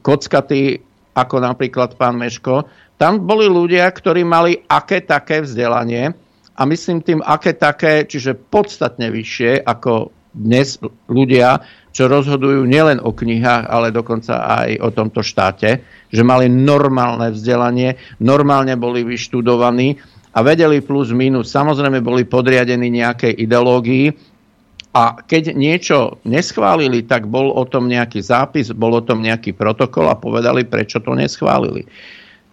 [0.00, 0.80] kockatý,
[1.12, 2.64] ako napríklad pán Meško.
[2.96, 6.16] Tam boli ľudia, ktorí mali aké také vzdelanie
[6.56, 11.60] a myslím tým aké také, čiže podstatne vyššie ako dnes ľudia,
[11.92, 18.00] čo rozhodujú nielen o knihách, ale dokonca aj o tomto štáte, že mali normálne vzdelanie,
[18.20, 20.00] normálne boli vyštudovaní
[20.32, 21.52] a vedeli plus minus.
[21.52, 24.32] Samozrejme boli podriadení nejakej ideológii
[24.92, 30.08] a keď niečo neschválili, tak bol o tom nejaký zápis, bol o tom nejaký protokol
[30.08, 31.84] a povedali, prečo to neschválili.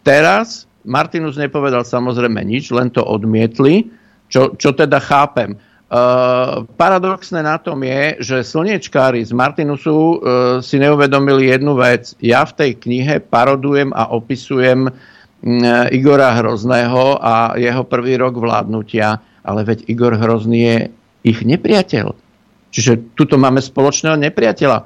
[0.03, 3.91] Teraz Martinus nepovedal samozrejme nič, len to odmietli,
[4.31, 5.59] čo, čo teda chápem
[5.89, 10.13] Uh, paradoxné na tom je, že slniečkári z Martinusu uh,
[10.61, 12.13] si neuvedomili jednu vec.
[12.21, 14.93] Ja v tej knihe parodujem a opisujem uh,
[15.89, 20.77] Igora Hrozného a jeho prvý rok vládnutia, ale veď Igor Hrozný je
[21.25, 22.13] ich nepriateľ.
[22.69, 24.85] Čiže tuto máme spoločného nepriateľa.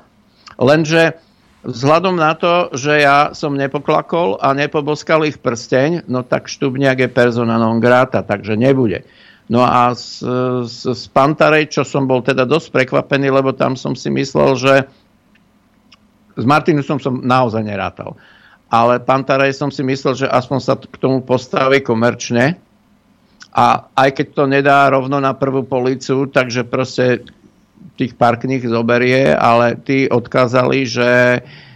[0.56, 1.20] Lenže
[1.68, 7.10] vzhľadom na to, že ja som nepoklakol a nepoboskal ich prsteň, no tak Štubniak je
[7.12, 9.04] persona non grata, takže nebude.
[9.52, 10.24] No a z,
[10.64, 14.74] z, z Pantarej, čo som bol teda dosť prekvapený, lebo tam som si myslel, že
[16.34, 18.16] s Martinusom som naozaj nerátal.
[18.72, 22.58] Ale Pantarej som si myslel, že aspoň sa k tomu postaví komerčne.
[23.54, 27.22] A aj keď to nedá rovno na prvú policu, takže proste
[28.00, 31.10] tých pár kníh zoberie, ale tí odkázali, že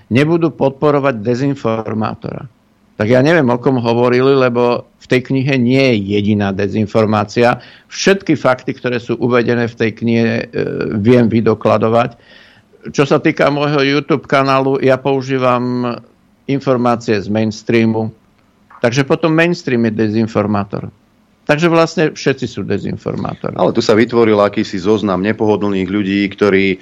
[0.09, 2.56] nebudú podporovať dezinformátora
[2.97, 7.61] tak ja neviem, o kom hovorili, lebo v tej knihe nie je jediná dezinformácia.
[7.93, 10.45] Všetky fakty, ktoré sú uvedené v tej knihe, e,
[10.97, 12.17] viem vydokladovať.
[12.89, 15.93] Čo sa týka môjho YouTube kanálu, ja používam
[16.49, 18.09] informácie z mainstreamu.
[18.81, 20.89] Takže potom mainstream je dezinformátor.
[21.47, 23.55] Takže vlastne všetci sú dezinformátori.
[23.55, 26.77] Ale tu sa vytvoril akýsi zoznam nepohodlných ľudí, ktorí e,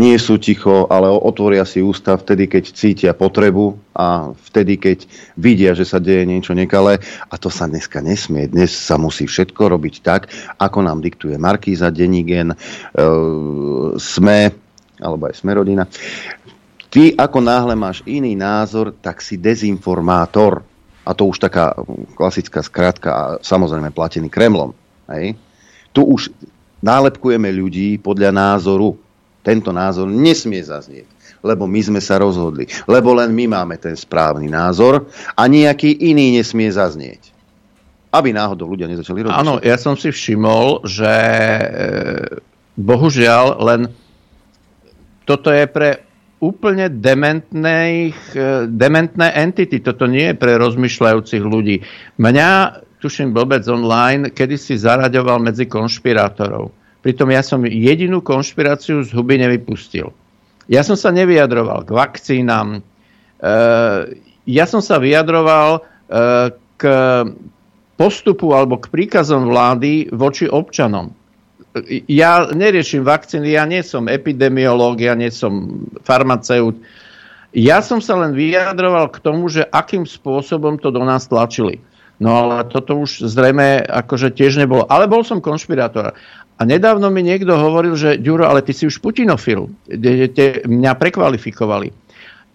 [0.00, 5.04] nie sú ticho, ale otvoria si ústa vtedy, keď cítia potrebu a vtedy, keď
[5.36, 7.04] vidia, že sa deje niečo nekalé.
[7.28, 8.48] A to sa dneska nesmie.
[8.48, 12.56] Dnes sa musí všetko robiť tak, ako nám diktuje Markíza, Denigen, e,
[14.00, 14.56] SME,
[15.04, 15.84] alebo aj Smerodina.
[16.88, 20.64] Ty, ako náhle máš iný názor, tak si dezinformátor
[21.08, 21.72] a to už taká
[22.12, 24.76] klasická skratka, samozrejme platený Kremlom.
[25.08, 25.40] Hej.
[25.96, 26.28] Tu už
[26.84, 29.00] nálepkujeme ľudí podľa názoru.
[29.40, 31.08] Tento názor nesmie zaznieť,
[31.40, 32.68] lebo my sme sa rozhodli.
[32.84, 37.32] Lebo len my máme ten správny názor a nejaký iný nesmie zaznieť.
[38.12, 39.32] Aby náhodou ľudia nezačali robiť.
[39.32, 41.64] Áno, ja som si všimol, že e,
[42.76, 43.80] bohužiaľ len
[45.24, 46.07] toto je pre
[46.38, 48.14] úplne dementné,
[48.70, 49.82] dementné entity.
[49.82, 51.82] Toto nie je pre rozmýšľajúcich ľudí.
[52.18, 52.48] Mňa,
[53.02, 56.70] tuším, Blbec online, kedy si zaraďoval medzi konšpirátorov.
[57.02, 60.10] Pritom ja som jedinú konšpiráciu z huby nevypustil.
[60.70, 62.68] Ja som sa nevyjadroval k vakcínam.
[62.78, 62.80] E,
[64.46, 65.80] ja som sa vyjadroval e,
[66.78, 66.82] k
[67.98, 71.17] postupu alebo k príkazom vlády voči občanom
[72.08, 76.78] ja neriešim vakcíny, ja nie som epidemiológ, ja nie som farmaceut.
[77.56, 81.80] Ja som sa len vyjadroval k tomu, že akým spôsobom to do nás tlačili.
[82.18, 84.84] No ale toto už zrejme akože tiež nebolo.
[84.90, 86.12] Ale bol som konšpirátor.
[86.58, 89.70] A nedávno mi niekto hovoril, že Ďuro, ale ty si už putinofil.
[90.66, 91.94] Mňa prekvalifikovali.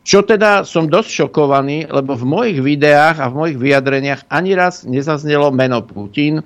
[0.03, 4.83] Čo teda som dosť šokovaný, lebo v mojich videách a v mojich vyjadreniach ani raz
[4.83, 6.43] nezaznelo meno Putin,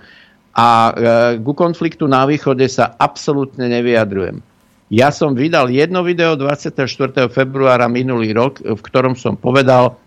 [0.58, 0.94] a e,
[1.38, 4.42] ku konfliktu na východe sa absolútne nevyjadrujem.
[4.90, 7.30] Ja som vydal jedno video 24.
[7.30, 10.00] februára minulý rok, v ktorom som povedal,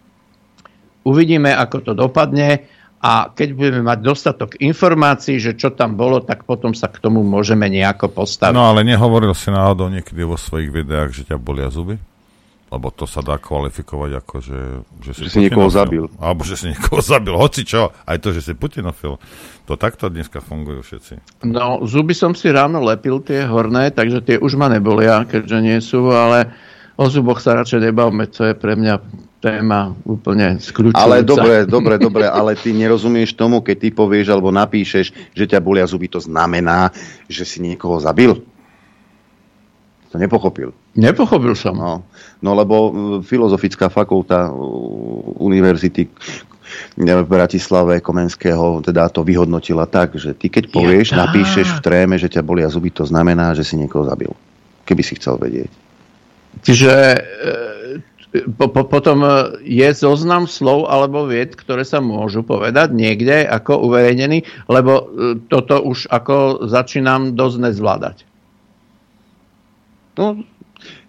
[1.06, 2.66] uvidíme, ako to dopadne
[3.00, 7.22] a keď budeme mať dostatok informácií, že čo tam bolo, tak potom sa k tomu
[7.22, 8.56] môžeme nejako postaviť.
[8.56, 11.96] No ale nehovoril si náhodou niekedy vo svojich videách, že ťa bolia zuby?
[12.70, 14.60] Lebo to sa dá kvalifikovať ako, že,
[15.02, 16.06] že si, že si niekoho zabil.
[16.22, 17.34] Alebo že si niekoho zabil.
[17.34, 19.18] Hoci čo, aj to, že si putinofil.
[19.66, 21.42] To takto dneska fungujú všetci.
[21.50, 25.78] No, zuby som si ráno lepil, tie horné, takže tie už ma nebolia, keďže nie
[25.82, 26.54] sú, ale
[26.94, 28.94] o zuboch sa radšej nebavme, to je pre mňa
[29.40, 31.00] téma úplne skľúčujúca.
[31.00, 35.64] Ale dobre, dobre, dobre, ale ty nerozumieš tomu, keď ty povieš alebo napíšeš, že ťa
[35.64, 36.92] bolia zuby, to znamená,
[37.26, 38.36] že si niekoho zabil?
[40.10, 40.74] To nepochopil.
[40.98, 41.78] Nepochopil som.
[41.78, 42.02] No,
[42.42, 42.90] no lebo
[43.22, 44.50] filozofická fakulta
[45.38, 46.10] univerzity
[46.98, 52.14] v Bratislave Komenského teda to vyhodnotila tak, že ty keď povieš, ja, napíšeš v tréme,
[52.18, 54.30] že ťa bolia zuby, to znamená, že si niekoho zabil.
[54.86, 55.70] Keby si chcel vedieť.
[56.66, 57.20] Čiže e,
[58.58, 59.30] po, po, potom e,
[59.62, 65.04] je zoznam slov alebo vied, ktoré sa môžu povedať niekde ako uverejnený, lebo e,
[65.46, 68.29] toto už ako začínam dosť nezvládať.
[70.20, 70.36] No,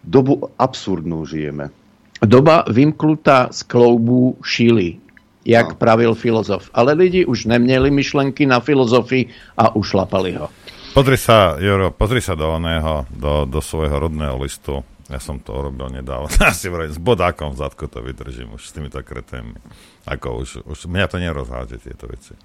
[0.08, 1.76] dobu absurdnú žijeme.
[2.24, 5.04] Doba vymklutá z kloubu šíly,
[5.44, 5.76] jak no.
[5.76, 6.72] pravil filozof.
[6.72, 9.28] Ale lidi už neměli myšlenky na filozofii
[9.58, 10.48] a ušlapali ho.
[10.92, 14.84] Pozri sa, Joro, pozri sa do oného, do, do svojho rodného listu.
[15.08, 16.32] Ja som to urobil nedávno.
[16.52, 19.60] Asi vraj, s bodákom v zadku to vydržím už s týmito kreténmi.
[20.08, 22.36] Ako už, už mňa to nerozhádže tieto veci.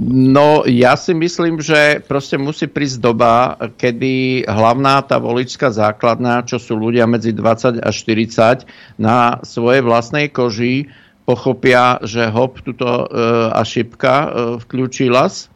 [0.00, 6.56] No ja si myslím, že proste musí prísť doba, kedy hlavná tá voličská základná, čo
[6.56, 8.64] sú ľudia medzi 20 a 40,
[8.96, 10.88] na svojej vlastnej koži
[11.28, 13.06] pochopia, že hop, tuto e,
[13.52, 14.28] a šipka e,
[14.64, 15.52] vklúčilas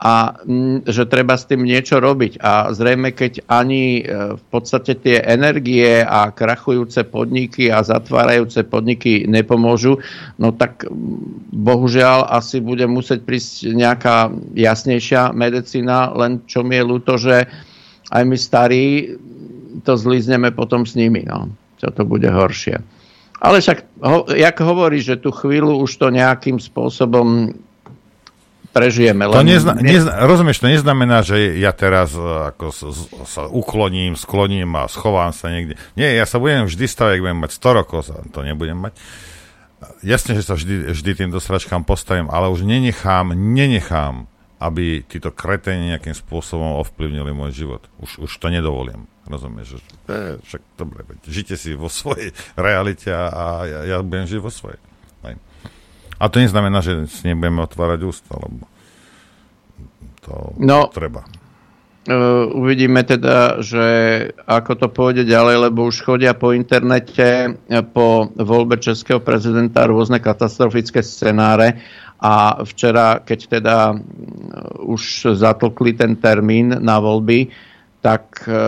[0.00, 2.40] a m, že treba s tým niečo robiť.
[2.40, 9.28] A zrejme, keď ani e, v podstate tie energie a krachujúce podniky a zatvárajúce podniky
[9.28, 10.00] nepomôžu,
[10.40, 10.88] no tak
[11.52, 17.44] bohužiaľ asi bude musieť prísť nejaká jasnejšia medicína, len čo mi je ľúto, že
[18.08, 18.84] aj my starí
[19.84, 21.28] to zlízneme potom s nimi.
[21.28, 21.52] No.
[21.76, 22.80] Čo to bude horšie.
[23.40, 27.56] Ale však, ho, jak hovorí, že tú chvíľu už to nejakým spôsobom
[28.70, 29.26] prežijeme.
[29.26, 34.14] To nezna, nezna, rozumieš, to neznamená, že ja teraz uh, ako s, s, sa ukloním,
[34.14, 35.74] skloním a schovám sa niekde.
[35.98, 38.94] Nie, ja sa budem vždy stavať, ak budem mať 100 rokov, sa to nebudem mať.
[40.04, 44.28] Jasne, že sa vždy, vždy tým dosračkám postavím, ale už nenechám, nenechám,
[44.60, 47.82] aby títo kreténi nejakým spôsobom ovplyvnili môj život.
[47.96, 49.08] Už, už to nedovolím.
[49.24, 49.80] Rozumieš?
[49.80, 49.80] Že,
[50.12, 54.76] e, však dobre, žite si vo svojej realite a ja, ja budem žiť vo svojej.
[56.20, 58.68] A to neznamená, že si nebudeme otvárať ústa, lebo
[60.20, 61.24] to, no, treba.
[62.04, 63.84] Uh, uvidíme teda, že
[64.44, 67.56] ako to pôjde ďalej, lebo už chodia po internete
[67.96, 71.80] po voľbe českého prezidenta rôzne katastrofické scenáre
[72.20, 73.76] a včera, keď teda
[74.84, 77.48] už zatlkli ten termín na voľby,
[78.00, 78.60] tak e,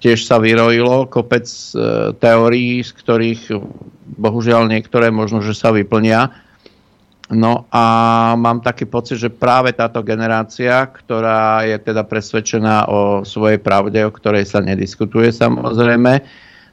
[0.00, 3.42] tiež sa vyrojilo kopec e, teórií, z ktorých
[4.16, 6.32] bohužiaľ niektoré možno, že sa vyplnia.
[7.32, 7.84] No a
[8.36, 14.12] mám taký pocit, že práve táto generácia, ktorá je teda presvedčená o svojej pravde, o
[14.12, 16.20] ktorej sa nediskutuje samozrejme,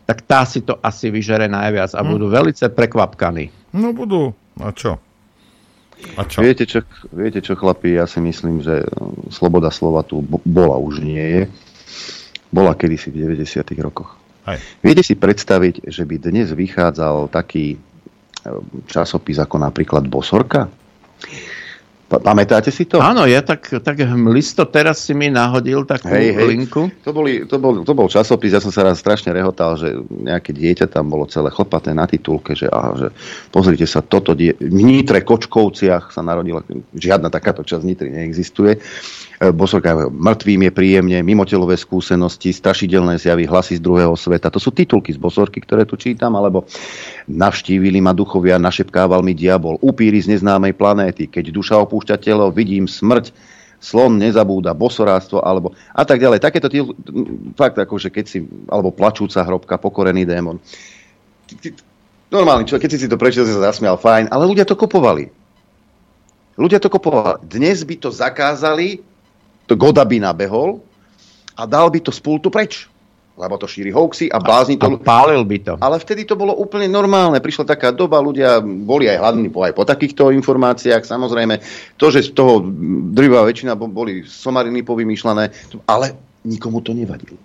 [0.04, 2.08] tak tá si to asi vyžere najviac a hm.
[2.12, 3.48] budú velice prekvapkaní.
[3.80, 4.36] No budú.
[4.60, 5.00] A čo?
[6.20, 6.44] A čo?
[6.44, 6.84] Viete, čo?
[7.16, 8.84] viete čo, chlapi, ja si myslím, že
[9.32, 11.44] sloboda slova tu bola už nie je.
[12.52, 13.64] Bola kedysi v 90.
[13.80, 14.20] rokoch.
[14.44, 14.58] Aj.
[14.82, 17.78] Viete si predstaviť, že by dnes vychádzal taký
[18.90, 20.68] časopis ako napríklad Bosorka?
[22.12, 23.00] Pamätáte si to?
[23.00, 26.44] Áno, ja tak, tak listo teraz si mi nahodil takú hej, hej.
[26.44, 26.92] linku.
[27.08, 30.52] To, boli, to, bol, to bol časopis, ja som sa raz strašne rehotal, že nejaké
[30.52, 33.08] dieťa tam bolo celé chlpaté na titulke, že, aha, že
[33.48, 34.52] pozrite sa, toto die...
[34.60, 36.60] v Nitre Kočkovciach sa narodila,
[36.92, 38.76] žiadna takáto časť Nitry neexistuje.
[39.42, 44.54] E, Bosorka mŕtvým je príjemne, mimotelové skúsenosti, strašidelné zjavy, hlasy z druhého sveta.
[44.54, 46.70] To sú titulky z Bosorky, ktoré tu čítam, alebo
[47.26, 52.86] navštívili ma duchovia, našepkával mi diabol, upíry z neznámej planéty, keď duša opúšťa telo, vidím
[52.86, 53.34] smrť,
[53.82, 56.38] slon nezabúda, bosoráctvo, alebo a tak ďalej.
[56.38, 56.86] Takéto tí,
[57.58, 60.62] fakt ako, že keď si, alebo plačúca hrobka, pokorený démon.
[62.30, 65.34] Normálny človek, keď si to prečítal, si sa zasmial, fajn, ale ľudia to kopovali.
[66.62, 67.42] Ľudia to kopovali.
[67.42, 69.02] Dnes by to zakázali,
[69.72, 70.84] to Goda by nabehol
[71.56, 72.92] a dal by to z pultu preč.
[73.40, 74.92] Lebo to šíri hoaxy a blázni to.
[74.92, 75.74] A pálil by to.
[75.80, 77.40] Ale vtedy to bolo úplne normálne.
[77.40, 81.08] Prišla taká doba, ľudia boli aj hladní po, aj po takýchto informáciách.
[81.08, 81.64] Samozrejme,
[81.96, 82.60] to, že z toho
[83.16, 86.12] drvá väčšina boli somariny povymýšľané, ale
[86.44, 87.40] nikomu to nevadilo.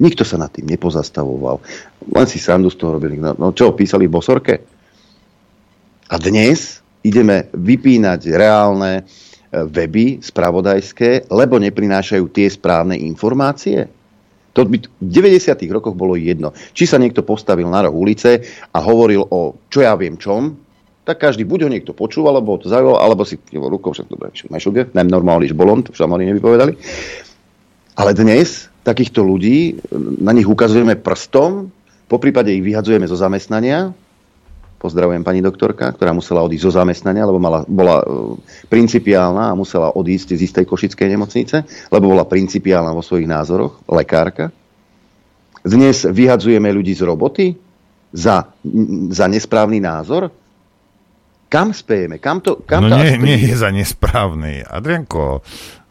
[0.00, 1.60] Nikto sa nad tým nepozastavoval.
[2.16, 3.20] Len si srandu z toho robili.
[3.20, 4.54] No, no čo, písali v Bosorke?
[6.08, 9.04] A dnes ideme vypínať reálne
[9.70, 13.86] weby spravodajské, lebo neprinášajú tie správne informácie?
[14.54, 15.50] To by v 90.
[15.70, 16.54] rokoch bolo jedno.
[16.74, 20.54] Či sa niekto postavil na roh ulice a hovoril o čo ja viem čom,
[21.04, 24.88] tak každý buď ho niekto počúval, alebo to zaujalo, alebo si rukou, však dobre, mešuge,
[24.96, 26.72] nem normálny žbolont, už oni nevypovedali.
[27.98, 29.76] Ale dnes takýchto ľudí,
[30.22, 31.68] na nich ukazujeme prstom,
[32.04, 33.96] Po prípade ich vyhadzujeme zo zamestnania,
[34.84, 38.36] pozdravujem pani doktorka, ktorá musela odísť zo zamestnania, lebo mala, bola e,
[38.68, 41.56] principiálna a musela odísť z istej košickej nemocnice,
[41.88, 44.52] lebo bola principiálna vo svojich názoroch, lekárka.
[45.64, 47.56] Dnes vyhadzujeme ľudí z roboty
[48.12, 48.52] za,
[49.08, 50.28] za nesprávny názor.
[51.48, 52.20] Kam spejeme?
[52.20, 54.60] Kam to, kam no nie, nie je za nesprávny.
[54.68, 55.40] Adrianko,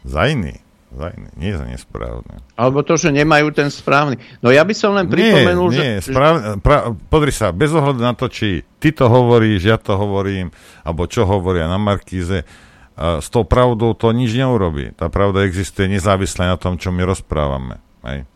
[0.06, 0.54] za iný.
[0.94, 1.30] Za iný.
[1.42, 2.38] Nie za nesprávny.
[2.54, 4.22] Alebo to, že nemajú ten správny.
[4.46, 6.14] No ja by som len pripomenul, nie, že...
[6.14, 6.62] Správ...
[6.62, 6.94] Pra...
[6.94, 10.54] Podri sa, bez ohľadu na to, či ty to hovoríš, ja to hovorím,
[10.86, 12.46] alebo čo hovoria na Markíze,
[12.94, 14.94] s tou pravdou to nič neurobí.
[14.94, 17.82] Tá pravda existuje nezávisle na tom, čo my rozprávame.
[18.06, 18.30] Hej.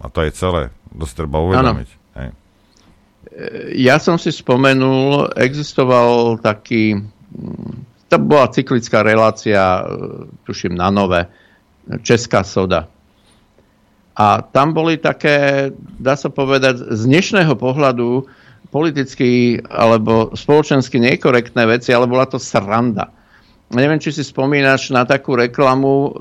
[0.00, 0.72] A to je celé.
[0.88, 1.88] Dosť treba uvedomiť.
[2.16, 2.28] Hej.
[3.76, 7.04] Ja som si spomenul, existoval taký...
[8.08, 9.84] To bola cyklická relácia,
[10.48, 11.28] tuším, na nové,
[12.04, 12.88] Česká soda.
[14.18, 18.26] A tam boli také, dá sa povedať, z dnešného pohľadu
[18.74, 23.14] politicky alebo spoločensky nekorektné veci, ale bola to sranda.
[23.68, 26.16] Neviem, či si spomínaš na takú reklamu,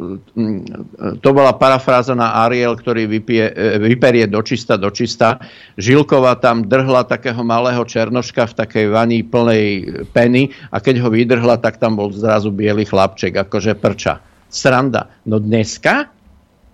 [1.24, 3.48] to bola parafráza na Ariel, ktorý vypie,
[3.80, 5.40] vyperie dočista, dočista.
[5.80, 9.68] Žilková tam drhla takého malého černoška v takej vani plnej
[10.12, 14.20] peny a keď ho vydrhla, tak tam bol zrazu biely chlapček, akože prča.
[14.50, 15.12] Sranda.
[15.28, 16.12] No dneska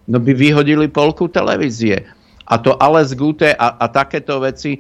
[0.08, 2.04] no by vyhodili polku televízie.
[2.44, 4.76] A to z Gute a, a takéto veci.
[4.76, 4.80] E,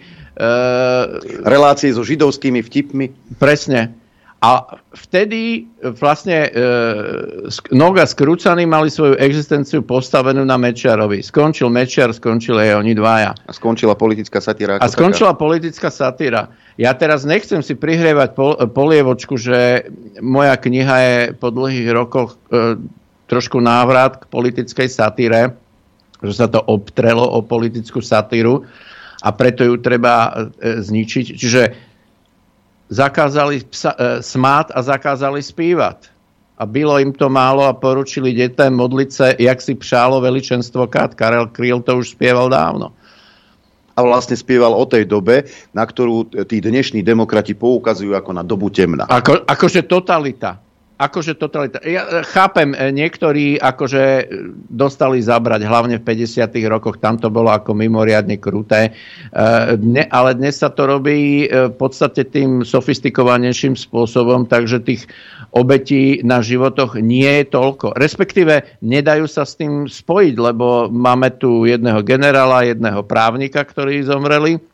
[1.47, 3.05] Relácie so židovskými vtipmi.
[3.39, 4.02] Presne.
[4.43, 6.59] A vtedy vlastne e,
[7.71, 11.23] Noga s Krucany mali svoju existenciu postavenú na Mečiarovi.
[11.23, 13.31] Skončil Mečiar, skončili aj oni dvaja.
[13.47, 14.83] A skončila politická satíra.
[14.83, 15.47] A skončila taká.
[15.47, 16.51] politická satíra.
[16.75, 19.87] Ja teraz nechcem si prihrievať pol, polievočku, že
[20.19, 22.75] moja kniha je po dlhých rokoch e,
[23.31, 25.55] trošku návrat k politickej satíre,
[26.19, 28.67] že sa to obtrelo o politickú satíru
[29.23, 31.25] a preto ju treba e, zničiť.
[31.31, 31.61] Čiže
[32.93, 36.13] zakázali psa, e, smát a zakázali spívať.
[36.53, 41.17] A bylo im to málo a poručili detem modliť sa, jak si přálo veličenstvo kat.
[41.17, 42.93] Karel Kryl to už spieval dávno
[43.93, 48.73] a vlastne spieval o tej dobe, na ktorú tí dnešní demokrati poukazujú ako na dobu
[48.73, 49.05] temna.
[49.05, 50.57] Ako, akože totalita
[50.97, 51.81] akože totalita.
[51.81, 54.23] Ja e, chápem, e, niektorí akože e,
[54.69, 56.53] dostali zabrať, hlavne v 50.
[56.69, 58.93] rokoch, tam to bolo ako mimoriadne kruté,
[59.79, 65.09] ne, ale dnes sa to robí v podstate tým sofistikovanejším spôsobom, takže tých
[65.53, 67.97] obetí na životoch nie je toľko.
[67.97, 74.72] Respektíve nedajú sa s tým spojiť, lebo máme tu jedného generála, jedného právnika, ktorí zomreli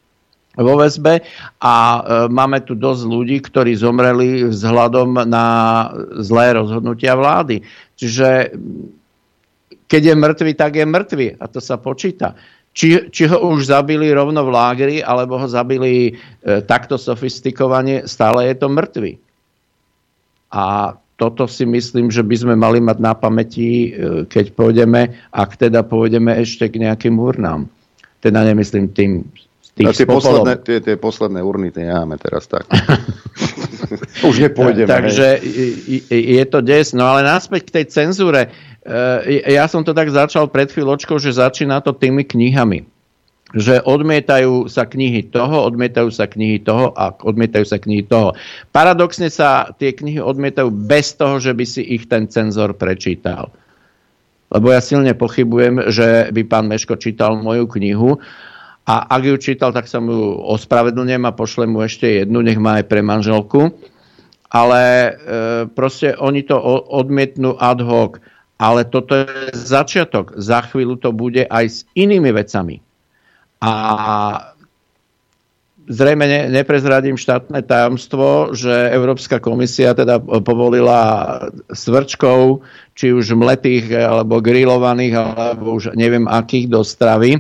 [0.57, 1.21] vo väzbe
[1.61, 1.99] a e,
[2.33, 5.45] máme tu dosť ľudí, ktorí zomreli vzhľadom na
[6.19, 7.61] zlé rozhodnutia vlády.
[7.93, 8.57] Čiže
[9.85, 12.33] keď je mŕtvy, tak je mŕtvy a to sa počíta.
[12.73, 18.49] Či, či ho už zabili rovno v lágri, alebo ho zabili e, takto sofistikovane, stále
[18.49, 19.17] je to mŕtvy.
[20.53, 25.59] A toto si myslím, že by sme mali mať na pamäti, e, keď pôjdeme, ak
[25.59, 27.67] teda pôjdeme ešte k nejakým urnám.
[28.21, 29.25] Teda nemyslím tým
[29.79, 32.67] tých no, tie, posledné, tie, tie posledné urny tie necháme teraz tak.
[34.27, 34.91] Už nepôjdeme.
[34.91, 36.11] Takže hej.
[36.11, 36.91] je to des.
[36.91, 38.51] No ale náspäť k tej cenzúre.
[38.83, 42.83] E, ja som to tak začal pred chvíľočkou, že začína to tými knihami.
[43.55, 48.35] Že odmietajú sa knihy toho, odmietajú sa knihy toho a odmietajú sa knihy toho.
[48.75, 53.49] Paradoxne sa tie knihy odmietajú bez toho, že by si ich ten cenzor prečítal.
[54.51, 58.19] Lebo ja silne pochybujem, že by pán Meško čítal moju knihu
[58.89, 62.81] a ak ju čítal, tak sa mu ospravedlňujem a pošlem mu ešte jednu, nech má
[62.81, 63.69] aj pre manželku.
[64.49, 65.11] Ale e,
[65.69, 66.57] proste oni to
[66.89, 68.17] odmietnú ad hoc.
[68.57, 70.33] Ale toto je začiatok.
[70.41, 72.81] Za chvíľu to bude aj s inými vecami.
[73.61, 73.71] A
[75.85, 81.37] zrejme ne, neprezradím štátne tajomstvo, že Európska komisia teda povolila
[81.69, 82.65] svrčkov,
[82.97, 87.37] či už mletých, alebo grillovaných, alebo už neviem akých do stravy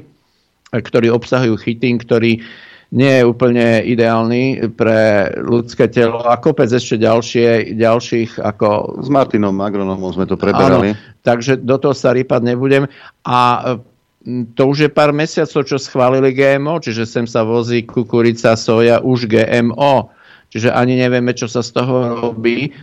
[0.69, 2.41] ktorí obsahujú chytín, ktorý
[2.89, 8.97] nie je úplne ideálny pre ľudské telo a kopec ešte ďalšie, ďalších ako...
[9.05, 10.97] S Martinom Agronomom sme to preberali.
[10.97, 12.89] Áno, takže do toho sa rýpať nebudem.
[13.29, 13.37] A
[14.57, 19.29] to už je pár mesiacov, čo schválili GMO, čiže sem sa vozí kukurica, soja, už
[19.29, 20.09] GMO.
[20.49, 22.73] Čiže ani nevieme, čo sa z toho robí.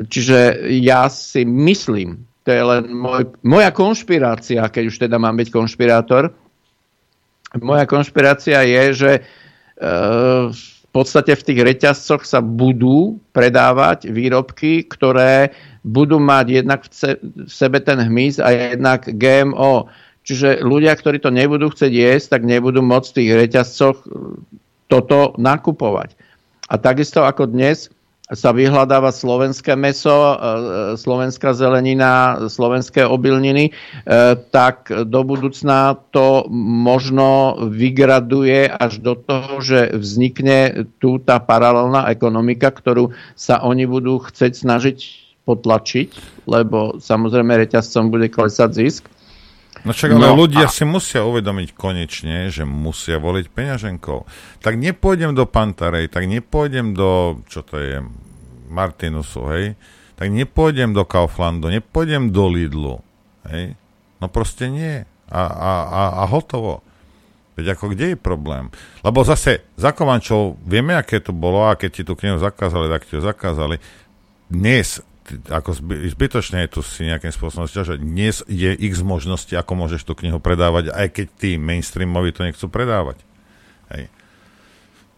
[0.00, 5.48] Čiže ja si myslím, to je len môj, moja konšpirácia, keď už teda mám byť
[5.52, 6.32] konšpirátor,
[7.60, 9.20] moja konšpirácia je, že e,
[10.48, 15.52] v podstate v tých reťazcoch sa budú predávať výrobky, ktoré
[15.82, 16.92] budú mať jednak v
[17.48, 19.88] sebe ten hmyz a jednak GMO.
[20.22, 23.98] Čiže ľudia, ktorí to nebudú chcieť jesť, tak nebudú môcť v tých reťazcoch
[24.86, 26.14] toto nakupovať.
[26.70, 27.90] A takisto ako dnes
[28.32, 30.36] sa vyhľadáva slovenské meso, e,
[30.96, 33.72] slovenská zelenina, slovenské obilniny, e,
[34.50, 42.72] tak do budúcna to možno vygraduje až do toho, že vznikne tu tá paralelná ekonomika,
[42.72, 44.98] ktorú sa oni budú chcieť snažiť
[45.42, 46.08] potlačiť,
[46.46, 49.02] lebo samozrejme reťazcom bude klesať zisk.
[49.82, 50.72] No však ale no, ľudia a...
[50.72, 54.22] si musia uvedomiť konečne, že musia voliť peňaženkou.
[54.62, 57.98] Tak nepôjdem do Pantarej, tak nepôjdem do, čo to je,
[58.70, 59.74] Martinusu, hej,
[60.14, 63.02] tak nepôjdem do Kauflandu, nepôjdem do Lidlu,
[63.50, 63.74] hej.
[64.22, 65.02] No proste nie.
[65.26, 66.86] A, a, a, a hotovo.
[67.58, 68.70] Veď ako kde je problém?
[69.02, 73.02] Lebo zase za Kovančov vieme, aké to bolo a keď ti tú knihu zakázali, tak
[73.04, 73.82] ti ju zakázali.
[74.46, 75.02] Dnes
[75.48, 75.70] ako
[76.12, 78.02] zbytočne je tu si nejakým spôsobom stiažať.
[78.02, 82.66] Dnes je x možností, ako môžeš tú knihu predávať, aj keď tí mainstreamovi to nechcú
[82.66, 83.22] predávať.
[83.94, 84.10] Hej.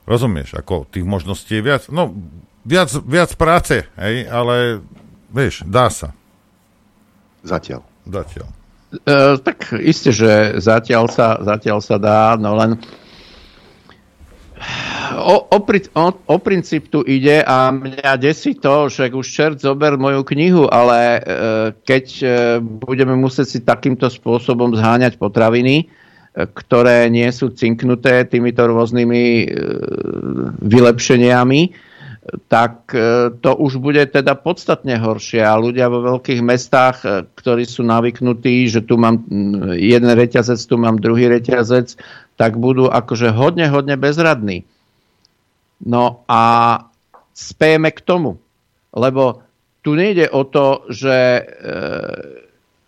[0.05, 1.89] Rozumieš, ako tých možností je viac.
[1.89, 2.13] No,
[2.65, 4.85] viac, viac práce, hej, ale
[5.33, 6.13] vieš, dá sa.
[7.45, 7.85] Zatiaľ.
[8.05, 8.49] Zatiaľ.
[8.93, 12.77] E, tak isté, že zatiaľ sa, zatiaľ sa dá, no len
[15.15, 19.97] o, o, o, o princíp tu ide a mňa desí to, že už čert zober
[20.01, 21.21] moju knihu, ale e,
[21.85, 22.27] keď e,
[22.61, 25.87] budeme musieť si takýmto spôsobom zháňať potraviny, e,
[26.49, 29.47] ktoré nie sú cinknuté týmito rôznymi e,
[30.63, 31.63] vylepšeniami,
[32.49, 35.45] tak e, to už bude teda podstatne horšie.
[35.45, 39.29] A ľudia vo veľkých mestách, e, ktorí sú navyknutí, že tu mám
[39.77, 42.01] jeden reťazec, tu mám druhý reťazec,
[42.35, 44.67] tak budú akože hodne, hodne bezradní.
[45.85, 46.43] No a
[47.35, 48.39] spejeme k tomu,
[48.95, 49.43] lebo
[49.85, 51.43] tu nejde o to, že e,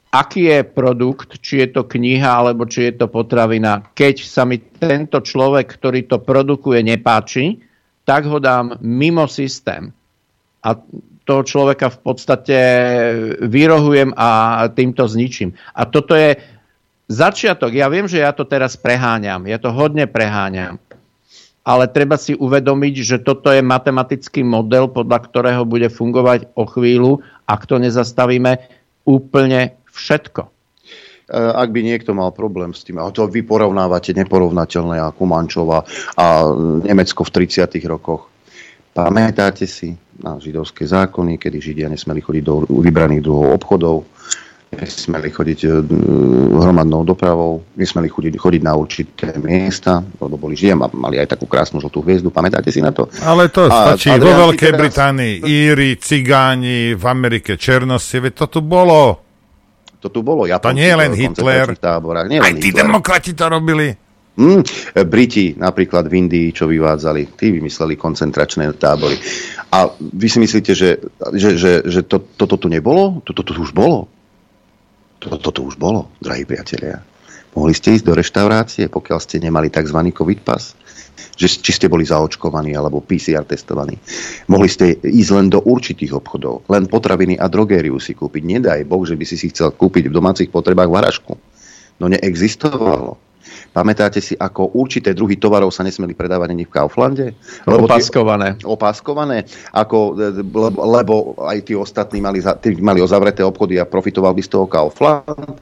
[0.09, 3.85] aký je produkt, či je to kniha alebo či je to potravina.
[3.93, 7.60] Keď sa mi tento človek, ktorý to produkuje, nepáči,
[8.06, 9.93] tak ho dám mimo systém.
[10.64, 10.78] A
[11.27, 12.59] toho človeka v podstate
[13.43, 15.59] vyrohujem a týmto zničím.
[15.74, 16.39] A toto je
[17.07, 17.74] začiatok.
[17.74, 19.47] Ja viem, že ja to teraz preháňam.
[19.47, 20.83] Ja to hodne preháňam
[21.66, 27.27] ale treba si uvedomiť, že toto je matematický model, podľa ktorého bude fungovať o chvíľu,
[27.43, 28.62] ak to nezastavíme
[29.03, 30.47] úplne všetko.
[30.47, 30.51] E,
[31.35, 35.83] ak by niekto mal problém s tým, a to vy porovnávate neporovnateľné ako Mančova
[36.15, 36.47] a
[36.87, 37.66] Nemecko v 30.
[37.91, 38.31] rokoch.
[38.95, 44.07] Pamätáte si na židovské zákony, kedy Židia nesmeli chodiť do vybraných druhov obchodov,
[44.77, 45.69] nesmeli chodiť e,
[46.53, 51.48] hromadnou dopravou, nesmeli chodiť, chodiť na určité miesta, lebo boli žijem a mali aj takú
[51.48, 53.09] krásnu žltú hviezdu, pamätáte si na to?
[53.24, 54.81] Ale to a, stačí a vo Veľkej teraz...
[54.81, 59.24] Británii, Íri, Cigáni, v Amerike Černosti, veď to tu bolo.
[60.05, 60.44] To tu bolo.
[60.44, 62.85] Japonci, to nie je len Hitler, táborách, nie len aj tí Hitler.
[62.85, 63.89] demokrati to robili.
[64.36, 64.61] Hmm,
[65.09, 69.16] Briti napríklad v Indii, čo vyvádzali, tí vymysleli koncentračné tábory.
[69.73, 71.01] A vy si myslíte, že,
[71.32, 73.24] že, že, že to, toto tu nebolo?
[73.24, 74.12] Toto tu už bolo?
[75.18, 77.01] Toto to už bolo, drahí priatelia.
[77.56, 79.97] Mohli ste ísť do reštaurácie, pokiaľ ste nemali tzv.
[80.12, 80.76] COVID pas,
[81.40, 83.97] že, či ste boli zaočkovaní alebo PCR testovaní.
[84.48, 88.43] Mohli ste ísť len do určitých obchodov, len potraviny a drogériu si kúpiť.
[88.44, 91.40] Nedaj Boh, že by si si chcel kúpiť v domácich potrebách varažku.
[91.97, 93.16] No neexistovalo.
[93.77, 97.27] Pamätáte si, ako určité druhy tovarov sa nesmeli predávať ani v Kauflande?
[97.68, 98.56] Lebo opaskované.
[98.56, 99.39] Tí, opaskované,
[99.73, 101.14] ako, lebo, lebo
[101.44, 105.60] aj tí ostatní mali, tí mali ozavreté obchody a profitoval by z toho Kaufland.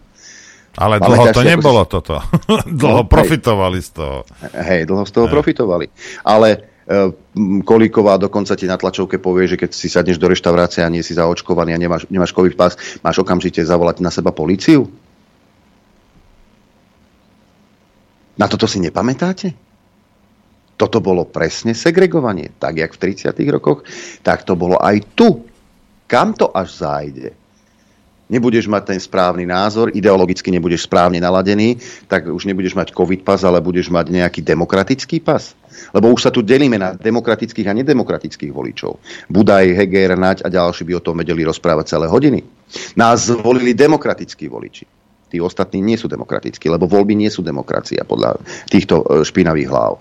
[0.75, 1.91] Ale dlho to nebolo si...
[1.91, 2.19] toto.
[2.83, 4.17] dlho no, profitovali hej, z toho.
[4.51, 5.35] Hej, dlho z toho hej.
[5.35, 5.87] profitovali.
[6.27, 6.59] Ale e,
[7.63, 11.15] Kolíková dokonca ti na tlačovke povie, že keď si sadneš do reštaurácie a nie si
[11.15, 12.75] zaočkovaný a nemáš, nemáš COVID pas,
[13.07, 14.91] máš okamžite zavolať na seba políciu?
[18.35, 19.55] Na toto si nepamätáte?
[20.75, 22.51] Toto bolo presne segregovanie.
[22.59, 23.31] Tak, jak v 30.
[23.47, 23.87] rokoch,
[24.27, 25.47] tak to bolo aj tu.
[26.11, 27.31] Kam to až zájde?
[28.25, 31.77] Nebudeš mať ten správny názor, ideologicky nebudeš správne naladený,
[32.09, 35.53] tak už nebudeš mať covid pas, ale budeš mať nejaký demokratický pas.
[35.93, 38.97] Lebo už sa tu delíme na demokratických a nedemokratických voličov.
[39.29, 42.41] Budaj, Heger, Naď a ďalší by o tom vedeli rozprávať celé hodiny.
[42.97, 45.04] Nás zvolili demokratickí voliči
[45.35, 48.39] tí ostatní nie sú demokratickí, lebo voľby nie sú demokracia podľa
[48.71, 49.99] týchto e, špinavých hlav.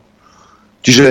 [0.85, 1.05] Čiže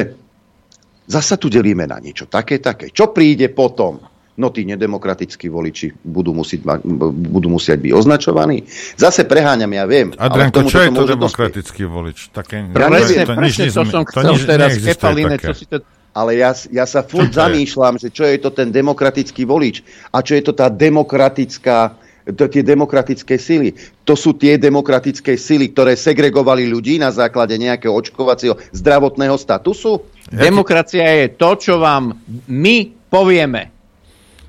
[1.11, 2.95] zasa tu delíme na niečo také, také.
[2.95, 3.99] Čo príde potom?
[4.33, 6.65] No tí nedemokratickí voliči budú musieť,
[7.13, 8.65] budú musieť byť označovaní.
[8.97, 10.15] Zase preháňam, ja viem.
[10.17, 12.33] Adrianko, čo je to demokratický volič?
[12.33, 14.71] Také, ja presne, to, presne, to som chcel to teraz.
[14.81, 15.85] Kepaline, čo si to,
[16.17, 20.33] ale ja, ja sa furt zamýšľam, že čo je to ten demokratický volič a čo
[20.37, 23.75] je to tá demokratická to, tie demokratické síly.
[24.07, 30.07] To sú tie demokratické síly, ktoré segregovali ľudí na základe nejakého očkovacieho zdravotného statusu?
[30.31, 32.15] Demokracia je to, čo vám
[32.47, 32.77] my
[33.11, 33.75] povieme.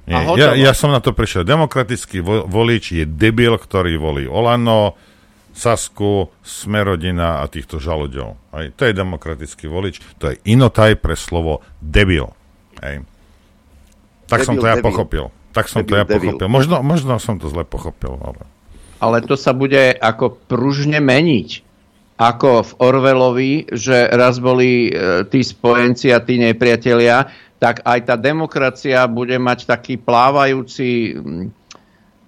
[0.03, 1.47] Nie, ja, ja som na to prišiel.
[1.47, 4.99] Demokratický volič je debil, ktorý volí Olano,
[5.53, 8.35] Sasku, Smerodina a týchto žaludov.
[8.51, 10.01] Aj, to je demokratický volič.
[10.19, 12.35] To je inotaj pre slovo debil.
[12.83, 12.99] Aj.
[14.27, 14.85] Tak debil, som to ja debil.
[14.91, 15.25] pochopil.
[15.53, 16.33] Tak som debil, to ja debil.
[16.33, 16.47] pochopil.
[16.49, 18.17] Možno, možno som to zle pochopil.
[18.19, 18.41] Ale...
[18.97, 21.71] ale to sa bude ako pružne meniť.
[22.17, 27.25] Ako v Orvelovi, že raz boli e, tí spojenci a tí nepriatelia,
[27.57, 31.17] tak aj tá demokracia bude mať taký plávajúci,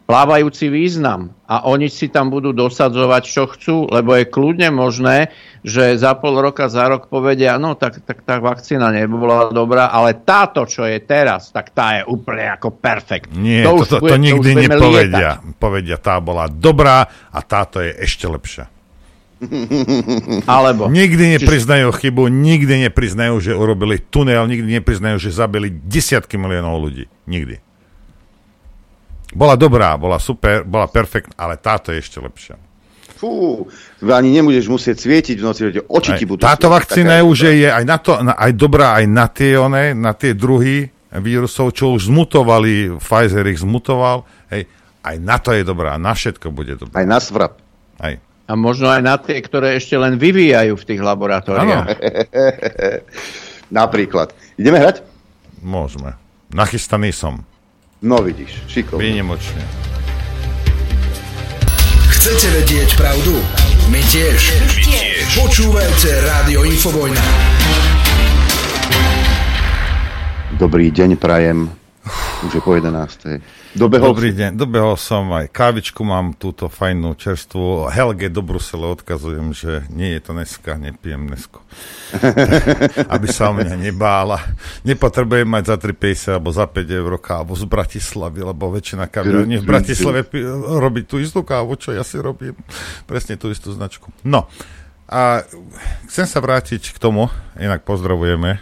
[0.05, 1.33] plávajúci význam.
[1.45, 5.33] A oni si tam budú dosadzovať, čo chcú, lebo je kľudne možné,
[5.65, 10.17] že za pol roka, za rok povedia, no tak, tak tá vakcína nebola dobrá, ale
[10.21, 13.33] táto, čo je teraz, tak tá je úplne ako perfekt.
[13.33, 15.41] Nie, to, to, to, to nikdy to nepovedia.
[15.41, 15.57] Lietať.
[15.57, 18.69] Povedia, tá bola dobrá a táto je ešte lepšia.
[20.49, 20.87] Alebo...
[20.87, 27.05] Nikdy nepriznajú chybu, nikdy nepriznajú, že urobili tunel, nikdy nepriznajú, že zabili desiatky miliónov ľudí.
[27.27, 27.65] Nikdy.
[29.33, 32.55] Bola dobrá, bola super, bola perfekt, ale táto je ešte lepšia.
[33.15, 33.63] Fú,
[34.03, 37.85] ani nemôžeš musieť svietiť v noci, oči ti budú Táto vakcína je už je aj,
[37.87, 40.91] na to, aj dobrá aj na tie, one, na tie druhy
[41.23, 44.67] vírusov, čo už zmutovali, Pfizer ich zmutoval, hej,
[45.05, 46.99] aj na to je dobrá, na všetko bude dobrá.
[46.99, 47.55] Aj na svrap.
[48.03, 48.19] Aj.
[48.45, 51.87] A možno aj na tie, ktoré ešte len vyvíjajú v tých laboratóriách.
[53.79, 54.35] Napríklad.
[54.59, 55.01] Ideme hrať?
[55.65, 56.13] Môžeme.
[56.53, 57.41] Nachystaný som.
[58.05, 59.01] No vidíš, šikovný.
[59.01, 59.65] Výnimočne.
[62.13, 63.33] Chcete vedieť pravdu?
[63.89, 64.61] My tiež.
[64.61, 65.25] My tiež.
[65.33, 67.25] Počúvajte Rádio Infovojna.
[70.53, 71.65] Dobrý deň, prajem.
[72.45, 73.41] Už je po 11.
[73.75, 77.91] Dobehol Dobrý deň, dobehol som aj kávičku, mám túto fajnú čerstvu.
[77.91, 81.59] Helge do Brusele odkazujem, že nie je to dneska, nepijem dnesko.
[83.13, 84.39] Aby sa o mňa nebála.
[84.87, 89.67] Nepotrebujem mať za 3,50 alebo za 5 eur kávu z Bratislavy, lebo väčšina kaviarní v
[89.67, 90.23] Bratislave
[90.79, 92.55] robí tú istú kávu, čo ja si robím.
[93.03, 94.07] Presne tú istú značku.
[94.23, 94.47] No,
[95.11, 95.43] a
[96.07, 97.27] chcem sa vrátiť k tomu,
[97.59, 98.55] inak pozdravujeme.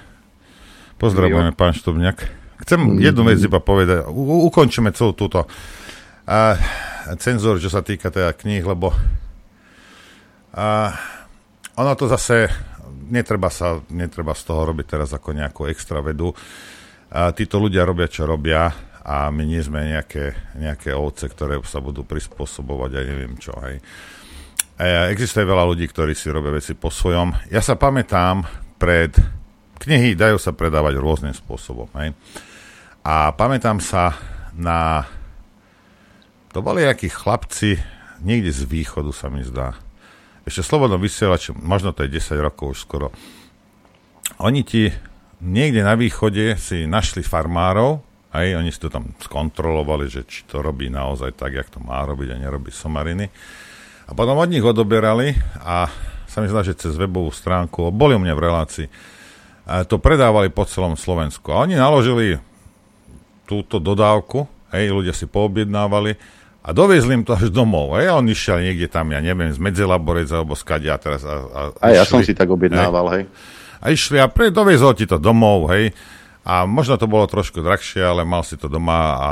[0.97, 2.42] Pozdravujeme, pán Štubňak.
[2.63, 4.07] Chcem jednu vec iba povedať.
[4.07, 5.43] U, ukončíme celú túto
[6.23, 6.55] a,
[7.19, 8.95] cenzúru, čo sa týka teda kníh, lebo
[10.55, 10.95] a,
[11.75, 12.47] ono to zase
[13.11, 16.31] netreba, sa, netreba z toho robiť teraz ako nejakú extra vedu.
[17.11, 18.71] A, títo ľudia robia, čo robia
[19.03, 23.51] a my nie sme nejaké, nejaké ovce, ktoré sa budú prispôsobovať a neviem čo.
[23.67, 23.83] Hej.
[24.79, 27.51] A existuje veľa ľudí, ktorí si robia veci po svojom.
[27.51, 28.47] Ja sa pamätám
[28.79, 29.11] pred...
[29.83, 31.91] Knihy dajú sa predávať rôznym spôsobom.
[31.99, 32.15] Hej.
[33.03, 34.15] A pamätám sa
[34.55, 35.03] na...
[36.55, 37.75] To boli nejakí chlapci,
[38.23, 39.75] niekde z východu sa mi zdá.
[40.47, 43.07] Ešte slobodno vysielač, možno to je 10 rokov už skoro.
[44.39, 44.87] Oni ti
[45.43, 47.99] niekde na východe si našli farmárov,
[48.31, 52.07] aj oni si to tam skontrolovali, že či to robí naozaj tak, jak to má
[52.07, 53.27] robiť a nerobí somariny.
[54.07, 55.91] A potom od nich odoberali a
[56.27, 58.87] sa mi zdá, že cez webovú stránku, boli u mňa v relácii,
[59.87, 61.51] to predávali po celom Slovensku.
[61.51, 62.39] A oni naložili
[63.43, 66.15] túto dodávku, hej, ľudia si poobjednávali
[66.63, 67.99] a doviezli im to až domov.
[67.99, 71.27] Hej, a on išiel niekde tam, ja neviem, z Medzelaborec alebo skadia teraz.
[71.27, 73.23] A, a, a ja som si tak objednával, hej.
[73.27, 73.81] hej.
[73.83, 75.91] A išli a pre, doviezol ti to domov, hej.
[76.43, 79.31] A možno to bolo trošku drahšie, ale mal si to doma a, a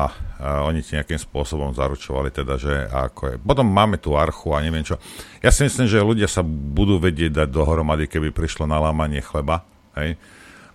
[0.63, 3.35] oni ti nejakým spôsobom zaručovali teda, že ako je.
[3.35, 4.95] Potom máme tu archu a neviem čo.
[5.43, 9.63] Ja si myslím, že ľudia sa budú vedieť dať dohromady, keby prišlo na lámanie chleba,
[9.99, 10.15] hej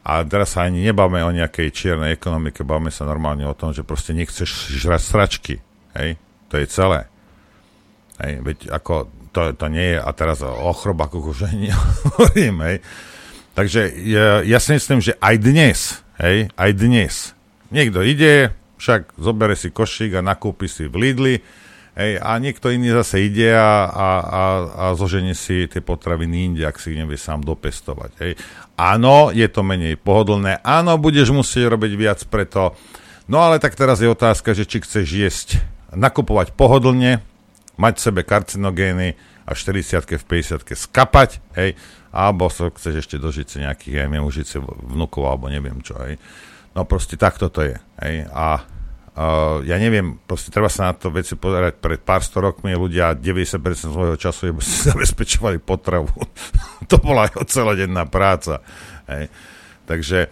[0.07, 3.83] a teraz sa ani nebavme o nejakej čiernej ekonomike, bavme sa normálne o tom, že
[3.83, 5.55] proste nechceš žrať sračky.
[5.99, 6.15] Hej?
[6.55, 7.11] To je celé.
[8.23, 8.39] Hej?
[8.47, 12.77] Veď ako to, to nie je, a teraz o chrobakoch už ani nehovorím, hej.
[13.59, 15.79] Takže ja, ja si myslím, že aj dnes,
[16.21, 17.33] hej, aj dnes,
[17.73, 21.35] niekto ide, však zobere si košík a nakúpi si v Lidli,
[21.97, 26.69] Hej, a niekto iný zase ide a, a, a, a zoženie si tie potraviny inde,
[26.69, 28.11] ak si ich nevie sám dopestovať.
[28.21, 28.33] Hej.
[28.77, 32.77] Áno, je to menej pohodlné, áno, budeš musieť robiť viac preto.
[33.25, 35.49] No ale tak teraz je otázka, že či chceš jesť,
[35.97, 37.25] nakupovať pohodlne,
[37.81, 39.17] mať v sebe karcinogény
[39.49, 41.81] a 40 v 50 skapať, hej,
[42.13, 46.21] alebo sa chceš ešte dožiť si nejakých, ja neviem, si vnúkov, alebo neviem čo, hej.
[46.77, 48.76] No proste takto to je, hej, a
[49.17, 51.81] Uh, ja neviem, proste treba sa na to veci pozerať.
[51.81, 54.53] Pred pár sto rokmi ľudia 90% svojho času
[54.93, 56.13] zabezpečovali potravu.
[56.93, 58.61] to bola jeho celodenná práca.
[59.09, 59.33] Hej.
[59.89, 60.29] Takže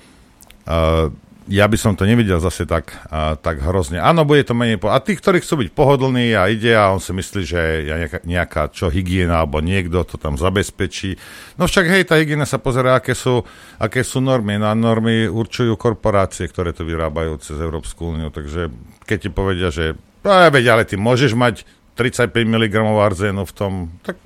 [0.68, 1.08] uh,
[1.44, 4.00] ja by som to nevidel zase tak, a, tak hrozne.
[4.00, 4.80] Áno, bude to menej...
[4.80, 4.88] Po...
[4.88, 8.62] A tí, ktorí chcú byť pohodlní a ide a on si myslí, že nejaká, nejaká
[8.72, 11.20] čo hygiena alebo niekto to tam zabezpečí.
[11.60, 13.44] No však hej, tá hygiena sa pozera, aké sú,
[13.76, 14.56] aké sú normy.
[14.56, 18.32] No a normy určujú korporácie, ktoré to vyrábajú cez Európsku úniu.
[18.32, 18.72] Takže
[19.04, 21.68] keď ti povedia, že no, veď, ale ty môžeš mať
[22.00, 24.16] 35 mg arzénu v tom, tak,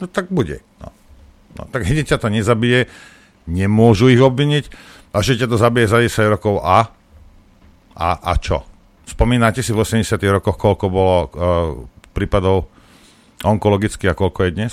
[0.00, 0.64] no, tak bude.
[0.80, 0.88] No.
[1.52, 2.88] No, tak hneď ťa to nezabije,
[3.44, 4.72] nemôžu ich obviniť,
[5.12, 6.88] a že ťa to zabije za 10 rokov a?
[7.92, 8.64] A, a čo?
[9.04, 10.08] Spomínate si v 80
[10.40, 11.28] rokoch, koľko bolo uh,
[12.16, 12.72] prípadov
[13.44, 14.72] onkologicky a koľko je dnes?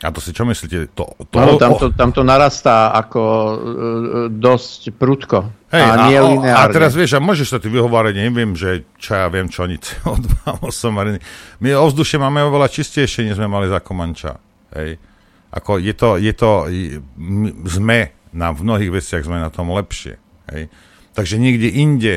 [0.00, 0.96] A to si čo myslíte?
[0.96, 3.54] To, to, no, tam, to, tam to narastá ako uh,
[4.32, 5.52] dosť prudko.
[5.68, 6.16] Hej, a, nie
[6.48, 9.68] a, a teraz vieš, a môžeš sa ty vyhovárať, neviem, že čo ja viem, čo
[9.68, 11.20] oni CO2 osomariny.
[11.60, 14.40] My ovzdušie máme oveľa čistejšie, než sme mali za Komanča.
[14.72, 14.96] Hej.
[15.52, 16.70] Ako je to, je to,
[17.68, 20.18] sme na v mnohých veciach sme na tom lepšie.
[20.50, 20.70] Hej.
[21.14, 22.14] Takže niekde inde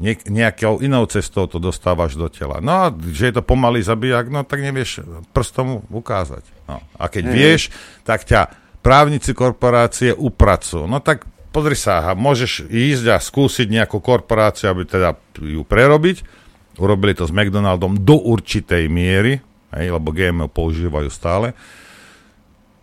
[0.00, 2.58] niek- nejakou inou cestou to dostávaš do tela.
[2.64, 5.04] No a že je to pomalý zabijak, no tak nevieš
[5.36, 6.42] prstom ukázať.
[6.66, 6.80] No.
[6.96, 7.34] A keď mm.
[7.36, 7.62] vieš,
[8.02, 8.50] tak ťa
[8.80, 10.88] právnici korporácie upracujú.
[10.88, 16.24] No tak pozri sa, môžeš ísť a skúsiť nejakú korporáciu, aby teda ju prerobiť.
[16.80, 19.44] Urobili to s McDonaldom do určitej miery,
[19.76, 21.52] hej, lebo GMO používajú stále.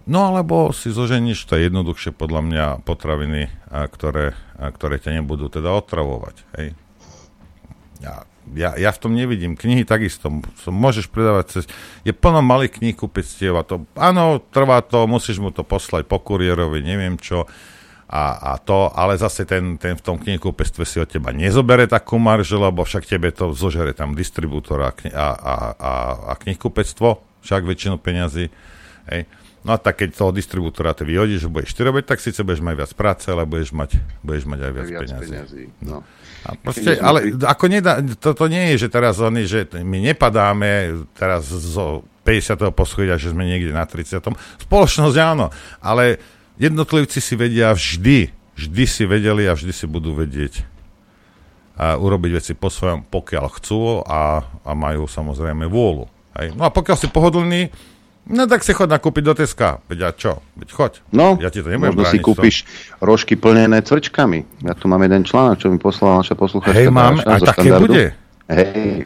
[0.08, 5.20] No alebo si zoženíš, to je jednoduchšie podľa mňa, potraviny, a ktoré, a ktoré ťa
[5.20, 6.36] nebudú teda otravovať.
[6.56, 6.68] Hej.
[8.00, 8.24] Ja,
[8.56, 9.60] ja, ja v tom nevidím.
[9.60, 10.32] Knihy takisto.
[10.64, 11.64] Môžeš predávať cez...
[12.08, 13.84] Je plno malých kníh kupectiev a to...
[14.00, 17.44] Áno, trvá to, musíš mu to poslať po kuriérovi, neviem čo.
[18.08, 22.16] A, a to, ale zase ten, ten v tom knihkupectve si od teba nezobere takú
[22.16, 25.92] maržu, lebo však tebe to zožere tam distribútor a, a, a, a,
[26.32, 28.48] a knihkupectvo, však väčšinu peňazí.
[29.12, 29.28] Hej.
[29.68, 32.64] No a tak keď toho distribútora ty vyhodíš, že budeš ty robiť, tak síce budeš
[32.64, 35.28] mať viac práce, ale budeš mať, budeš mať aj viac, viac peňazí.
[35.28, 35.64] peňazí.
[35.84, 36.08] No.
[36.48, 41.52] A proste, ale ako nedá, toto nie je, že teraz oni, že my nepadáme teraz
[41.52, 42.72] zo 50.
[42.72, 44.24] poschodia, že sme niekde na 30.
[44.64, 45.52] Spoločnosť áno,
[45.84, 46.24] ale
[46.56, 50.64] jednotlivci si vedia vždy, vždy si vedeli a vždy si budú vedieť
[51.78, 56.10] a urobiť veci po svojom, pokiaľ chcú a, a majú samozrejme vôľu.
[56.34, 56.58] Hej.
[56.58, 57.70] No a pokiaľ si pohodlný,
[58.28, 59.80] No tak si chod nakúpiť do Teska.
[59.88, 60.44] Veď a čo?
[60.60, 60.94] Veď choď.
[61.16, 63.08] No, ja ti to možno si kúpiš to.
[63.08, 64.68] rožky plnené cvrčkami.
[64.68, 66.76] Ja tu mám jeden článok, čo mi poslala naša posluchačka.
[66.76, 67.84] Hej, mám, a také štandardu.
[67.88, 68.06] bude.
[68.48, 69.04] Hej,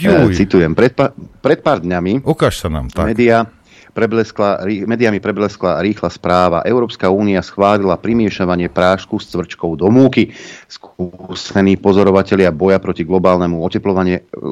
[0.00, 0.32] Juj.
[0.32, 1.12] citujem, pred, pa,
[1.44, 3.12] pred pár dňami Ukáž sa nám, tak.
[3.12, 3.44] Media
[3.92, 6.64] prebleskla, mediami prebleskla rýchla správa.
[6.64, 10.32] Európska únia schválila primiešavanie prášku s cvrčkou do múky.
[10.66, 13.60] Skúsení pozorovatelia boja proti globálnemu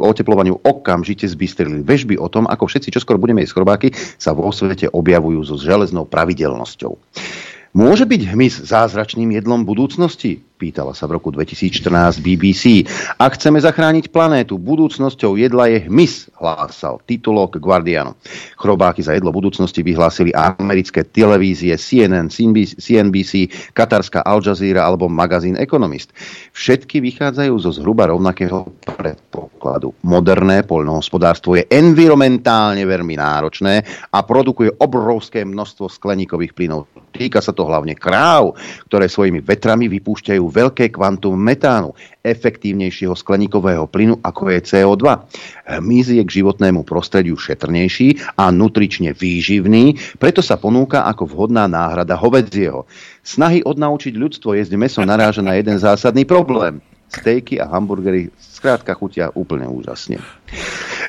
[0.04, 3.88] oteplovaniu okamžite zbystrili väžby o tom, ako všetci čoskoro budeme jesť chrobáky,
[4.20, 6.92] sa vo svete objavujú so železnou pravidelnosťou.
[7.70, 10.42] Môže byť hmyz zázračným jedlom budúcnosti?
[10.60, 12.84] Pýtala sa v roku 2014 BBC.
[13.16, 18.12] Ak chceme zachrániť planétu, budúcnosťou jedla je hmyz, hlásal titulok Guardianu.
[18.60, 22.28] Chrobáky za jedlo budúcnosti vyhlásili americké televízie CNN,
[22.76, 26.12] CNBC, katarská Al Jazeera alebo magazín Economist.
[26.52, 29.96] Všetky vychádzajú zo zhruba rovnakého predpokladu.
[30.04, 33.80] Moderné poľnohospodárstvo je environmentálne veľmi náročné
[34.12, 36.84] a produkuje obrovské množstvo skleníkových plynov.
[37.16, 38.60] Týka sa to hlavne kráv,
[38.92, 45.04] ktoré svojimi vetrami vypúšťajú veľké kvantum metánu, efektívnejšieho skleníkového plynu ako je CO2.
[45.64, 52.18] Hmyz je k životnému prostrediu šetrnejší a nutrične výživný, preto sa ponúka ako vhodná náhrada
[52.18, 52.84] hovedzieho.
[53.22, 56.82] Snahy odnaučiť ľudstvo jesť meso naráža na jeden zásadný problém.
[57.10, 60.22] Stejky a hamburgery skrátka chutia úplne úžasne.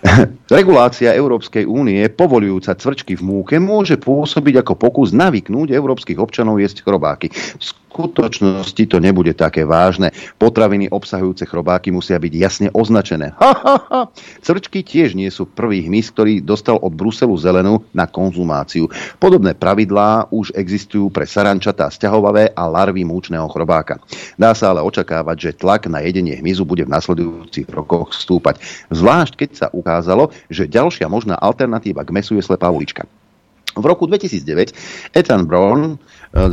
[0.51, 6.83] Regulácia Európskej únie povolujúca cvrčky v múke môže pôsobiť ako pokus navyknúť európskych občanov jesť
[6.83, 7.29] chrobáky.
[7.31, 10.15] V skutočnosti to nebude také vážne.
[10.39, 13.35] Potraviny obsahujúce chrobáky musia byť jasne označené.
[13.35, 14.01] Ha, ha, ha.
[14.39, 18.87] Cvrčky tiež nie sú prvý hmyz, ktorý dostal od Bruselu zelenú na konzumáciu.
[19.19, 23.99] Podobné pravidlá už existujú pre sarančatá, sťahovavé a larvy múčneho chrobáka.
[24.39, 28.63] Dá sa ale očakávať, že tlak na jedenie hmyzu bude v nasledujúcich rokoch stúpať.
[28.87, 33.03] Zvlášť keď sa ukázalo, že ďalšia možná alternatíva k mesu je slepá ulička.
[33.75, 34.71] V roku 2009
[35.11, 35.95] Ethan Brown e,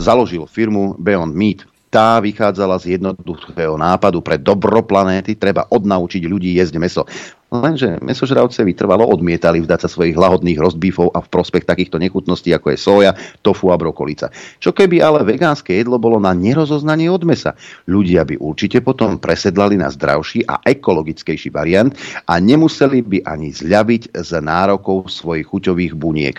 [0.03, 1.63] založil firmu Beyond Meat.
[1.89, 7.03] Tá vychádzala z jednoduchého nápadu pre dobro planéty, treba odnaučiť ľudí jesť meso.
[7.49, 12.77] Lenže mesožravce vytrvalo odmietali vzdať sa svojich lahodných rozbífov a v prospech takýchto nechutností ako
[12.77, 14.29] je soja, tofu a brokolica.
[14.61, 17.57] Čo keby ale vegánske jedlo bolo na nerozoznanie od mesa?
[17.89, 21.97] Ľudia by určite potom presedlali na zdravší a ekologickejší variant
[22.29, 26.37] a nemuseli by ani zľaviť z nárokov svojich chuťových buniek.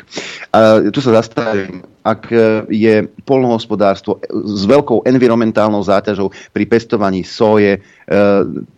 [0.54, 2.32] A tu sa zastavím ak
[2.72, 7.84] je polnohospodárstvo s veľkou environmentálnou záťažou pri pestovaní soje,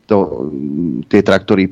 [0.10, 0.18] to,
[1.07, 1.72] tie traktory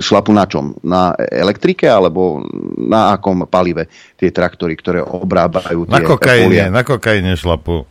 [0.00, 0.74] šlapu na čom?
[0.84, 2.42] Na elektrike alebo
[2.80, 3.86] na akom palive
[4.16, 7.84] tie traktory, ktoré obrábajú tie Na kokaine, na kokaine šlapu.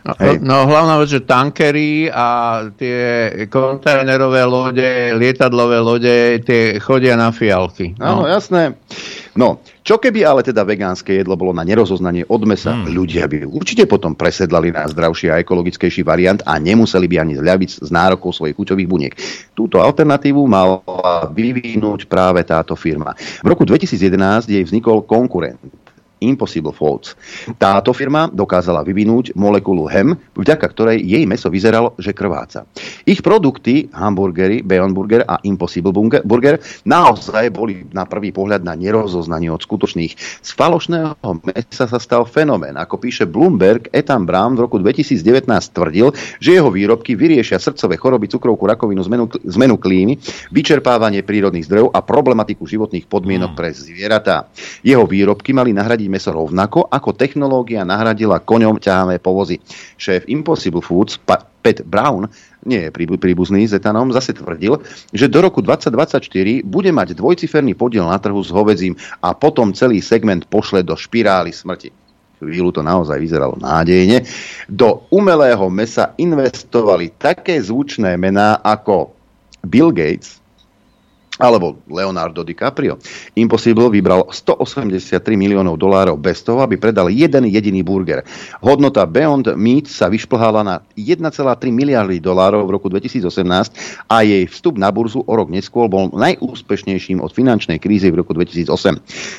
[0.00, 7.28] No, no hlavná vec, že tankery a tie kontajnerové lode, lietadlové lode, tie chodia na
[7.28, 7.92] fialky.
[8.00, 8.24] No.
[8.24, 8.80] Áno, jasné.
[9.40, 12.76] No, čo keby ale teda vegánske jedlo bolo na nerozoznanie od mesa?
[12.76, 12.92] Hmm.
[12.92, 17.80] Ľudia by určite potom presedlali na zdravší a ekologickejší variant a nemuseli by ani zľaviť
[17.80, 19.14] z nárokov svojich chuťových buniek.
[19.56, 20.84] Túto alternatívu mala
[21.32, 23.16] vyvinúť práve táto firma.
[23.40, 25.56] V roku 2011 jej vznikol konkurent
[26.20, 27.16] Impossible Foods.
[27.56, 32.68] Táto firma dokázala vyvinúť molekulu HEM, vďaka ktorej jej meso vyzeralo, že krváca.
[33.08, 35.92] Ich produkty, hamburgery, Beyond Burger a Impossible
[36.22, 40.12] Burger, naozaj boli na prvý pohľad na nerozoznanie od skutočných.
[40.44, 41.16] Z falošného
[41.48, 42.76] mesa sa stal fenomén.
[42.76, 48.28] Ako píše Bloomberg, Ethan Brown v roku 2019 tvrdil, že jeho výrobky vyriešia srdcové choroby,
[48.28, 50.20] cukrovku, rakovinu, zmenu, zmenu klímy,
[50.52, 53.58] vyčerpávanie prírodných zdrojov a problematiku životných podmienok mm.
[53.58, 54.36] pre zvieratá.
[54.84, 59.62] Jeho výrobky mali nahradiť meso rovnako, ako technológia nahradila koňom ťahané povozy.
[59.94, 61.46] Šéf Impossible Foods, Pat
[61.86, 62.26] Brown,
[62.66, 64.82] nie je príbuzný s etanom, zase tvrdil,
[65.14, 70.02] že do roku 2024 bude mať dvojciferný podiel na trhu s hovedzím a potom celý
[70.02, 71.94] segment pošle do špirály smrti
[72.40, 74.24] chvíľu to naozaj vyzeralo nádejne,
[74.64, 79.12] do umelého mesa investovali také zvučné mená ako
[79.60, 80.40] Bill Gates,
[81.40, 83.00] alebo Leonardo DiCaprio.
[83.34, 88.20] Impossible vybral 183 miliónov dolárov bez toho, aby predal jeden jediný burger.
[88.60, 91.24] Hodnota Beyond Meat sa vyšplhala na 1,3
[91.72, 97.24] miliardy dolárov v roku 2018 a jej vstup na burzu o rok neskôr bol najúspešnejším
[97.24, 98.68] od finančnej krízy v roku 2008.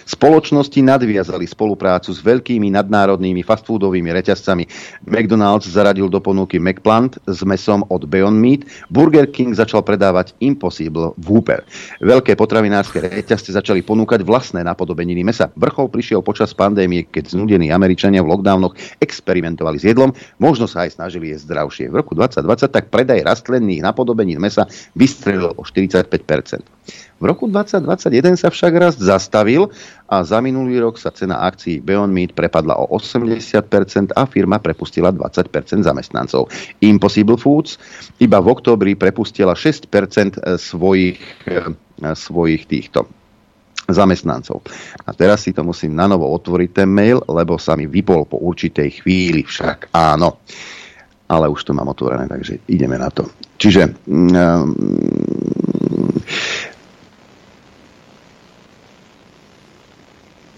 [0.10, 4.64] Spoločnosti nadviazali spoluprácu s veľkými nadnárodnými fastfoodovými reťazcami.
[5.06, 11.14] McDonald's zaradil do ponuky McPlant s mesom od Beyond Meat, Burger King začal predávať Impossible
[11.22, 11.62] Whopper.
[12.00, 15.52] Veľké potravinárske reťazce začali ponúkať vlastné napodobeniny mesa.
[15.60, 20.96] Vrchol prišiel počas pandémie, keď znudení Američania v lockdownoch experimentovali s jedlom, možno sa aj
[20.96, 21.86] snažili jesť zdravšie.
[21.92, 26.08] V roku 2020 tak predaj rastlinných napodobenín mesa vystrelil o 45
[27.22, 29.70] v roku 2021 sa však rast zastavil
[30.10, 35.14] a za minulý rok sa cena akcií Beyond Meat prepadla o 80% a firma prepustila
[35.14, 36.50] 20% zamestnancov.
[36.82, 37.78] Impossible Foods
[38.18, 41.22] iba v oktobri prepustila 6% svojich,
[42.02, 43.06] svojich týchto
[43.94, 44.66] zamestnancov.
[45.06, 48.42] A teraz si to musím na novo otvoriť ten mail, lebo sa mi vypol po
[48.42, 49.94] určitej chvíli však.
[49.94, 50.42] Áno.
[51.32, 53.24] Ale už to mám otvorené, takže ideme na to.
[53.56, 54.76] Čiže um,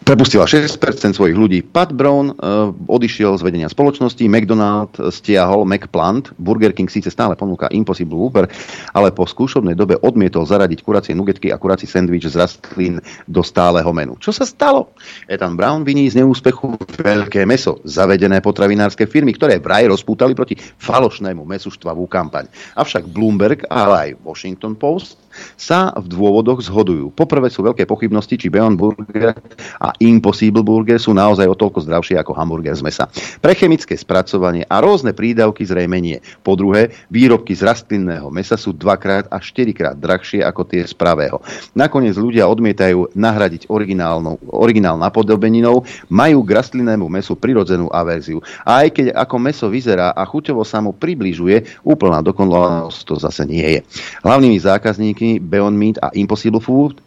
[0.03, 0.75] prepustila 6%
[1.15, 1.59] svojich ľudí.
[1.63, 7.71] Pat Brown uh, odišiel z vedenia spoločnosti, McDonald stiahol McPlant, Burger King síce stále ponúka
[7.71, 8.45] Impossible Whopper,
[8.91, 13.89] ale po skúšobnej dobe odmietol zaradiť kuracie nugetky a kurací sandwich z rastlín do stáleho
[13.95, 14.19] menu.
[14.19, 14.91] Čo sa stalo?
[15.31, 21.47] Ethan Brown viní z neúspechu veľké meso, zavedené potravinárske firmy, ktoré vraj rozpútali proti falošnému
[21.47, 22.51] mesu štvavú kampaň.
[22.75, 25.23] Avšak Bloomberg, ale aj Washington Post
[25.55, 27.13] sa v dôvodoch zhodujú.
[27.13, 29.33] Poprvé sú veľké pochybnosti, či Beyond Burger
[29.79, 33.05] a Impossible Burger sú naozaj o toľko zdravšie ako hamburger z mesa.
[33.41, 36.17] Pre chemické spracovanie a rôzne prídavky zrejme nie.
[36.41, 41.39] Po druhé, výrobky z rastlinného mesa sú dvakrát až štyrikrát drahšie ako tie z pravého.
[41.73, 48.43] Nakoniec ľudia odmietajú nahradiť originál napodobeninou, majú k rastlinnému mesu prirodzenú averziu.
[48.67, 53.43] A aj keď ako meso vyzerá a chuťovo sa mu približuje, úplná dokonalosť to zase
[53.47, 53.79] nie je.
[54.23, 57.01] Hlavnými zákazníkmi Beyond Meat a Impossible Food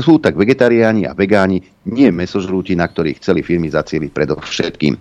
[0.00, 4.92] sú tak vegetariáni a vegáni, nie mesožrúti, na ktorých chceli firmy zacieliť predovšetkým.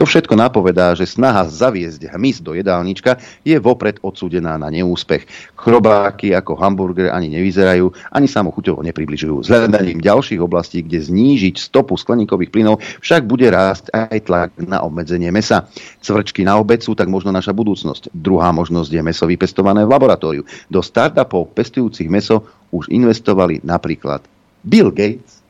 [0.00, 5.28] To všetko napovedá, že snaha zaviesť hmyz do jedálnička je vopred odsúdená na neúspech.
[5.54, 9.44] Chrobáky ako hamburger ani nevyzerajú, ani samochuťovo nepribližujú.
[9.44, 14.80] S hľadaním ďalších oblastí, kde znížiť stopu skleníkových plynov, však bude rásť aj tlak na
[14.80, 15.68] obmedzenie mesa.
[16.00, 18.16] Cvrčky na obed sú tak možno naša budúcnosť.
[18.16, 20.42] Druhá možnosť je meso vypestované v laboratóriu.
[20.72, 25.40] Do startupov pestujúcich meso už investovali napríklad Bill Gates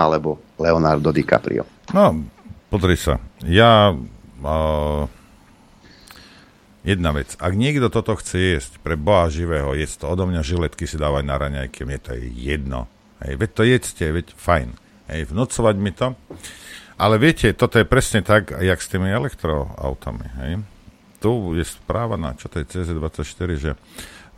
[0.00, 1.66] alebo Leonardo DiCaprio.
[1.92, 2.24] No,
[2.72, 3.20] pozri sa.
[3.44, 3.92] Ja...
[4.40, 5.04] Uh,
[6.80, 7.36] jedna vec.
[7.36, 11.24] Ak niekto toto chce jesť, pre Boha živého, jesť to odo mňa žiletky si dávať
[11.28, 12.88] na raňajky, mne to je jedno.
[13.20, 14.68] Hej, veď to jedzte, veď fajn.
[15.12, 16.16] Hej, vnúcovať mi to.
[16.96, 20.26] Ale viete, toto je presne tak, jak s tými elektroautami.
[20.40, 20.52] Hej?
[21.20, 23.70] tu je správa na, čo to je CZ24, že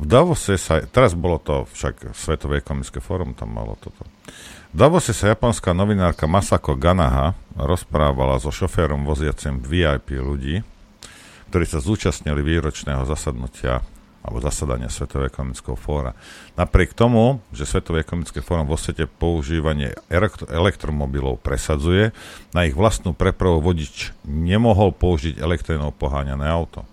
[0.01, 4.03] v Davose sa, teraz bolo to však Svetové ekonomické fórum, tam malo toto.
[4.73, 10.65] V Davose sa japonská novinárka Masako Ganaha rozprávala so šoférom voziacim VIP ľudí,
[11.53, 13.85] ktorí sa zúčastnili výročného zasadnutia
[14.23, 16.15] alebo zasadania Svetového ekonomického fóra.
[16.55, 19.99] Napriek tomu, že Svetové ekonomické fórum vo svete používanie
[20.49, 22.15] elektromobilov presadzuje,
[22.55, 26.87] na ich vlastnú prepravu vodič nemohol použiť elektrínou poháňané auto.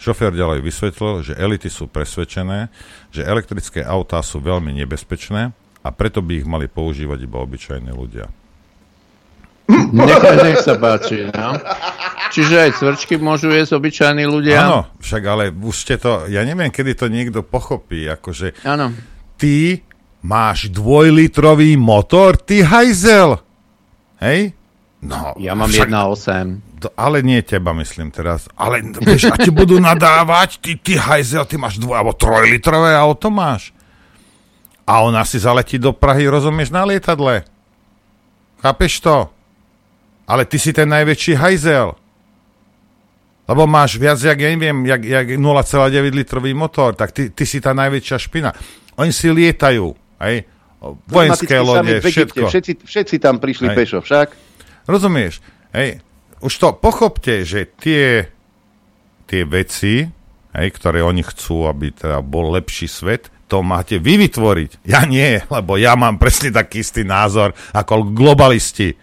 [0.00, 2.72] Šofér ďalej vysvetlil, že elity sú presvedčené,
[3.12, 5.52] že elektrické autá sú veľmi nebezpečné
[5.84, 8.32] a preto by ich mali používať iba obyčajní ľudia.
[9.70, 11.30] Nech, nech sa páči.
[11.30, 11.54] No.
[12.30, 14.66] Čiže aj cvrčky môžu jesť obyčajní ľudia?
[14.66, 18.94] Áno, však ale už ste to, ja neviem, kedy to niekto pochopí, akože Áno.
[19.38, 19.84] ty
[20.24, 23.40] máš dvojlitrový motor, ty hajzel.
[24.22, 24.56] Hej?
[25.00, 26.69] No, ja mám však, 1,8.
[26.80, 28.48] To, ale nie teba, myslím teraz.
[28.56, 33.28] Ale vieš, a ti budú nadávať, ty, ty hajzel, ty máš dvoj, alebo trojlitrové auto
[33.28, 33.76] máš.
[34.88, 37.44] A ona si zaletí do Prahy, rozumieš, na lietadle.
[38.64, 39.28] Chápeš to?
[40.24, 41.92] Ale ty si ten najväčší hajzel.
[43.50, 47.58] Lebo máš viac, jak, ja neviem, jak, jak 0,9 litrový motor, tak ty, ty si
[47.58, 48.54] tá najväčšia špina.
[48.96, 49.90] Oni si lietajú,
[50.22, 50.34] aj
[51.10, 52.46] vojenské lode, všetko.
[52.48, 53.76] Všetci, všetci tam prišli Hej.
[53.76, 54.28] pešo, však?
[54.88, 55.44] Rozumieš?
[55.76, 56.00] Hej,
[56.40, 58.28] už to pochopte, že tie,
[59.28, 60.08] tie veci,
[60.56, 64.86] hej, ktoré oni chcú, aby teda bol lepší svet, to máte vy vytvoriť.
[64.86, 68.94] Ja nie, lebo ja mám presne taký istý názor ako globalisti.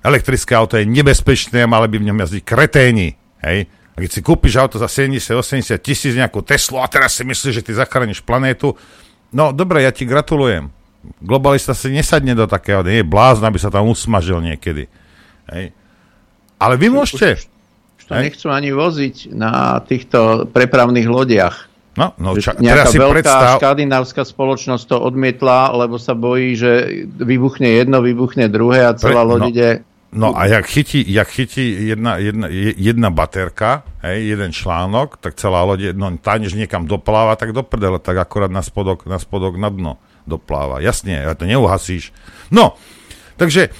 [0.00, 3.12] Elektrické auto je nebezpečné, mali by v ňom jazdiť kreténi.
[3.44, 3.68] Hej?
[3.92, 7.64] A keď si kúpiš auto za 70-80 tisíc, nejakú Teslu a teraz si myslíš, že
[7.64, 8.76] ty zachrániš planétu,
[9.32, 10.72] no dobre, ja ti gratulujem.
[11.22, 14.88] Globalista si nesadne do takého, nie je blázna, aby sa tam usmažil niekedy.
[15.52, 15.76] Hej?
[16.56, 17.42] Ale vy môžete...
[17.96, 21.66] Už to nechcú ani voziť na týchto prepravných lodiach.
[21.96, 23.56] No, no ča, Nejaká teraz si veľká predstav...
[23.56, 29.30] škandinávska spoločnosť to odmietla, lebo sa bojí, že vybuchne jedno, vybuchne druhé a celá Pre-
[29.32, 29.48] loď no.
[29.48, 29.68] ide...
[30.16, 35.36] No a jak chytí, jak chytí jedna, jedna, je- jedna baterka, hej, jeden článok, tak
[35.36, 39.18] celá loď, no tá než niekam dopláva, tak do prdele, tak akorát na spodok, na
[39.18, 40.80] spodok na dno dopláva.
[40.80, 42.12] Jasne, ja to neuhasíš.
[42.52, 42.76] No,
[43.40, 43.72] takže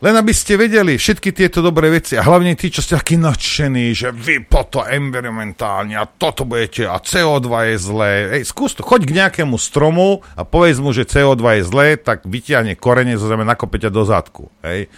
[0.00, 3.92] len aby ste vedeli všetky tieto dobré veci a hlavne tí, čo ste takí nadšení,
[3.92, 8.12] že vy po to environmentálne a toto budete a CO2 je zlé.
[8.40, 12.24] Ej, skús to, choď k nejakému stromu a povedz mu, že CO2 je zlé, tak
[12.24, 14.48] vytiahne korene zo zeme, nakope ťa do zadku.
[14.64, 14.88] Hej.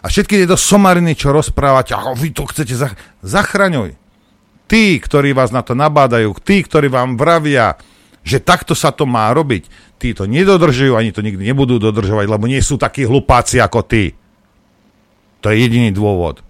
[0.00, 3.92] A všetky tieto somariny, čo rozprávate, a vy to chcete zach- zachraňuj.
[4.66, 7.76] Tí, ktorí vás na to nabádajú, tí, ktorí vám vravia,
[8.26, 9.68] že takto sa to má robiť,
[10.00, 14.16] tí to nedodržujú, ani to nikdy nebudú dodržovať, lebo nie sú takí hlupáci ako ty.
[15.40, 16.40] To je jediný dôvod.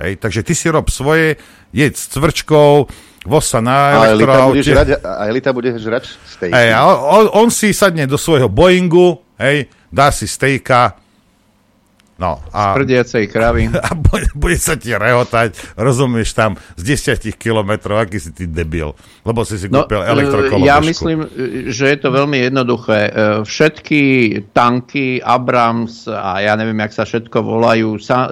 [0.00, 1.36] Hej, takže ty si rob svoje,
[1.76, 2.88] jedz s cvrčkou,
[3.28, 4.64] voz sa na A Elita bude elektroaute.
[4.64, 6.52] žrať, a Elita bude žrať steak.
[6.56, 10.96] Hej, on, on si sadne do svojho Boeingu, hej, dá si stejka,
[12.20, 13.72] no a, Prdiacej kravy.
[13.88, 18.92] a bude, bude sa ti rehotať, rozumieš tam, z 10 kilometrov, aký si ty debil,
[19.24, 20.68] lebo si si kúpil e, elektrokolobežku.
[20.68, 21.28] ja myslím, e,
[21.72, 23.00] že je to veľmi jednoduché.
[23.08, 24.02] E, Všetky
[24.52, 28.28] tanky, Abrams a ja neviem, jak sa všetko volajú, sa,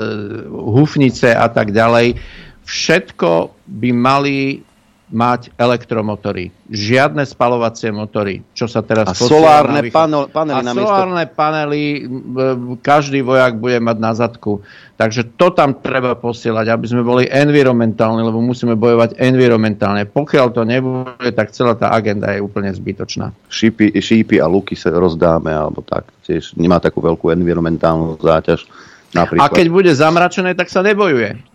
[0.52, 2.20] hufnice a tak ďalej,
[2.69, 4.68] všetko by mali
[5.09, 6.52] mať elektromotory.
[6.68, 11.82] Žiadne spalovacie motory, čo sa teraz A solárne na pano- panely A namiesto- solárne panely
[12.01, 12.44] m, e,
[12.78, 14.60] každý vojak bude mať na zadku.
[14.94, 20.05] Takže to tam treba posielať, aby sme boli environmentálni, lebo musíme bojovať environmentálne.
[20.05, 23.32] Pokiaľ to nebude, tak celá tá agenda je úplne zbytočná.
[23.48, 26.05] Šípy, šípy a luky sa rozdáme, alebo tak.
[26.22, 28.68] Tiež nemá takú veľkú environmentálnu záťaž.
[29.09, 29.56] A Napríklad.
[29.56, 31.47] keď bude zamračené, tak sa nebojuje.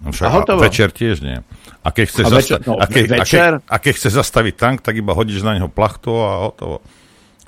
[0.00, 0.60] No však, A hotovo.
[0.60, 1.38] večer tiež nie.
[1.80, 3.52] A keď chce, A večer- zasta- no, a keď, a, keď, večer?
[3.60, 6.80] a keď zastaviť tank, tak iba hodíš na neho plachtu a hotovo.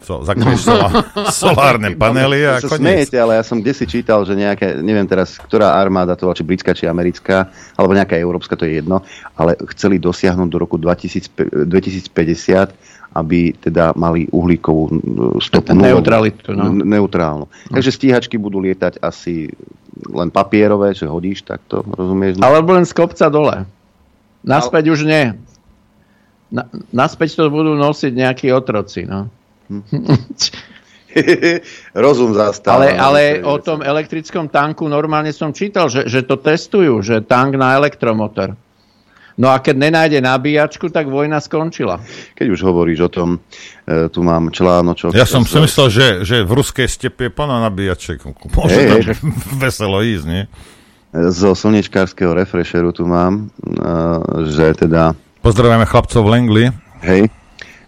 [0.03, 0.91] So, zakrieš solá-
[1.31, 3.07] solárne panely a koniec.
[3.07, 6.35] smejete, ale ja som kde si čítal, že nejaké, neviem teraz, ktorá armáda to bola,
[6.35, 8.99] či britská, či americká, alebo nejaká európska, to je jedno,
[9.33, 11.31] ale chceli dosiahnuť do roku 2000,
[11.71, 12.75] 2050,
[13.13, 14.89] aby teda mali uhlíkovú
[15.41, 15.73] stopu.
[15.73, 16.01] nulovú.
[16.01, 16.73] Neutralitu, no.
[16.73, 17.47] Neutrálnu.
[17.69, 19.53] Takže stíhačky budú lietať asi
[20.09, 22.41] len papierové, že hodíš takto, rozumieš?
[22.41, 23.69] Alebo len z kopca dole.
[24.43, 25.37] Naspäť už nie.
[26.53, 29.09] Na, naspäť to budú nosiť nejakí otroci.
[29.09, 29.29] No.
[32.05, 32.77] Rozum zastáva.
[32.77, 37.05] Ale, no, ale to o tom elektrickom tanku normálne som čítal, že, že to testujú,
[37.05, 38.57] že tank na elektromotor.
[39.41, 42.01] No a keď nenájde nabíjačku, tak vojna skončila.
[42.37, 43.29] Keď už hovoríš o tom,
[43.89, 45.17] e, tu mám článočok.
[45.17, 48.23] Ja som si myslel, že, že v ruskej stepe je plno nabíjaček.
[48.29, 49.17] Môže Hej, tam hej.
[49.65, 50.45] veselo ísť, nie?
[51.13, 53.53] zo slnečkárskeho refresheru tu mám,
[54.49, 55.13] že teda...
[55.45, 56.67] Pozdravujeme chlapcov v Langley.
[57.05, 57.29] Hej,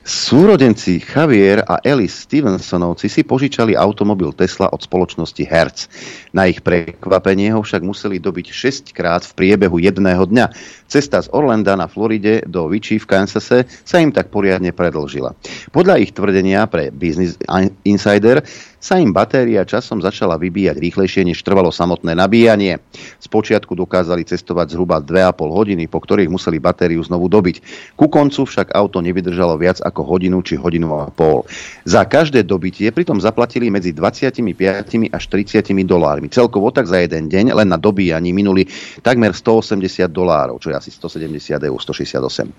[0.04, 5.88] Súrodenci Javier a Ellis Stevensonovci si požičali automobil Tesla od spoločnosti Hertz.
[6.36, 10.52] Na ich prekvapenie ho však museli dobiť 6 krát v priebehu jedného dňa.
[10.94, 15.34] Cesta z Orlanda na Floride do Vichy v Kansase sa im tak poriadne predlžila.
[15.74, 17.34] Podľa ich tvrdenia pre Business
[17.82, 18.46] Insider
[18.84, 22.78] sa im batéria časom začala vybíjať rýchlejšie, než trvalo samotné nabíjanie.
[23.16, 27.64] Spočiatku dokázali cestovať zhruba 2,5 hodiny, po ktorých museli batériu znovu dobiť.
[27.96, 31.48] Ku koncu však auto nevydržalo viac ako hodinu či hodinu a pol.
[31.88, 34.44] Za každé dobitie pritom zaplatili medzi 25
[35.10, 36.28] až 30 dolármi.
[36.28, 38.68] Celkovo tak za jeden deň len na dobíjaní minuli
[39.00, 42.52] takmer 180 dolárov, čo je asi 170 eur, 168.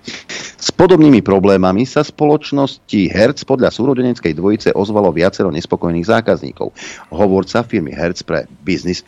[0.58, 6.74] S podobnými problémami sa spoločnosti Hertz podľa súrodeneckej dvojice ozvalo viacero nespokojných zákazníkov.
[7.14, 9.06] Hovorca firmy Hertz pre Business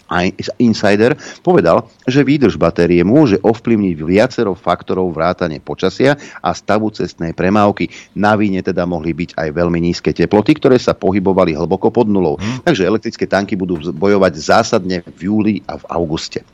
[0.62, 7.90] Insider povedal, že výdrž batérie môže ovplyvniť viacero faktorov vrátane počasia a stavu cestnej premávky.
[8.14, 12.38] Na víne teda mohli byť aj veľmi nízke teploty, ktoré sa pohybovali hlboko pod nulou.
[12.38, 12.62] Hmm.
[12.62, 16.46] Takže elektrické tanky budú bojovať zásadne v júli a v auguste.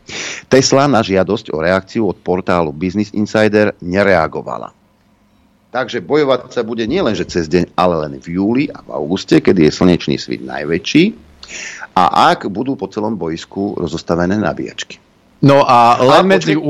[0.49, 4.76] Tesla na žiadosť o reakciu od portálu Business Insider nereagovala.
[5.72, 9.40] Takže bojovať sa bude nielen že cez deň, ale len v júli a v auguste,
[9.40, 11.16] kedy je slnečný svit najväčší
[11.96, 15.00] a ak budú po celom boisku rozostavené nabíjačky.
[15.44, 16.68] No a len a medzi 8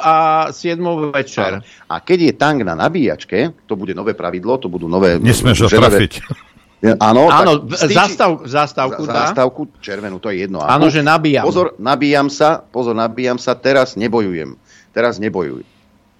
[0.00, 0.14] a
[0.52, 1.60] 7 večer.
[1.88, 5.16] A keď je tank na nabíjačke, to bude nové pravidlo, to budú nové...
[5.18, 6.12] Nesmieš ho trafiť.
[6.78, 9.34] Áno, áno zastav, zastávku dá.
[9.34, 10.62] Zastávku červenú, to je jedno.
[10.62, 11.42] Áno, že nabíjam.
[11.42, 14.54] Pozor, nabíjam sa, pozor, nabíjam sa, teraz nebojujem.
[14.98, 15.78] Teraz nebojujem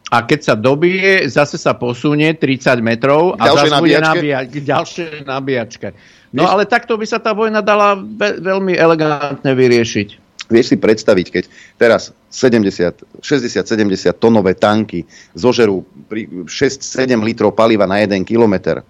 [0.09, 5.13] a keď sa dobije, zase sa posunie 30 metrov a zase bude nabíjať k ďalšej
[5.29, 5.89] nabíjačke.
[6.33, 10.09] No Vieš, ale takto by sa tá vojna dala ve- veľmi elegantne vyriešiť.
[10.49, 11.45] Vieš si predstaviť, keď
[11.77, 15.05] teraz 70, 60-70 tonové tanky
[15.37, 16.81] zožerú 6-7
[17.21, 18.81] litrov paliva na 1 kilometr,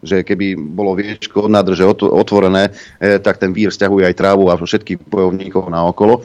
[0.00, 4.56] že keby bolo viečko od nádrže otvorené, eh, tak ten vír stiahuje aj trávu a
[4.56, 6.24] všetkých bojovníkov na okolo.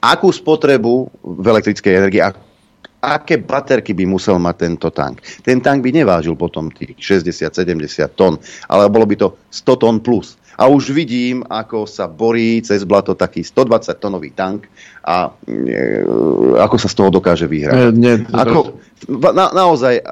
[0.00, 2.24] Akú spotrebu v elektrickej energii,
[3.00, 5.24] aké baterky by musel mať tento tank.
[5.40, 8.36] Ten tank by nevážil potom tých 60-70 tón,
[8.68, 10.36] ale bolo by to 100 tón plus.
[10.60, 14.68] A už vidím, ako sa borí cez blato taký 120 tonový tank
[15.00, 16.04] a e,
[16.60, 17.96] ako sa z toho dokáže vyhrať.
[17.96, 18.76] Nie, nie, ako,
[19.08, 20.02] na, naozaj, e,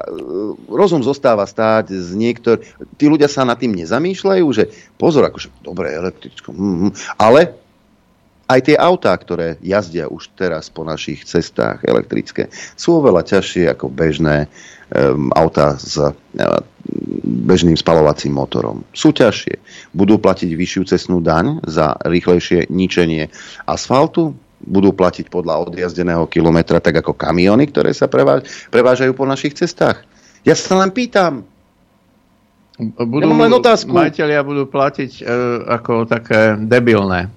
[0.73, 2.65] rozum zostáva stáť z niektor...
[2.97, 6.91] Tí ľudia sa nad tým nezamýšľajú, že pozor, akože, dobre, elektricko, mm, mm,
[7.21, 7.68] ale
[8.49, 13.93] aj tie autá, ktoré jazdia už teraz po našich cestách elektrické, sú oveľa ťažšie ako
[13.93, 14.49] bežné
[14.89, 16.09] um, autá s uh,
[17.45, 18.81] bežným spalovacím motorom.
[18.89, 19.61] Sú ťažšie.
[19.93, 23.29] Budú platiť vyššiu cestnú daň za rýchlejšie ničenie
[23.69, 30.03] asfaltu, budú platiť podľa odjazdeného kilometra, tak ako kamiony, ktoré sa prevážajú po našich cestách.
[30.43, 31.47] Ja sa len pýtam.
[32.79, 33.91] Budú, ja len otázku.
[33.91, 35.23] Majiteľia budú platiť e,
[35.67, 37.27] ako také debilné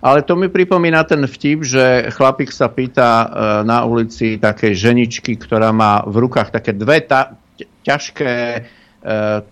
[0.00, 3.26] ale to mi pripomína ten vtip, že chlapík sa pýta e,
[3.68, 7.36] na ulici takej ženičky, ktorá má v rukách také dve ta-
[7.84, 8.60] ťažké e,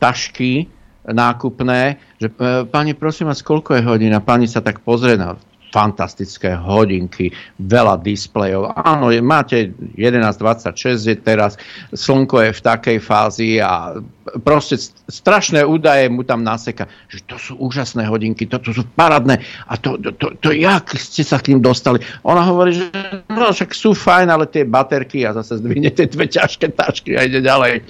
[0.00, 0.68] tašky
[1.04, 4.12] nákupné, že e, pani, prosím vás, koľko je hodín?
[4.16, 5.36] A pani sa tak pozrie na
[5.68, 8.72] fantastické hodinky, veľa displejov.
[8.72, 11.60] Áno, máte 11.26 je teraz,
[11.92, 14.00] slnko je v takej fázi a
[14.44, 14.76] proste
[15.08, 19.96] strašné údaje mu tam naseka, že to sú úžasné hodinky, toto sú paradné a to,
[19.96, 22.00] to, to, to jak ste sa k ním dostali?
[22.24, 22.88] Ona hovorí, že
[23.28, 27.24] no však sú fajn, ale tie baterky a zase zdvihne tie dve ťažké tašky a
[27.24, 27.84] ide ďalej.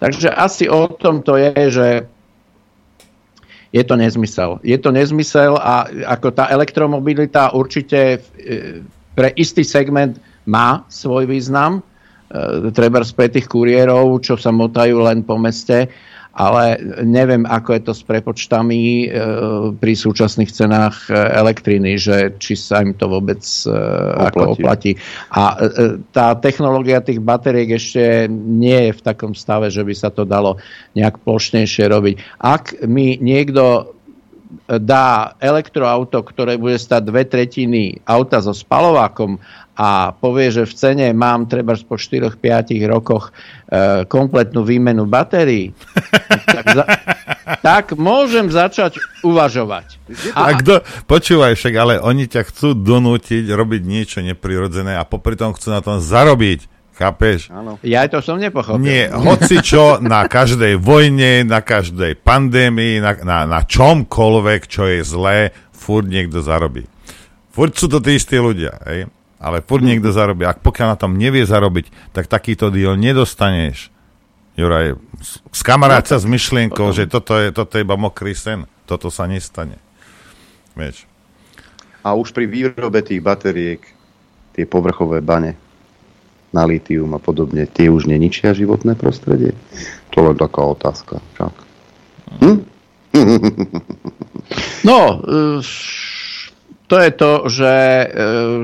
[0.00, 1.86] Takže asi o tom to je, že
[3.68, 4.60] je to nezmysel.
[4.64, 5.84] Je to nezmysel a
[6.16, 8.18] ako tá elektromobilita určite e,
[9.12, 10.16] pre istý segment
[10.48, 11.84] má svoj význam.
[12.32, 15.92] E, treba z tých kuriérov, čo sa motajú len po meste,
[16.34, 19.06] ale neviem, ako je to s prepočtami e,
[19.74, 23.74] pri súčasných cenách e, elektriny, že či sa im to vôbec e,
[24.30, 24.94] ako oplatí.
[25.34, 25.58] A
[26.14, 30.62] tá technológia tých batériek ešte nie je v takom stave, že by sa to dalo
[30.94, 32.14] nejak plošnejšie robiť.
[32.38, 33.94] Ak mi niekto
[34.68, 39.36] dá elektroauto, ktoré bude stať dve tretiny auta so spalovákom
[39.78, 42.42] a povie, že v cene mám treba po 4-5
[42.90, 45.70] rokoch e, kompletnú výmenu batérií,
[46.58, 46.84] tak, za,
[47.62, 50.02] tak môžem začať uvažovať.
[50.34, 55.38] A, a kto, počúvaj však, ale oni ťa chcú donútiť robiť niečo neprirodzené a popri
[55.38, 56.66] tom chcú na tom zarobiť.
[56.98, 57.54] Chápeš?
[57.54, 57.78] Áno.
[57.86, 58.82] Ja to som nepochopil.
[58.82, 65.06] Nie, hoci čo na každej vojne, na každej pandémii, na, na, na čomkoľvek, čo je
[65.06, 66.90] zlé, furt niekto zarobí.
[67.54, 69.06] Furt sú to tí istí ľudia, hej?
[69.38, 70.42] Ale furt niekto zarobí.
[70.44, 73.94] Ak pokiaľ na tom nevie zarobiť, tak takýto deal nedostaneš.
[74.58, 74.98] Juraj,
[75.54, 78.66] skamarát sa s myšlienkou, že toto je, toto je iba mokrý sen.
[78.90, 79.78] Toto sa nestane.
[80.74, 81.06] Vieš.
[82.02, 83.78] A už pri výrobe tých batériek,
[84.58, 85.54] tie povrchové bane
[86.50, 89.54] na litium a podobne, tie už neničia životné prostredie?
[90.10, 91.22] To len taká otázka.
[91.38, 91.54] Čak.
[92.42, 92.58] Hm?
[94.82, 95.62] No, e,
[96.88, 98.06] to je to, že e,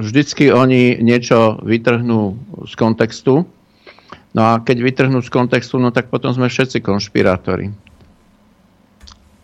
[0.00, 3.44] vždycky oni niečo vytrhnú z kontextu.
[4.34, 7.68] No a keď vytrhnú z kontextu, no tak potom sme všetci konšpirátori.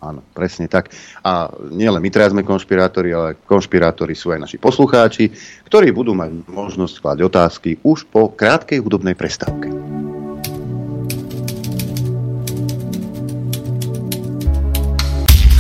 [0.00, 0.96] Áno, presne tak.
[1.20, 5.28] A nielen my teraz sme konšpirátori, ale konšpirátori sú aj naši poslucháči,
[5.68, 9.68] ktorí budú mať možnosť klať otázky už po krátkej hudobnej prestávke.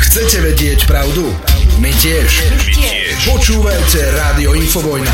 [0.00, 1.28] Chcete vedieť pravdu?
[1.80, 2.44] My tiež.
[2.44, 3.16] My tiež.
[3.24, 5.08] Počúvajte Rádio Infovojna.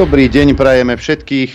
[0.00, 1.52] Dobrý deň, prajeme všetkých.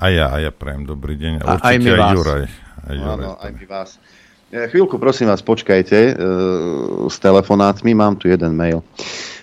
[0.00, 1.44] A ja, a ja prajem dobrý deň.
[1.44, 2.16] A, a aj my vás.
[2.16, 2.42] Juraj.
[2.88, 4.00] Aj Áno, aj my vás.
[4.48, 6.12] Chvíľku, prosím vás, počkajte e,
[7.12, 8.80] s telefonátmi, mám tu jeden mail.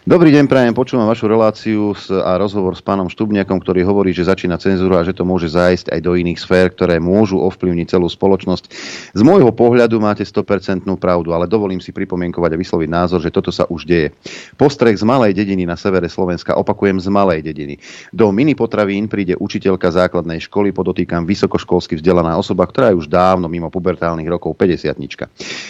[0.03, 4.59] Dobrý deň, prajem, počúvam vašu reláciu a rozhovor s pánom Štubniakom, ktorý hovorí, že začína
[4.59, 8.67] cenzúra a že to môže zájsť aj do iných sfér, ktoré môžu ovplyvniť celú spoločnosť.
[9.15, 13.47] Z môjho pohľadu máte 100% pravdu, ale dovolím si pripomienkovať a vysloviť názor, že toto
[13.47, 14.11] sa už deje.
[14.59, 17.79] Postreh z malej dediny na severe Slovenska, opakujem z malej dediny.
[18.11, 23.47] Do mini potravín príde učiteľka základnej školy, podotýkam vysokoškolsky vzdelaná osoba, ktorá je už dávno
[23.47, 24.99] mimo pubertálnych rokov 50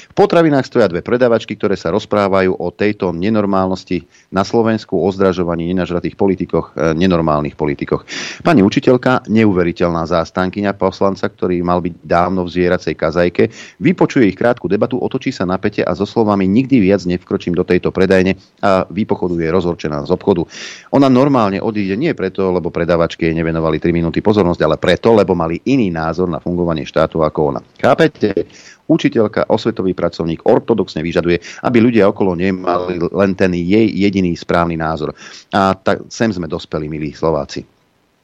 [0.09, 5.69] V potravinách stoja dve predavačky, ktoré sa rozprávajú o tejto nenormálnosti na Slovensku o zdražovaní
[5.69, 8.03] nenažratých politikoch, e, nenormálnych politikoch.
[8.41, 13.43] Pani učiteľka, neuveriteľná zástankyňa poslanca, ktorý mal byť dávno v zvieracej kazajke,
[13.77, 17.61] vypočuje ich krátku debatu, otočí sa na pete a so slovami nikdy viac nevkročím do
[17.61, 18.33] tejto predajne
[18.65, 20.49] a výpochodu je rozhorčená z obchodu.
[20.97, 25.37] Ona normálne odíde nie preto, lebo predavačky jej nevenovali 3 minúty pozornosť, ale preto, lebo
[25.37, 27.61] mali iný názor na fungovanie štátu ako ona.
[27.77, 28.49] Chápete?
[28.83, 34.75] Učiteľka, osvetový pracovník ortodoxne vyžaduje, aby ľudia okolo nej mali len ten jej jediný správny
[34.75, 35.15] názor.
[35.55, 37.63] A tak sem sme dospeli, milí Slováci.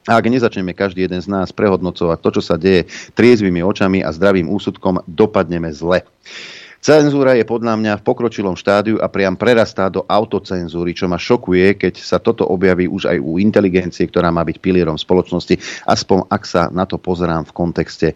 [0.09, 4.09] A ak nezačneme každý jeden z nás prehodnocovať to, čo sa deje triezvými očami a
[4.09, 6.01] zdravým úsudkom, dopadneme zle.
[6.79, 11.75] Cenzúra je podľa mňa v pokročilom štádiu a priam prerastá do autocenzúry, čo ma šokuje,
[11.75, 16.43] keď sa toto objaví už aj u inteligencie, ktorá má byť pilierom spoločnosti, aspoň ak
[16.47, 18.07] sa na to pozerám v kontexte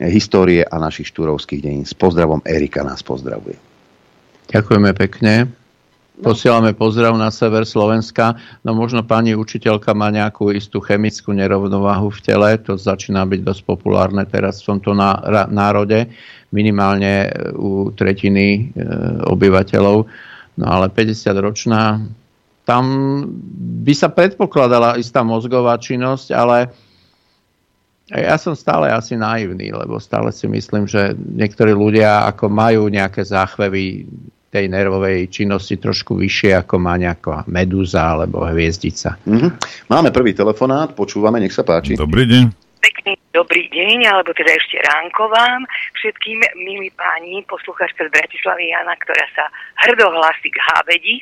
[0.00, 1.84] histórie a našich štúrovských dejín.
[1.88, 3.56] S pozdravom Erika nás pozdravuje.
[4.52, 5.48] Ďakujeme pekne.
[6.16, 6.32] No.
[6.32, 8.40] Posielame pozdrav na sever Slovenska.
[8.64, 12.48] No možno pani učiteľka má nejakú istú chemickú nerovnováhu v tele.
[12.64, 14.96] To začína byť dosť populárne teraz v tomto
[15.52, 16.08] národe.
[16.56, 18.60] Minimálne u tretiny e,
[19.28, 20.08] obyvateľov.
[20.56, 22.00] No ale 50 ročná,
[22.64, 22.84] tam
[23.84, 26.72] by sa predpokladala istá mozgová činnosť, ale
[28.14, 33.26] ja som stále asi naivný, lebo stále si myslím, že niektorí ľudia ako majú nejaké
[33.26, 34.06] záchvevy
[34.46, 39.18] tej nervovej činnosti trošku vyššie, ako má nejaká medúza alebo hviezdica.
[39.26, 39.50] Mm-hmm.
[39.90, 41.98] Máme prvý telefonát, počúvame, nech sa páči.
[41.98, 42.44] Dobrý deň.
[42.78, 45.68] Pekný dobrý deň, alebo teda ešte ránko vám
[46.00, 49.44] všetkým, milí páni, poslucháčka z Bratislavy Jana, ktorá sa
[49.84, 51.16] hrdo hlási k hábedi.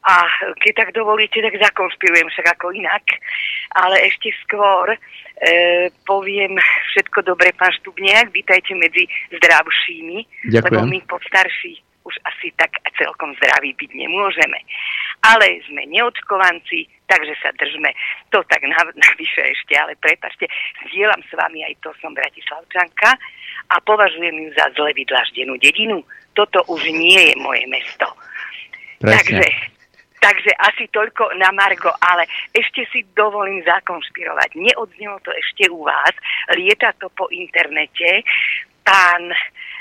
[0.00, 0.24] A
[0.62, 3.04] keď tak dovolíte, tak zakonspirujem však ako inak.
[3.76, 4.96] Ale ešte skôr
[6.04, 6.60] poviem
[6.92, 10.18] všetko dobre, pán Štubniak, vítajte medzi zdravšími,
[10.52, 10.64] Ďakujem.
[10.68, 14.58] lebo my podstarší už asi tak celkom zdraví byť nemôžeme.
[15.20, 17.92] Ale sme neočkovanci, takže sa držme.
[18.32, 18.64] To tak
[19.08, 20.48] navyše ešte, ale prepačte,
[20.88, 23.16] zdieľam s vami aj to, som Bratislavčanka
[23.70, 26.02] a považujem ju za zle vydlaždenú dedinu.
[26.34, 28.08] Toto už nie je moje mesto.
[29.00, 29.40] Presne.
[29.40, 29.69] Takže
[30.20, 34.52] Takže asi toľko na Margo, ale ešte si dovolím zakonšpirovať.
[34.52, 36.12] Neodznelo to ešte u vás,
[36.54, 38.20] lieta to po internete.
[38.84, 39.32] Pán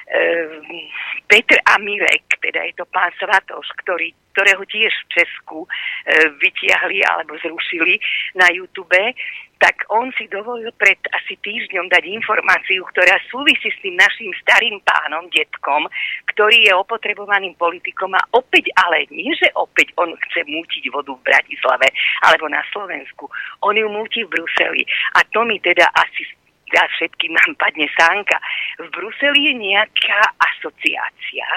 [0.09, 0.89] Ehm,
[1.29, 5.69] Petr Amirek, teda je to pán Svatoš, ktorý, ktorého tiež v Česku e,
[6.41, 8.01] vytiahli alebo zrušili
[8.33, 8.97] na YouTube,
[9.59, 14.79] tak on si dovolil pred asi týždňom dať informáciu, ktorá súvisí s tým našim starým
[14.87, 15.83] pánom, detkom,
[16.31, 21.25] ktorý je opotrebovaným politikom a opäť, ale nie, že opäť on chce mútiť vodu v
[21.27, 21.91] Bratislave
[22.23, 23.27] alebo na Slovensku.
[23.67, 24.87] On ju múti v Bruseli.
[25.19, 26.23] A to mi teda asi
[26.69, 28.37] a všetkým nám padne sánka.
[28.77, 31.47] V Bruseli je nejaká asociácia,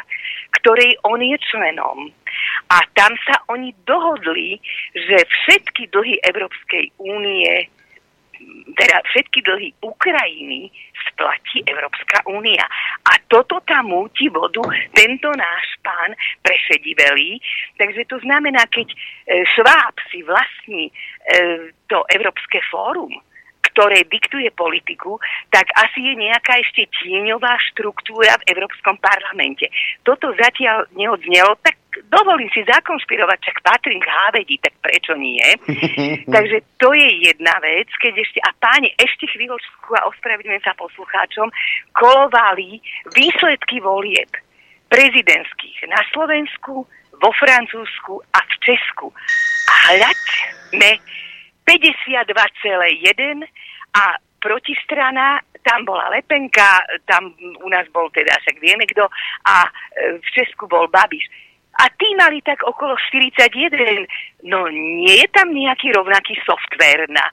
[0.57, 2.09] ktorej on je členom
[2.73, 4.57] a tam sa oni dohodli,
[4.97, 7.69] že všetky dlhy Európskej únie
[8.77, 10.73] teda všetky dlhy Ukrajiny
[11.13, 12.65] splatí Európska únia.
[13.07, 14.63] A toto tam múti vodu
[14.97, 17.39] tento náš pán prešedivelý.
[17.77, 18.97] Takže to znamená, keď e,
[19.57, 20.93] Šváb si vlastní e,
[21.91, 23.13] to Európske fórum,
[23.73, 25.17] ktoré diktuje politiku,
[25.49, 29.73] tak asi je nejaká ešte tieňová štruktúra v Európskom parlamente.
[30.05, 35.45] Toto zatiaľ neodznelo, tak dovolím si zakonšpirovať, čak patrím k hávedi, tak prečo nie?
[36.35, 41.53] Takže to je jedna vec, keď ešte, a páni, ešte chvíľočku a ospravedlňujem sa poslucháčom,
[41.93, 42.81] kolovali
[43.13, 44.31] výsledky volieb
[44.89, 46.85] prezidentských na Slovensku,
[47.23, 49.15] vo Francúzsku a v Česku.
[49.71, 50.91] A hľadme
[51.63, 53.47] 52,1
[53.95, 54.03] a
[54.43, 59.07] protistrana, tam bola Lepenka, tam u nás bol teda, však vieme kto,
[59.47, 59.71] a e,
[60.19, 61.31] v Česku bol Babiš.
[61.81, 64.05] A tí mali tak okolo 41.
[64.45, 67.25] No nie je tam nejaký rovnaký software na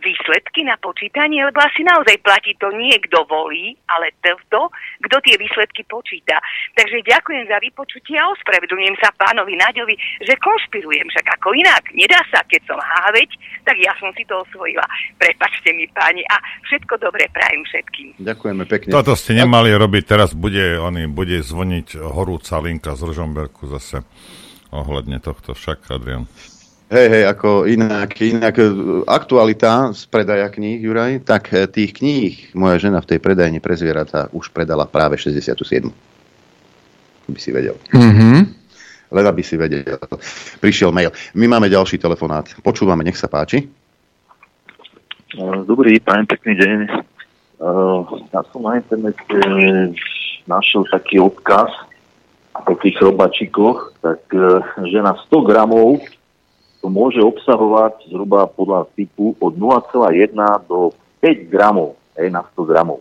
[0.00, 4.70] výsledky na počítanie, lebo asi naozaj platí to nie kto volí, ale to,
[5.04, 6.38] kto tie výsledky počíta.
[6.74, 9.94] Takže ďakujem za vypočutie a ospravedlňujem sa pánovi Naďovi,
[10.24, 11.82] že konšpirujem, však ako inak.
[11.94, 13.30] Nedá sa, keď som háveť,
[13.62, 14.84] tak ja som si to osvojila.
[15.20, 18.08] Prepačte mi páni a všetko dobré prajem všetkým.
[18.22, 18.90] Ďakujeme pekne.
[18.90, 24.02] Toto ste nemali robiť, teraz bude, oni, bude zvoniť horúca linka z Ržomberku zase
[24.74, 26.26] ohľadne tohto však, Adrian.
[26.94, 28.70] Hej, hej, ako inak, inak e,
[29.10, 33.74] aktualita z predaja kníh, Juraj, tak e, tých kníh moja žena v tej predajni pre
[33.74, 35.58] zvieratá už predala práve 67.
[37.26, 37.74] By si vedel.
[37.90, 38.36] Mm-hmm.
[39.10, 39.98] Len aby si vedel.
[40.62, 41.10] Prišiel mail.
[41.34, 42.46] My máme ďalší telefonát.
[42.62, 43.66] Počúvame, nech sa páči.
[45.66, 46.78] Dobrý, pán pekný deň.
[48.30, 49.42] Ja som na internete
[50.46, 51.74] našiel taký odkaz
[52.54, 55.98] o tých robačikoch, tak e, že na 100 gramov
[56.84, 60.36] to môže obsahovať zhruba podľa typu od 0,1
[60.68, 60.92] do
[61.24, 63.00] 5 gramov hej, na 100 gramov.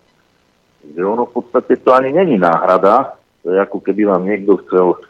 [0.79, 5.03] Takže ono v podstate to ani není náhrada, to je ako keby vám niekto chcel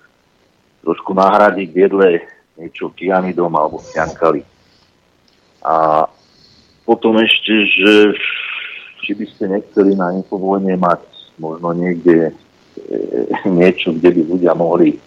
[0.81, 2.09] trošku nahradiť v jedle
[2.57, 4.41] niečo kianidom alebo kiankali.
[5.61, 6.09] A
[6.81, 8.17] potom ešte, že
[9.05, 11.05] či by ste nechceli na infovojne mať
[11.37, 12.33] možno niekde
[12.89, 14.97] e, niečo, kde by ľudia mohli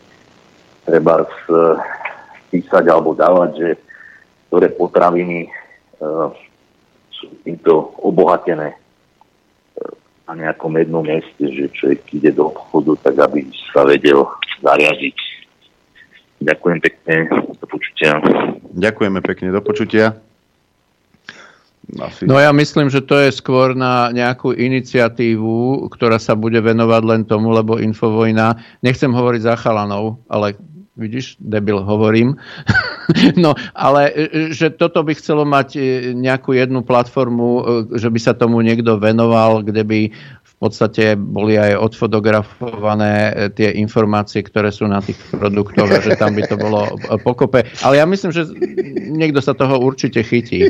[0.87, 1.51] treba s
[2.51, 3.69] písať alebo dávať, že
[4.49, 5.51] ktoré potraviny
[6.01, 6.31] uh,
[7.11, 9.93] sú týmto obohatené uh,
[10.31, 14.27] na nejakom jednom mieste, že človek ide do obchodu, tak aby sa vedel
[14.63, 15.17] zariadiť.
[16.37, 17.15] Ďakujem pekne,
[17.57, 18.21] do počutia.
[18.77, 20.26] Ďakujeme pekne, do počutia.
[22.03, 22.27] Asi.
[22.27, 27.23] No ja myslím, že to je skôr na nejakú iniciatívu, ktorá sa bude venovať len
[27.23, 30.59] tomu, lebo Infovojna, nechcem hovoriť za chalanov, ale
[30.97, 32.41] Vidíš, debil hovorím.
[33.45, 35.81] no, ale e, že toto by chcelo mať e,
[36.17, 37.63] nejakú jednu platformu, e,
[38.01, 40.01] že by sa tomu niekto venoval, kde by
[40.57, 46.49] v podstate boli aj odfotografované tie informácie, ktoré sú na tých produktoch že tam by
[46.49, 47.69] to bolo pokope.
[47.85, 48.49] Ale ja myslím, že
[49.13, 50.65] niekto sa toho určite chytí.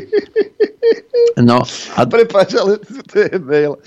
[1.39, 1.63] No,
[1.95, 2.03] a...
[2.03, 3.79] Prepač, ale to je mail.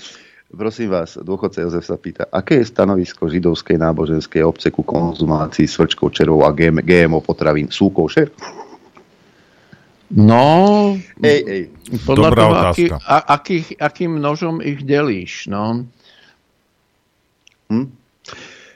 [0.51, 6.11] Prosím vás, dôchodca Jozef sa pýta, aké je stanovisko židovskej náboženskej obce ku konzumácii svrčkov,
[6.11, 7.71] červov a GMO potravín?
[7.71, 8.35] Sú košer?
[10.11, 10.45] No,
[11.23, 11.63] ej, ej.
[12.03, 15.87] podľa Dobrá toho, aký, a, aký, akým množom ich delíš, no.
[17.71, 18.01] Hm?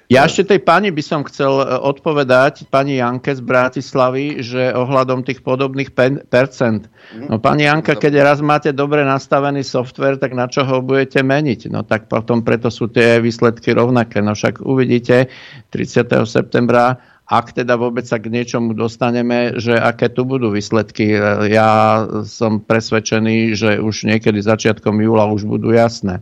[0.06, 5.26] Ja ešte tej pani by som chcel e, odpovedať, pani Janke z Bratislavy, že ohľadom
[5.26, 6.86] tých podobných pen, percent.
[7.18, 7.26] Mhm.
[7.34, 11.74] No pani Janka, keď raz máte dobre nastavený software, tak na čo ho budete meniť?
[11.74, 14.22] No tak potom preto sú tie výsledky rovnaké.
[14.22, 15.26] No však uvidíte
[15.74, 16.06] 30.
[16.30, 21.18] septembra, ak teda vôbec sa k niečomu dostaneme, že aké tu budú výsledky.
[21.49, 26.22] Ja som presvedčený, že už niekedy začiatkom júla už budú jasné.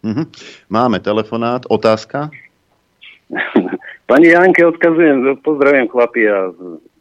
[0.00, 0.24] Mhm.
[0.72, 2.32] Máme telefonát, otázka?
[4.10, 6.54] Pani Janke odkazujem, pozdravujem chlapi a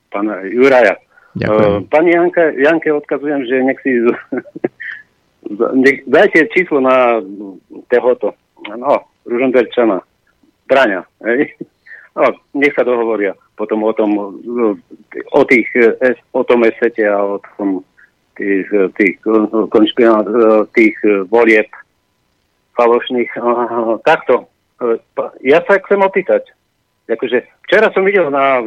[0.09, 0.97] pána Juraja.
[1.35, 1.69] Ďakujem.
[1.69, 3.91] Uh, pani Janka, Janke odkazujem, že nech si
[5.85, 7.19] nech, dajte číslo na
[7.91, 8.33] tohoto,
[8.71, 10.01] no, Ružomberčana,
[10.65, 11.53] Braňa, hej?
[12.15, 14.11] No, nech sa dohovoria potom o tom,
[15.31, 15.67] o, tých,
[16.31, 17.83] o tom esete a o tom
[18.35, 18.67] tých,
[18.99, 19.19] tých,
[20.75, 20.95] tých
[21.31, 21.71] volieb
[22.75, 23.31] falošných.
[24.03, 24.51] Takto,
[25.43, 26.51] ja sa chcem opýtať.
[27.07, 28.59] Akože včera som videl na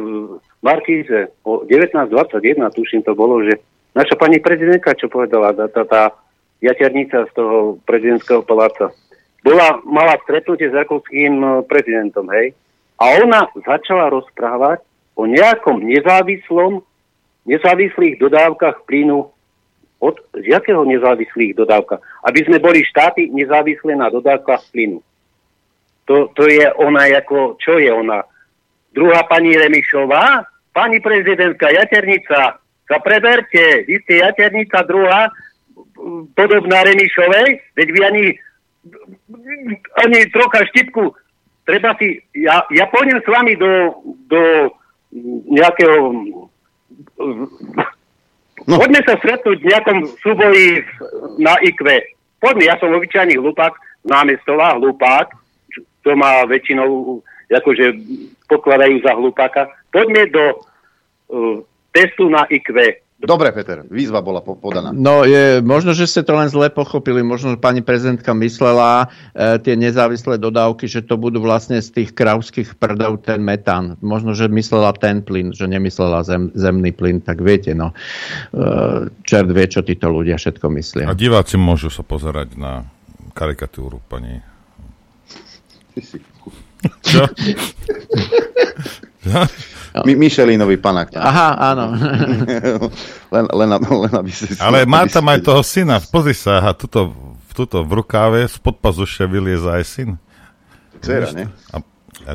[0.65, 3.61] Markíze o 19.21, tuším to bolo, že
[3.93, 6.03] naša pani prezidentka, čo povedala, tá, tá, tá
[6.63, 8.95] jaternica z toho prezidentského paláca,
[9.43, 12.55] bola, mala stretnutie s rakúským prezidentom, hej?
[12.99, 14.83] A ona začala rozprávať
[15.15, 16.83] o nejakom nezávislom,
[17.47, 19.31] nezávislých dodávkach plynu
[19.99, 21.99] Od z jakého nezávislých dodávka?
[22.23, 25.03] Aby sme boli štáty nezávislé na dodávkach plynu.
[26.07, 28.23] To, to je ona ako, čo je ona?
[28.95, 32.57] Druhá pani Remišová, pani prezidentka Jaternica,
[32.89, 35.29] sa preberte, vy ste Jaternica druhá,
[36.33, 38.23] podobná Remišovej, veď vy ani,
[40.01, 41.13] ani trocha štipku,
[41.69, 44.41] treba si, ja, ja pôjdem s vami do, do
[45.53, 46.09] nejakého
[48.67, 48.77] No.
[48.77, 50.83] Poďme sa stretnúť v nejakom súboji
[51.41, 51.79] na IQ.
[52.37, 53.73] Poďme, ja som obyčajný hlupák,
[54.05, 55.31] námestová hlupák,
[56.03, 57.19] to má väčšinou,
[57.49, 57.97] akože
[58.45, 59.73] pokladajú za hlupáka.
[59.89, 61.65] Poďme do uh,
[61.95, 62.99] testu na IQ.
[63.19, 64.95] Dobre, Peter, výzva bola podaná.
[64.95, 67.19] No, je, možno, že ste to len zle pochopili.
[67.19, 72.15] Možno, že pani prezidentka myslela e, tie nezávislé dodávky, že to budú vlastne z tých
[72.15, 73.99] kravských prdov ten metán.
[73.99, 77.19] Možno, že myslela ten plyn, že nemyslela zem, zemný plyn.
[77.19, 77.91] Tak viete, no.
[78.55, 81.11] E, čert vie, čo títo ľudia všetko myslia.
[81.11, 82.87] A diváci môžu sa pozerať na
[83.35, 84.39] karikatúru pani...
[87.03, 87.27] Čo?
[90.05, 91.13] Mi- Michelinovi panak.
[91.17, 91.97] Aha, áno.
[93.33, 94.45] len, len, len aby si...
[94.61, 95.97] Ale má tam aj toho syna.
[95.99, 97.13] Pozri sa, aha, tuto,
[97.57, 100.09] tuto v rukáve spod pazuše vylieza aj syn.
[101.01, 101.49] Dcera, ne?
[101.73, 101.81] A,
[102.29, 102.31] a,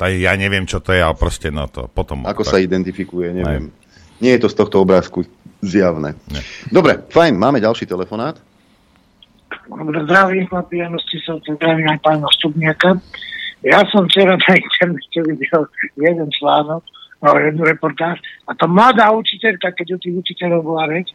[0.00, 2.24] a, ja neviem, čo to je, ale proste no to potom...
[2.24, 2.56] Ako tak...
[2.56, 3.68] sa identifikuje, neviem.
[3.68, 3.76] Aj.
[4.18, 5.22] Nie je to z tohto obrázku
[5.62, 6.14] zjavné.
[6.30, 6.42] Nie.
[6.70, 8.38] Dobre, fajn, máme ďalší telefonát.
[9.68, 10.80] Dobre, zdravím, chlapi,
[11.22, 12.96] sa zdravím aj pána Stupniaka.
[13.66, 15.62] Ja som včera na internete videl
[15.98, 16.82] jeden článok,
[17.22, 21.10] no, jednu reportáž, a to mladá učiteľka, keď o tých učiteľov bola reč,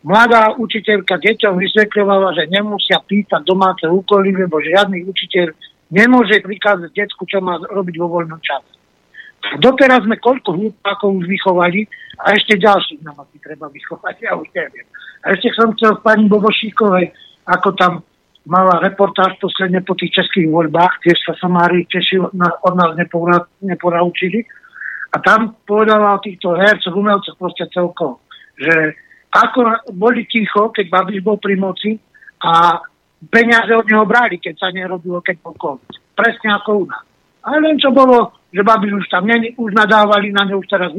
[0.00, 5.52] mladá učiteľka deťom vysvetľovala, že nemusia pýtať domáce úkoly, lebo žiadny učiteľ
[5.92, 8.72] nemôže prikázať detsku, čo má robiť vo voľnom čase.
[9.60, 11.84] Doteraz sme koľko hlupákov už vychovali
[12.24, 14.86] a ešte ďalších nám asi treba vychovať, ja už neviem.
[15.26, 17.12] A ešte som chcel pani Bobošíkovej,
[17.44, 17.92] ako tam
[18.46, 22.92] mala reportáž posledne po tých českých voľbách, tiež sa Samári Češi od nás
[23.62, 24.42] neporaučili.
[25.12, 28.24] A tam povedala o týchto hercoch, umelcoch proste celkovo,
[28.56, 28.96] že
[29.32, 32.00] ako boli ticho, keď Babiš bol pri moci
[32.40, 32.80] a
[33.28, 36.16] peniaze od neho brali, keď sa nerobilo, keď bol COVID.
[36.16, 37.04] Presne ako u nás.
[37.44, 40.90] Ale len čo bolo, že Babiš už tam není, už nadávali na ňu, už teraz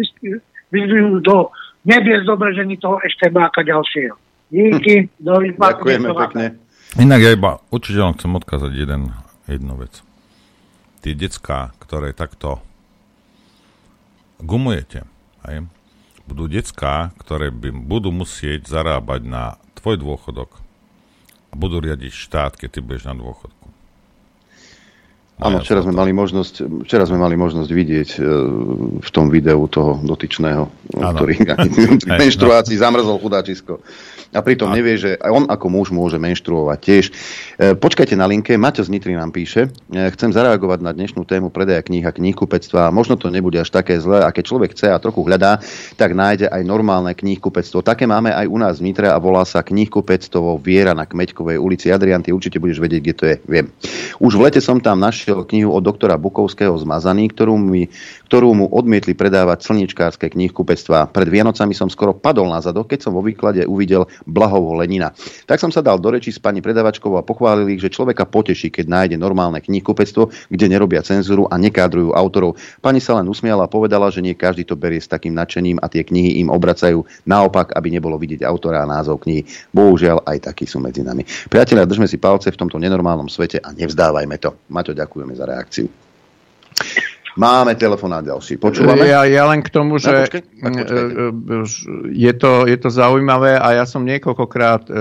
[0.69, 1.49] vyzvihujú do
[1.85, 4.15] nebies dobre, že ni toho ešte báka ďalšieho.
[4.53, 6.45] Díky, do Ďakujeme pekne.
[6.93, 9.17] Inak ja iba učiteľom chcem odkázať jeden,
[9.49, 10.05] jednu vec.
[11.01, 12.61] Tie decká, ktoré takto
[14.37, 15.01] gumujete,
[15.41, 15.65] aj,
[16.29, 19.43] budú decká, ktoré by budú musieť zarábať na
[19.81, 20.53] tvoj dôchodok
[21.49, 23.65] a budú riadiť štát, keď ty budeš na dôchodku.
[25.41, 28.19] Áno, včera sme, mali možnosť, včera sme mali možnosť vidieť e,
[29.01, 31.17] v tom videu toho dotyčného, ano.
[31.17, 31.41] ktorý
[32.05, 32.81] pri menštruácii no.
[32.85, 33.81] zamrzol chudáčisko
[34.33, 34.75] a pritom a...
[34.75, 37.05] nevie, že on ako muž môže menštruovať tiež.
[37.09, 37.11] E,
[37.77, 41.85] počkajte na linke, Maťo z Nitry nám píše, e, chcem zareagovať na dnešnú tému predaja
[41.85, 42.89] kníh a kníhkupectva.
[42.89, 45.61] Možno to nebude až také zlé a keď človek chce a trochu hľadá,
[45.95, 47.85] tak nájde aj normálne kníhkupectvo.
[47.85, 51.93] Také máme aj u nás v Nitre a volá sa kníhkupectvo Viera na Kmeďkovej ulici.
[51.93, 53.35] Adrian, ty určite budeš vedieť, kde to je.
[53.45, 53.69] Viem.
[54.17, 57.91] Už v lete som tam našiel knihu od doktora Bukovského Zmazaný, ktorú, mi,
[58.33, 61.13] ktorú mu odmietli predávať slničkárske kníhkupectva.
[61.13, 65.13] Pred Vianocami som skoro padol na zadok, keď som vo výklade uvidel Blahovho Lenina.
[65.45, 68.73] Tak som sa dal do reči s pani predavačkou a pochválil ich, že človeka poteší,
[68.73, 72.57] keď nájde normálne knihkupectvo, kde nerobia cenzúru a nekádrujú autorov.
[72.81, 75.85] Pani sa len usmiala a povedala, že nie každý to berie s takým nadšením a
[75.85, 79.45] tie knihy im obracajú naopak, aby nebolo vidieť autora a názov knihy.
[79.69, 81.21] Bohužiaľ, aj takí sú medzi nami.
[81.53, 84.57] Priatelia, držme si palce v tomto nenormálnom svete a nevzdávajme to.
[84.73, 85.85] Maťo, ďakujeme za reakciu.
[87.33, 88.61] Máme telefonát ďalší.
[88.61, 89.09] Počúvame?
[89.09, 90.29] Ja, ja len k tomu, že
[90.61, 90.69] no,
[92.13, 94.91] je, to, je to zaujímavé a ja som niekoľkokrát e,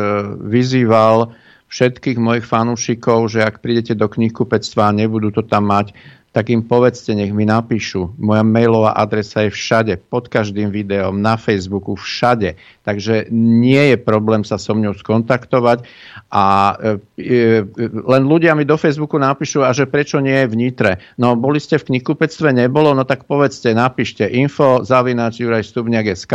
[0.41, 1.37] vyzýval
[1.69, 5.93] všetkých mojich fanúšikov, že ak prídete do knihkupectva a nebudú to tam mať,
[6.33, 8.17] tak im povedzte, nech mi napíšu.
[8.17, 12.57] Moja mailová adresa je všade, pod každým videom, na Facebooku, všade.
[12.89, 15.85] Takže nie je problém sa so mňou skontaktovať.
[16.33, 16.45] A
[16.81, 20.93] e, e, len ľudia mi do Facebooku napíšu, a že prečo nie je v Nitre.
[21.21, 26.33] No, boli ste v knihkupectve, nebolo, no tak povedzte, napíšte info, zavináč Juraj Stubňak SK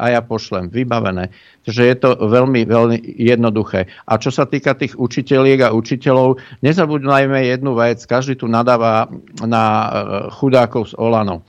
[0.00, 0.72] a ja pošlem.
[0.72, 1.28] Vybavené.
[1.68, 3.84] Takže je to veľmi, veľmi jednoduché.
[4.08, 8.00] A čo sa týka tých učiteľiek a učiteľov, nezabudnajme jednu vec.
[8.08, 9.12] Každý tu nadáva
[9.44, 9.88] na e,
[10.32, 11.44] chudákov z Olano.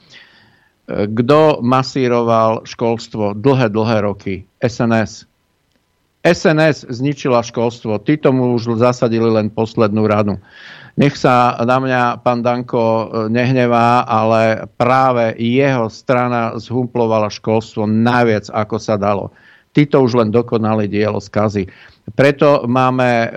[0.91, 4.43] Kto masíroval školstvo dlhé, dlhé roky?
[4.59, 5.31] SNS
[6.21, 7.97] SNS zničila školstvo.
[7.97, 10.37] Tí tomu už zasadili len poslednú radu.
[10.99, 18.51] Nech sa na mňa pán Danko e, nehnevá, ale práve jeho strana zhumplovala školstvo najviac,
[18.51, 19.31] ako sa dalo.
[19.71, 21.63] Títo už len dokonali dielo skazy.
[22.11, 23.29] Preto máme e,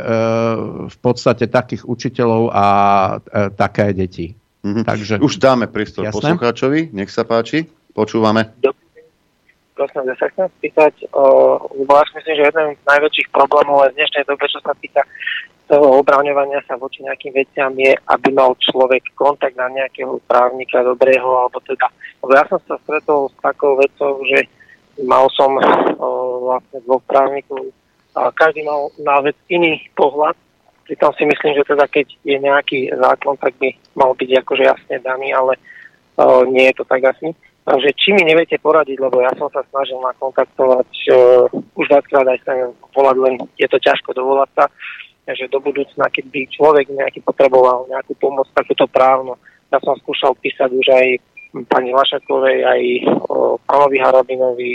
[0.90, 4.34] v podstate takých učiteľov a e, také deti.
[4.64, 4.84] Mm-hmm.
[4.88, 6.34] Takže, už dáme priestor jasné?
[6.34, 8.50] poslucháčovi, nech sa páči, počúvame.
[9.74, 11.10] Prosím, ja sa chcem spýtať,
[11.74, 14.72] lebo ja si myslím, že jeden z najväčších problémov aj v dnešnej dobe, čo sa
[14.78, 15.02] týka
[15.64, 21.24] toho obrávňovania sa voči nejakým veciam je, aby mal človek kontakt na nejakého právnika dobrého,
[21.24, 21.88] alebo teda,
[22.20, 24.44] lebo ja som sa stretol s takou vecou, že
[25.02, 25.62] mal som o,
[26.52, 27.72] vlastne dvoch právnikov
[28.14, 30.36] a každý mal na vec iný pohľad.
[30.84, 34.96] Pritom si myslím, že teda keď je nejaký zákon, tak by mal byť akože jasne
[35.00, 35.56] daný, ale
[36.20, 37.32] o, nie je to tak asi.
[37.64, 41.48] Takže či mi neviete poradiť, lebo ja som sa snažil nakontaktovať uh,
[41.80, 42.52] už viackrát aj sa
[42.92, 44.64] volať, len je to ťažko dovolať sa,
[45.32, 49.40] že do budúcna, keď by človek nejaký potreboval nejakú pomoc, takúto právno,
[49.72, 51.06] ja som skúšal písať už aj
[51.72, 52.82] pani Lašakovej, aj
[53.30, 54.74] o pánovi Harabinovi,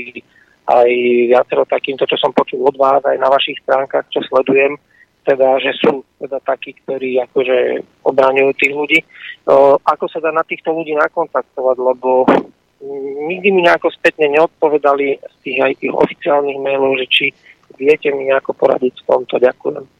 [0.69, 0.89] aj
[1.29, 4.77] viacero takýmto, čo som počul od vás, aj na vašich stránkach, čo sledujem,
[5.25, 8.99] teda, že sú teda takí, ktorí akože obraňujú tých ľudí.
[9.45, 12.25] O, ako sa dá na týchto ľudí nakontaktovať, lebo
[13.27, 17.25] nikdy mi nejako spätne neodpovedali z tých aj tých oficiálnych mailov, že či
[17.75, 19.35] viete mi nejako poradiť v tomto.
[19.37, 19.98] Ďakujem.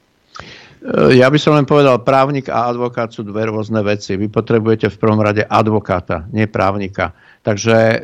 [1.11, 4.15] Ja by som len povedal, právnik a advokát sú dve rôzne veci.
[4.15, 7.11] Vy potrebujete v prvom rade advokáta, nie právnika.
[7.43, 7.97] Takže e,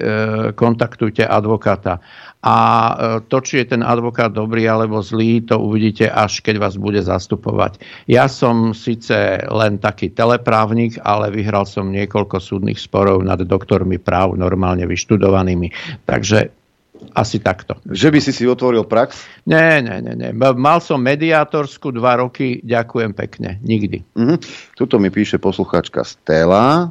[0.56, 2.04] kontaktujte advokáta.
[2.44, 2.94] A e,
[3.32, 7.80] to, či je ten advokát dobrý alebo zlý, to uvidíte až keď vás bude zastupovať.
[8.12, 14.36] Ja som síce len taký teleprávnik, ale vyhral som niekoľko súdnych sporov nad doktormi práv
[14.36, 15.72] normálne vyštudovanými.
[16.04, 16.65] Takže
[17.12, 17.78] asi takto.
[17.86, 19.22] Že by si si otvoril prax?
[19.46, 20.16] Nie, nie, nie.
[20.18, 20.32] nie.
[20.36, 23.62] Mal som mediátorsku dva roky, ďakujem pekne.
[23.62, 24.18] Nikdy.
[24.18, 24.38] Mm-hmm.
[24.74, 26.90] Tuto mi píše poslucháčka Stella,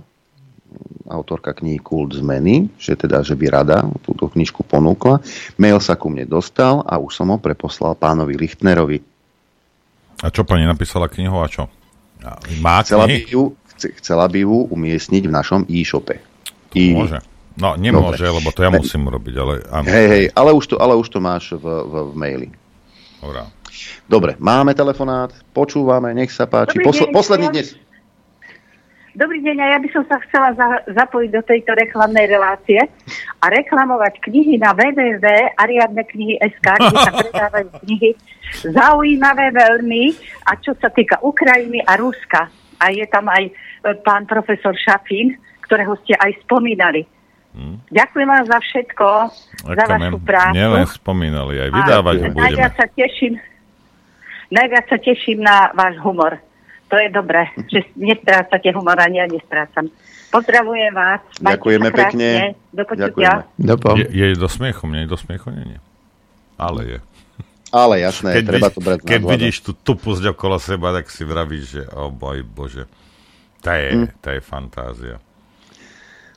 [1.08, 5.20] autorka knihy Kult zmeny, že teda, že by rada túto knižku ponúkla.
[5.60, 8.98] Mail sa ku mne dostal a už som ho preposlal pánovi Lichtnerovi.
[10.24, 11.68] A čo pani napísala knihu a čo?
[12.64, 13.52] Má chcela by, ju,
[14.00, 16.24] chcela by ju umiestniť v našom e-shope.
[16.72, 17.20] I, môže.
[17.54, 18.36] No, nemôže, Dobre.
[18.42, 19.86] lebo to ja musím urobiť, ale áno.
[19.86, 22.48] Hej, hej, ale už to, ale už to máš v, v, v maili.
[23.22, 23.46] Dobre.
[24.04, 26.82] Dobre, máme telefonát, počúvame, nech sa páči.
[26.82, 27.78] Posle, posledný dnes.
[29.14, 32.82] Dobrý deň, a ja by som sa chcela za, zapojiť do tejto reklamnej relácie
[33.38, 38.18] a reklamovať knihy na www.ariadneknihy.sk, kde sa predávajú knihy
[38.74, 40.18] zaujímavé veľmi
[40.50, 42.50] a čo sa týka Ukrajiny a Ruska.
[42.82, 43.52] A je tam aj e,
[44.02, 47.06] pán profesor Šafín, ktorého ste aj spomínali.
[47.94, 49.06] Ďakujem vám za všetko,
[49.62, 50.54] Ako za vašu prácu.
[50.58, 52.42] Nielen spomínali, aj vydávať ho budeme.
[52.50, 53.34] Najviac sa teším,
[54.50, 56.42] najviac sa teším na váš humor.
[56.90, 59.86] To je dobré, že nestrácate humor, ani ja nestrácam.
[60.34, 61.22] Pozdravujem vás.
[61.38, 62.58] Ďakujeme pekne.
[62.74, 63.46] Do počutia.
[64.02, 65.80] Je, je do smiechu, mne je do smiechu, nie, nie.
[66.58, 66.98] Ale je.
[67.74, 71.64] Ale jasné, keď treba to brať Keď vidíš tú tupusť okolo seba, tak si vravíš,
[71.66, 72.86] že oh boj, bože.
[73.66, 74.06] To je, mm.
[74.22, 75.16] to je fantázia.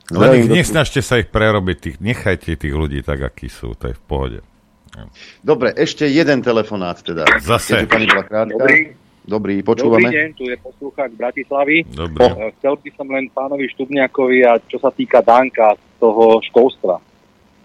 [0.08, 3.92] No, Len ich, nesnažte sa ich prerobiť, tých, nechajte tých ľudí tak, akí sú, to
[3.92, 4.38] je v pohode.
[5.44, 7.28] Dobre, ešte jeden telefonát teda.
[7.38, 7.84] Zase.
[7.84, 8.08] pani.
[8.48, 8.96] Dobrý.
[9.28, 10.08] Dobrý, počúvame.
[10.08, 11.84] Dobrý deň, tu je poslúchak z Bratislavy.
[11.84, 12.24] Dobrý.
[12.24, 12.48] Oh.
[12.56, 16.96] Chcel by som len pánovi Štubniakovi a čo sa týka Danka z toho školstva.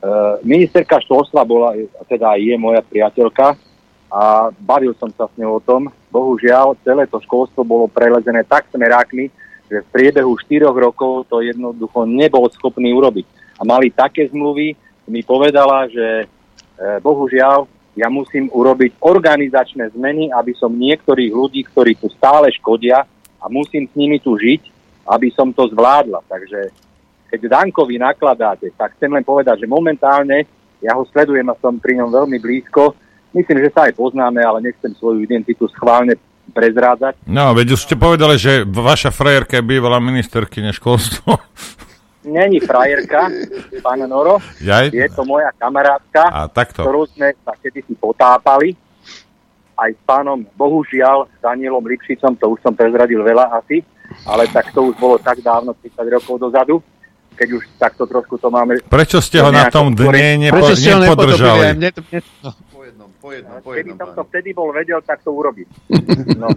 [0.03, 1.71] Uh, ministerka školstva bola,
[2.11, 3.55] teda je moja priateľka
[4.11, 5.87] a bavil som sa s ňou o tom.
[6.11, 9.31] Bohužiaľ, celé to školstvo bolo prelezené tak smerákmi,
[9.73, 13.25] že v priebehu 4 rokov to jednoducho nebol schopný urobiť.
[13.57, 14.77] A mali také zmluvy,
[15.09, 16.25] mi povedala, že e,
[17.01, 17.65] bohužiaľ
[17.97, 23.05] ja musím urobiť organizačné zmeny, aby som niektorých ľudí, ktorí tu stále škodia
[23.41, 24.61] a musím s nimi tu žiť,
[25.09, 26.21] aby som to zvládla.
[26.25, 26.73] Takže
[27.29, 30.45] keď Dankovi nakladáte, tak chcem len povedať, že momentálne
[30.81, 32.93] ja ho sledujem a som pri ňom veľmi blízko.
[33.33, 36.19] Myslím, že sa aj poznáme, ale nechcem svoju identitu schválne
[36.51, 37.23] prezrádzať.
[37.23, 41.39] No, veď už ste povedali, že vaša frajerka je bývalá ministerkyne školstvo.
[42.23, 43.27] Není frajerka,
[43.83, 44.39] pán Noro.
[44.63, 44.95] Jaj?
[44.95, 46.83] Je to moja kamarátka, A takto.
[46.83, 48.79] ktorú sme sa kedysi potápali.
[49.75, 53.83] Aj s pánom, bohužiaľ, Danielom Lipšicom, to už som prezradil veľa asi,
[54.23, 56.79] ale tak to už bolo tak dávno, 30 rokov dozadu
[57.33, 58.77] keď už takto trošku to máme...
[58.85, 61.81] Prečo ste ho na tom dne nepo, nepodržali?
[63.23, 63.95] Po jednom, po jednom.
[63.95, 65.71] Keby som to vtedy bol vedel, tak to urobím.
[66.35, 66.51] No,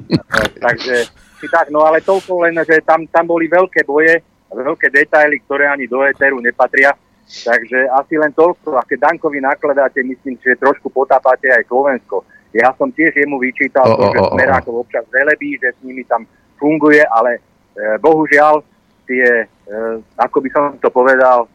[0.59, 1.07] takže
[1.39, 4.19] si tak, no ale toľko len, že tam, tam boli veľké boje,
[4.51, 6.91] veľké detaily, ktoré ani do éteru nepatria.
[7.27, 8.79] Takže asi len toľko.
[8.79, 12.27] A keď Dankovi nakladáte, myslím, že trošku potápate aj Slovensko.
[12.51, 14.83] Ja som tiež jemu vyčítal oh, to, že oh, Smerákov oh.
[14.83, 16.27] občas velebí, že s nimi tam
[16.59, 17.43] funguje, ale
[17.75, 18.63] e, bohužiaľ
[19.11, 19.71] tie, e,
[20.19, 21.51] ako by som to povedal,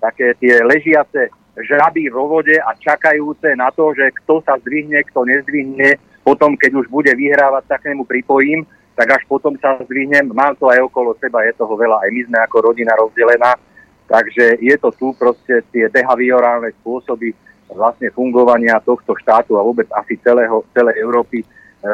[0.00, 1.28] také tie ležiace
[1.64, 6.84] žraby vo vode a čakajúce na to, že kto sa zdvihne, kto nezdvihne, potom keď
[6.84, 8.64] už bude vyhrávať, sa k nemu pripojím,
[8.94, 10.28] tak až potom sa zdvihnem.
[10.30, 13.56] Mám to aj okolo seba, je toho veľa, aj my sme ako rodina rozdelená,
[14.04, 17.32] takže je to tu proste tie behaviorálne spôsoby
[17.70, 21.46] vlastne fungovania tohto štátu a vôbec asi celého, celej Európy e,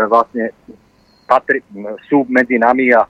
[0.08, 0.50] vlastne
[1.28, 1.60] patri,
[2.08, 3.04] sú medzi nami a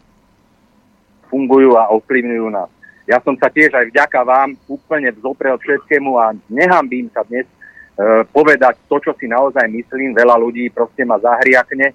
[1.31, 2.71] fungujú a ovplyvňujú nás.
[3.07, 8.27] Ja som sa tiež aj vďaka vám úplne vzoprel všetkému a nehambím sa dnes e,
[8.35, 10.11] povedať to, čo si naozaj myslím.
[10.11, 11.95] Veľa ľudí proste ma zahriakne,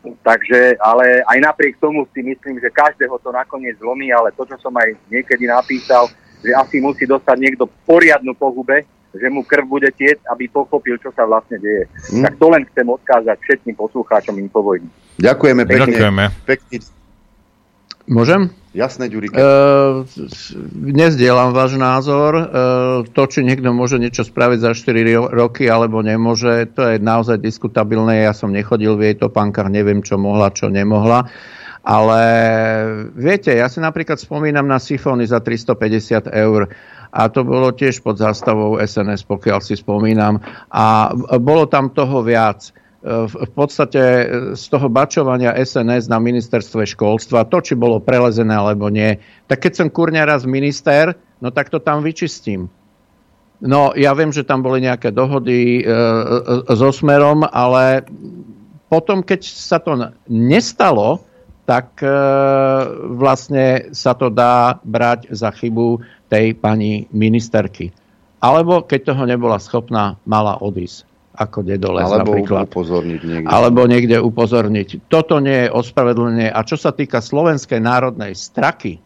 [0.00, 4.56] Takže, ale aj napriek tomu si myslím, že každého to nakoniec zlomí, ale to, čo
[4.60, 6.08] som aj niekedy napísal,
[6.40, 11.12] že asi musí dostať niekto poriadnu pohube, že mu krv bude tieť, aby pochopil, čo
[11.12, 11.84] sa vlastne deje.
[12.12, 12.24] Hmm.
[12.24, 14.88] Tak to len chcem odkázať všetkým poslucháčom Infovojny.
[15.20, 15.84] Ďakujeme pekne.
[15.84, 16.24] Ďakujeme.
[16.48, 16.99] Pekne.
[18.10, 18.50] Môžem?
[18.74, 19.38] Jasné, Ďurika.
[19.38, 20.02] Uh,
[20.74, 22.34] nezdielam váš názor.
[22.34, 22.42] Uh,
[23.06, 28.26] to, či niekto môže niečo spraviť za 4 roky alebo nemôže, to je naozaj diskutabilné.
[28.26, 31.30] Ja som nechodil v jej topánkach, neviem, čo mohla, čo nemohla.
[31.86, 32.22] Ale
[33.14, 36.68] viete, ja si napríklad spomínam na sifóny za 350 eur
[37.10, 40.38] a to bolo tiež pod zástavou SNS, pokiaľ si spomínam.
[40.70, 42.70] A bolo tam toho viac
[43.00, 44.24] v podstate e,
[44.56, 49.16] z toho bačovania SNS na ministerstve školstva, to, či bolo prelezené alebo nie,
[49.48, 52.68] tak keď som kurňa raz minister, no tak to tam vyčistím.
[53.60, 55.96] No, ja viem, že tam boli nejaké dohody e, e,
[56.76, 58.04] so Smerom, ale
[58.92, 59.96] potom, keď sa to
[60.28, 61.24] nestalo,
[61.64, 62.12] tak e,
[63.16, 67.92] vlastne sa to dá brať za chybu tej pani ministerky.
[68.40, 72.66] Alebo keď toho nebola schopná, mala odísť ako dedoles Alebo napríklad.
[72.66, 73.48] upozorniť niekde.
[73.48, 75.06] Alebo niekde upozorniť.
[75.06, 76.50] Toto nie je ospravedlnenie.
[76.50, 78.98] A čo sa týka Slovenskej národnej straky,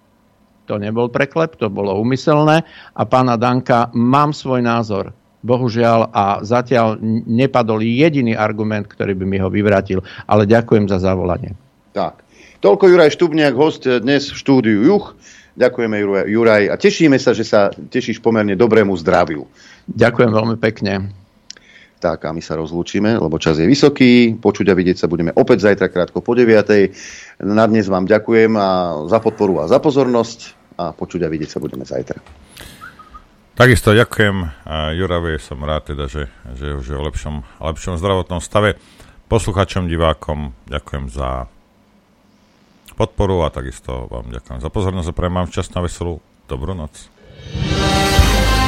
[0.64, 2.64] to nebol preklep, to bolo umyselné.
[2.96, 5.12] A pána Danka, mám svoj názor.
[5.44, 6.96] Bohužiaľ a zatiaľ
[7.28, 10.00] nepadol jediný argument, ktorý by mi ho vyvrátil.
[10.24, 11.52] Ale ďakujem za zavolanie.
[11.92, 12.24] Tak.
[12.64, 15.12] Toľko Juraj Štubniak, host dnes v štúdiu Juch.
[15.54, 16.00] Ďakujeme
[16.32, 19.44] Juraj a tešíme sa, že sa tešíš pomerne dobrému zdraviu.
[19.92, 21.12] Ďakujem veľmi pekne.
[22.02, 24.36] Tak a my sa rozlúčime, lebo čas je vysoký.
[24.36, 27.42] Počuť a vidieť sa budeme opäť zajtra krátko po 9.
[27.46, 28.68] Na dnes vám ďakujem a
[29.08, 30.38] za podporu a za pozornosť
[30.76, 32.18] a počuť a vidieť sa budeme zajtra.
[33.54, 34.66] Takisto ďakujem.
[34.66, 36.26] A Jurave som rád teda, že,
[36.58, 38.74] že už je v lepšom, lepšom zdravotnom stave.
[39.30, 41.46] Posluchačom, divákom ďakujem za
[42.98, 46.14] podporu a takisto vám ďakujem za pozornosť a prajem vám včasnú veselú
[46.50, 47.10] dobrú noc.